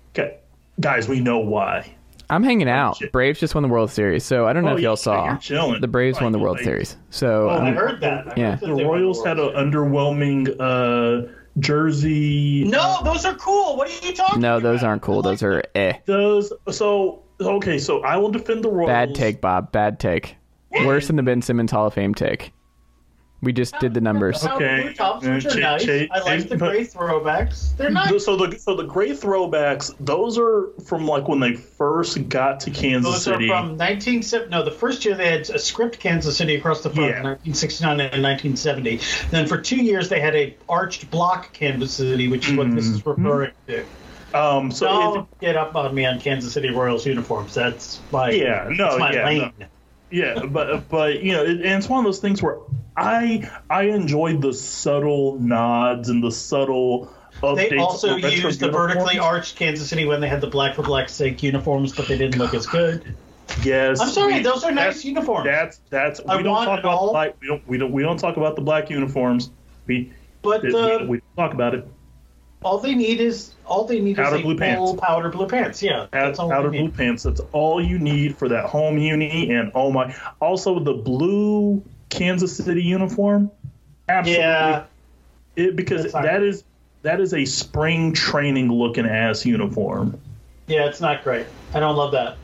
guys 0.81 1.09
we 1.09 1.21
know 1.21 1.39
why 1.39 1.95
I'm 2.31 2.43
hanging 2.43 2.69
out. 2.69 2.99
shit. 2.99 3.11
Braves 3.11 3.41
just 3.41 3.55
won 3.55 3.63
the 3.63 3.71
World 3.71 3.91
Series, 3.91 4.23
so 4.23 4.47
I 4.47 4.53
don't 4.53 4.63
know 4.63 4.73
Oh, 4.73 4.77
if 4.77 4.83
y'all 4.83 4.91
yeah, 4.91 5.39
saw. 5.39 5.39
you're. 5.71 5.81
The 5.81 5.89
Braves 5.89 6.21
won 6.21 6.31
the 6.31 6.39
World 6.39 6.59
like- 6.59 6.65
Series, 6.65 6.99
so 7.09 7.49
Oh, 7.49 7.59
I 7.59 7.71
heard 7.71 8.03
that. 8.03 8.19
I 8.27 8.29
heard 8.29 8.39
Yeah. 8.39 8.51
that 8.57 8.61
the 8.61 8.85
royals 8.85 9.17
World 9.25 9.29
had 9.29 9.39
an 9.39 9.55
underwhelming 9.55 10.55
uh 10.61 11.27
jersey 11.61 12.65
No, 12.65 12.99
those 13.05 13.25
are 13.25 13.35
cool. 13.35 13.77
What 13.77 13.89
are 13.89 14.07
you 14.07 14.15
talking 14.15 14.41
no, 14.41 14.57
about? 14.57 14.63
those 14.63 14.83
aren't 14.83 15.03
cool. 15.03 15.23
Those 15.23 15.43
are 15.43 15.63
eh. 15.75 15.95
those 16.07 16.53
so 16.71 17.23
okay 17.41 17.79
so 17.79 18.03
i 18.03 18.17
will 18.17 18.31
defend 18.31 18.65
the 18.65 18.69
royals 18.69 18.89
Bad 18.89 19.15
take, 19.15 19.41
Bob. 19.41 19.71
Bad 19.71 20.01
take. 20.01 20.37
Worse 20.85 21.07
than 21.07 21.17
the 21.17 21.23
Ben 21.23 21.41
Simmons 21.41 21.71
Hall 21.71 21.87
of 21.87 21.95
Fame 21.95 22.15
take. 22.15 22.53
We 23.41 23.53
just 23.53 23.79
did 23.79 23.95
the 23.95 24.01
numbers. 24.01 24.45
Okay. 24.45 24.93
tops, 24.95 25.25
which 25.25 25.47
Uh, 25.47 25.51
are 25.51 25.61
nice. 25.61 25.89
I 25.89 26.19
like 26.25 26.49
the 26.49 26.57
gray 26.57 26.85
throwbacks. 26.85 27.77
They're 27.77 27.89
nice. 27.89 28.25
so 28.25 28.35
the 28.37 28.59
so 28.59 28.75
the 28.75 28.83
gray 28.83 29.11
throwbacks 29.11 29.95
those 30.01 30.37
are 30.39 30.71
from 30.87 31.07
like 31.07 31.29
when 31.29 31.39
they 31.39 31.53
first 31.55 32.29
got 32.29 32.59
to 32.61 32.71
kansas 32.73 33.23
City. 33.23 33.31
Those 33.37 33.47
city 33.47 33.51
are 33.53 33.61
from 33.63 33.77
1970. 33.79 34.51
No, 34.51 34.65
the 34.65 34.73
first 34.73 35.05
year 35.05 35.15
they 35.15 35.31
had 35.31 35.49
a 35.51 35.59
script 35.61 36.01
Kansas 36.01 36.37
City 36.37 36.57
across 36.57 36.83
the 36.83 36.91
front, 36.91 37.11
Yeah. 37.11 37.23
1969 37.23 38.01
and 38.01 38.23
1970. 38.23 39.01
Then 39.31 39.47
for 39.47 39.57
two 39.59 39.77
years 39.85 40.09
they 40.09 40.19
had 40.21 40.35
a 40.35 40.57
arched 40.69 41.09
block 41.11 41.53
Kansas 41.53 41.93
City, 41.93 42.27
which 42.27 42.49
is 42.49 42.57
what 42.57 42.75
this 42.75 42.87
is 42.89 43.03
Mm-hmm. 43.03 43.23
referring 43.25 43.53
to. 43.69 43.85
um 44.35 44.73
so 44.73 44.87
Don't 44.89 45.19
it- 45.21 45.41
get 45.41 45.57
up 45.57 45.77
on 45.77 45.95
me 45.95 46.05
on 46.07 46.19
Kansas 46.21 46.53
City 46.53 46.71
Royals 46.71 47.07
uniforms. 47.07 47.55
That's 47.55 48.01
my 48.11 48.31
Yeah, 48.31 48.69
no, 48.71 48.87
that's 48.89 48.99
my 48.99 49.13
yeah, 49.13 49.27
lane. 49.27 49.53
Yeah, 50.11 50.45
but 50.47 50.89
but 50.89 51.23
you 51.23 51.33
know, 51.33 51.43
it, 51.45 51.51
and 51.51 51.65
it's 51.67 51.89
one 51.89 52.01
of 52.01 52.05
those 52.05 52.19
things 52.19 52.43
where 52.43 52.57
I 52.99 53.51
I 53.71 53.83
enjoyed 53.85 54.43
the 54.43 54.53
subtle 54.53 55.39
nods 55.39 56.09
and 56.09 56.23
the 56.23 56.31
subtle 56.33 57.13
updates. 57.43 57.71
They 57.71 57.77
also 57.79 58.15
retro 58.17 58.31
used 58.31 58.61
the 58.61 58.71
vertically 58.71 59.15
uniforms. 59.15 59.19
arched 59.39 59.57
Kansas 59.57 59.89
City 59.89 60.05
when 60.05 60.21
they 60.21 60.29
had 60.29 60.41
the 60.41 60.47
black 60.49 60.75
for 60.75 60.83
black 60.83 61.09
sake 61.09 61.43
uniforms, 61.43 61.95
but 61.95 62.09
they 62.09 62.19
didn't 62.19 62.39
look 62.39 62.55
as 62.55 62.67
good. 62.67 63.15
Yes, 63.63 64.01
I'm 64.01 64.09
sorry, 64.11 64.35
we- 64.35 64.43
those 64.43 64.63
are 64.65 64.73
nice 64.73 65.05
uniforms. 65.05 65.47
That's 65.47 65.81
that's 65.91 66.21
I 66.29 66.37
we 66.37 66.43
don't 66.43 66.65
talk 66.65 66.81
about 66.81 66.99
all. 66.99 67.07
the 67.07 67.13
black. 67.13 67.35
We 67.41 67.47
don't 67.49 67.69
we 67.69 67.79
don't 67.79 67.93
we 67.93 68.03
don't 68.03 68.19
talk 68.19 68.37
about 68.37 68.57
the 68.57 68.63
black 68.63 68.91
uniforms. 68.91 69.51
We 69.87 70.13
But 70.43 70.63
we, 70.63 70.71
the, 70.71 71.07
we 71.09 71.21
talk 71.37 71.55
about 71.55 71.75
it. 71.75 71.87
all 72.63 72.79
they 72.79 72.95
need 72.95 73.21
is 73.21 73.55
all 73.65 73.85
they 73.85 74.01
need 74.01 74.17
Powder 74.17 74.37
is 74.37 74.43
blue 74.43 74.57
pants. 74.57 74.93
powder 75.01 75.29
blue 75.31 75.47
pants. 75.47 75.83
Yeah, 75.83 76.07
that's 76.13 76.39
all 76.39 76.51
powder 76.51 76.71
blue 76.71 76.83
need. 76.83 76.95
pants. 76.95 77.23
That's 77.23 77.41
all 77.53 77.83
you 77.83 77.99
need 77.99 78.37
for 78.37 78.49
that 78.49 78.65
home 78.67 78.99
uni. 78.99 79.51
And 79.51 79.73
oh 79.75 79.91
my, 79.91 80.15
also 80.41 80.79
the 80.79 80.95
blue 80.95 81.83
Kansas 82.09 82.57
City 82.57 82.83
uniform. 82.83 83.51
Absolutely, 84.09 84.43
Yeah, 84.43 84.85
it, 85.57 85.77
because 85.77 86.03
That's 86.03 86.15
not- 86.15 86.23
that 86.25 86.43
is 86.43 86.65
that 87.03 87.21
is 87.21 87.33
a 87.33 87.45
spring 87.45 88.13
training 88.13 88.73
looking 88.73 89.07
ass 89.07 89.47
uniform. 89.47 90.19
yeah, 90.67 90.87
it's 90.87 91.01
not 91.01 91.23
great. 91.23 91.47
I 91.75 91.81
don't 91.81 91.97
love 91.97 92.13
that. 92.13 92.37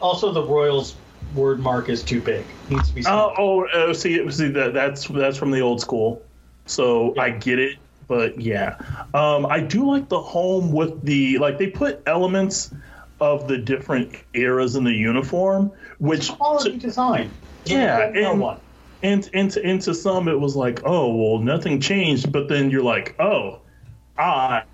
Also, 0.00 0.32
the 0.32 0.42
Royals 0.42 0.96
word 1.34 1.60
mark 1.60 1.88
is 1.88 2.02
too 2.02 2.20
big. 2.20 2.44
Needs 2.68 2.88
to 2.88 2.94
be. 2.94 3.04
Oh, 3.06 3.32
oh, 3.38 3.66
uh, 3.66 3.94
see, 3.94 4.28
see 4.30 4.48
that 4.48 4.72
that's 4.74 5.06
that's 5.08 5.36
from 5.36 5.50
the 5.50 5.60
old 5.60 5.80
school, 5.80 6.22
so 6.66 7.14
I 7.18 7.30
get 7.30 7.58
it. 7.58 7.78
But 8.08 8.40
yeah, 8.40 8.76
um, 9.14 9.46
I 9.46 9.60
do 9.60 9.86
like 9.86 10.08
the 10.08 10.20
home 10.20 10.72
with 10.72 11.02
the 11.04 11.38
like 11.38 11.58
they 11.58 11.68
put 11.68 12.02
elements 12.06 12.74
of 13.20 13.46
the 13.46 13.58
different 13.58 14.16
eras 14.34 14.74
in 14.74 14.82
the 14.84 14.92
uniform, 14.92 15.70
which 15.98 16.30
quality 16.32 16.78
design. 16.78 17.30
Yeah, 17.66 18.10
no 18.14 18.32
and- 18.32 18.40
one. 18.40 18.58
And 19.02 19.28
into 19.32 19.60
into 19.66 19.94
some 19.94 20.28
it 20.28 20.38
was 20.38 20.56
like, 20.56 20.82
oh 20.84 21.14
well, 21.14 21.38
nothing 21.42 21.80
changed. 21.80 22.30
But 22.30 22.48
then 22.48 22.70
you're 22.70 22.82
like, 22.82 23.16
oh, 23.18 23.60
I 24.18 24.64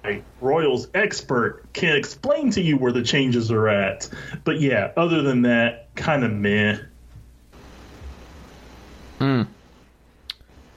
Royals 0.40 0.88
expert 0.94 1.64
can 1.72 1.96
explain 1.96 2.50
to 2.52 2.60
you 2.60 2.76
where 2.76 2.92
the 2.92 3.02
changes 3.02 3.50
are 3.50 3.68
at. 3.68 4.08
But 4.44 4.60
yeah, 4.60 4.92
other 4.96 5.22
than 5.22 5.42
that, 5.42 5.94
kind 5.94 6.24
of 6.24 6.32
meh. 6.32 6.78
hmm 9.18 9.42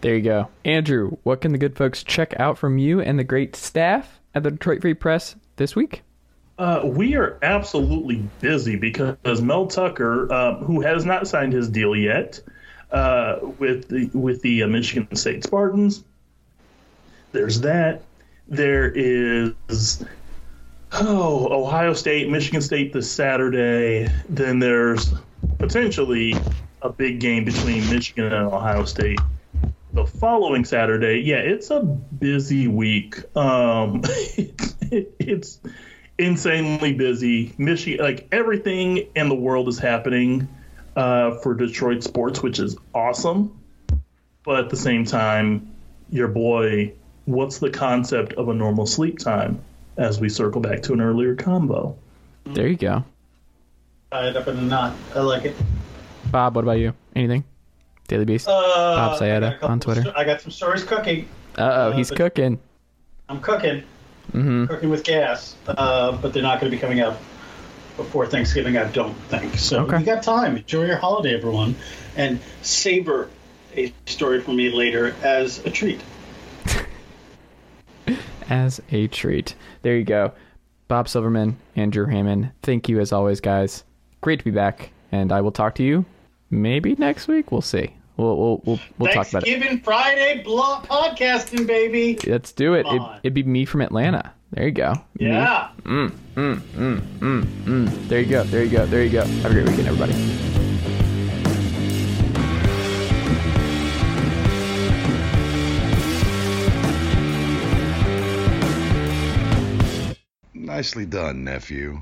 There 0.01 0.15
you 0.15 0.21
go. 0.21 0.49
Andrew, 0.63 1.17
what 1.23 1.41
can 1.41 1.51
the 1.51 1.57
good 1.57 1.75
folks 1.75 2.03
check 2.03 2.39
out 2.39 2.57
from 2.57 2.77
you 2.77 3.01
and 3.01 3.17
the 3.17 3.23
great 3.23 3.55
staff 3.55 4.19
at 4.35 4.43
the 4.43 4.51
Detroit 4.51 4.81
Free 4.81 4.93
Press 4.93 5.35
this 5.55 5.75
week? 5.75 6.03
Uh, 6.59 6.81
we 6.83 7.15
are 7.15 7.39
absolutely 7.41 8.27
busy 8.41 8.75
because 8.75 9.41
Mel 9.41 9.67
Tucker, 9.67 10.31
um, 10.31 10.57
who 10.65 10.81
has 10.81 11.05
not 11.05 11.25
signed 11.25 11.53
his 11.53 11.69
deal 11.69 11.95
yet 11.95 12.41
uh, 12.91 13.39
with 13.59 13.87
the 13.87 14.09
with 14.17 14.41
the 14.41 14.63
uh, 14.63 14.67
Michigan 14.67 15.15
State 15.15 15.43
Spartans, 15.43 16.03
there's 17.31 17.61
that. 17.61 18.03
There 18.47 18.91
is 18.91 20.03
oh 20.93 21.47
Ohio 21.51 21.93
State, 21.93 22.29
Michigan 22.29 22.61
State 22.61 22.93
this 22.93 23.11
Saturday. 23.11 24.09
Then 24.27 24.59
there's 24.59 25.13
potentially 25.59 26.35
a 26.81 26.89
big 26.89 27.19
game 27.19 27.45
between 27.45 27.89
Michigan 27.89 28.25
and 28.25 28.47
Ohio 28.47 28.85
State 28.85 29.19
the 29.93 30.05
following 30.05 30.65
Saturday. 30.65 31.19
Yeah, 31.19 31.37
it's 31.37 31.69
a 31.71 31.81
busy 31.81 32.67
week. 32.67 33.15
Um, 33.35 34.01
it's 34.91 35.59
insanely 36.17 36.93
busy. 36.93 37.53
Michigan, 37.57 38.03
like 38.03 38.27
everything 38.31 39.07
in 39.15 39.29
the 39.29 39.35
world 39.35 39.67
is 39.67 39.79
happening 39.79 40.47
uh, 40.99 41.37
for 41.37 41.53
Detroit 41.53 42.03
sports, 42.03 42.43
which 42.43 42.59
is 42.59 42.75
awesome. 42.93 43.57
But 44.43 44.65
at 44.65 44.69
the 44.69 44.75
same 44.75 45.05
time, 45.05 45.73
your 46.09 46.27
boy, 46.27 46.93
what's 47.25 47.59
the 47.59 47.69
concept 47.69 48.33
of 48.33 48.49
a 48.49 48.53
normal 48.53 48.85
sleep 48.85 49.17
time? 49.17 49.61
As 49.97 50.19
we 50.19 50.29
circle 50.29 50.61
back 50.61 50.81
to 50.83 50.93
an 50.93 51.01
earlier 51.01 51.35
combo. 51.35 51.97
There 52.45 52.67
you 52.67 52.77
go. 52.77 53.03
Tied 54.11 54.35
up 54.35 54.47
in 54.47 54.57
a 54.57 54.61
knot. 54.61 54.95
I 55.13 55.19
like 55.19 55.43
it. 55.45 55.55
Bob, 56.31 56.55
what 56.55 56.63
about 56.63 56.79
you? 56.79 56.93
Anything? 57.15 57.43
Daily 58.07 58.25
Beast? 58.25 58.47
Uh, 58.47 58.51
Bob 58.51 59.21
I 59.21 59.25
Sayeda 59.25 59.63
on 59.63 59.79
Twitter. 59.79 60.01
sto- 60.01 60.13
I 60.15 60.23
got 60.23 60.41
some 60.41 60.51
stories 60.51 60.83
cooking. 60.83 61.27
Uh 61.57 61.61
oh, 61.61 61.63
uh, 61.63 61.91
he's 61.91 62.11
cooking. 62.11 62.59
I'm 63.27 63.41
cooking. 63.41 63.83
Mm-hmm. 64.31 64.65
Cooking 64.65 64.89
with 64.89 65.03
gas, 65.03 65.55
uh, 65.67 66.13
but 66.13 66.33
they're 66.33 66.43
not 66.43 66.61
going 66.61 66.71
to 66.71 66.75
be 66.75 66.79
coming 66.79 67.01
up 67.01 67.19
before 67.99 68.25
Thanksgiving. 68.25 68.77
I 68.77 68.89
don't 68.91 69.13
think 69.27 69.55
so. 69.57 69.83
Okay. 69.83 69.99
You 69.99 70.05
got 70.05 70.23
time. 70.23 70.57
Enjoy 70.57 70.85
your 70.85 70.95
holiday, 70.97 71.35
everyone, 71.35 71.75
and 72.15 72.39
savor 72.61 73.29
a 73.75 73.93
story 74.05 74.41
from 74.41 74.55
me 74.55 74.71
later 74.71 75.15
as 75.21 75.63
a 75.65 75.69
treat. 75.69 76.01
as 78.49 78.81
a 78.91 79.07
treat. 79.07 79.55
There 79.81 79.95
you 79.95 80.05
go. 80.05 80.31
Bob 80.87 81.07
Silverman, 81.07 81.57
Andrew 81.75 82.05
Hammond. 82.05 82.51
Thank 82.63 82.89
you 82.89 82.99
as 82.99 83.11
always, 83.11 83.41
guys. 83.41 83.83
Great 84.21 84.39
to 84.39 84.45
be 84.45 84.51
back, 84.51 84.91
and 85.11 85.31
I 85.31 85.41
will 85.41 85.51
talk 85.51 85.75
to 85.75 85.83
you 85.83 86.05
maybe 86.49 86.95
next 86.95 87.27
week. 87.27 87.51
We'll 87.51 87.61
see. 87.61 87.93
We'll 88.17 88.37
we'll 88.37 88.61
we'll, 88.65 88.79
we'll 88.97 89.13
talk 89.13 89.29
about 89.29 89.43
it. 89.43 89.51
Thanksgiving 89.51 89.81
Friday 89.81 90.41
blo- 90.43 90.81
podcasting, 90.81 91.67
baby. 91.67 92.17
Let's 92.25 92.51
do 92.51 92.73
it. 92.73 92.85
Come 92.85 92.99
it. 92.99 93.19
It'd 93.23 93.33
be 93.33 93.43
me 93.43 93.65
from 93.65 93.81
Atlanta. 93.81 94.33
There 94.51 94.65
you 94.65 94.71
go. 94.71 94.93
Yeah. 95.19 95.69
Mm, 95.83 96.11
mm, 96.35 96.59
mm, 97.19 98.07
there 98.07 98.21
you 98.21 98.29
go. 98.29 98.43
There 98.43 98.63
you 98.63 98.71
go. 98.71 98.85
There 98.87 99.03
you 99.03 99.11
go. 99.11 99.23
Have 99.23 99.51
a 99.51 99.53
great 99.53 99.67
weekend, 99.67 99.87
everybody. 99.87 100.13
Nicely 110.53 111.05
done, 111.05 111.43
nephew. 111.43 112.01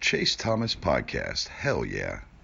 Chase 0.00 0.36
Thomas 0.36 0.74
Podcast. 0.74 1.48
Hell 1.48 1.84
yeah. 1.84 2.20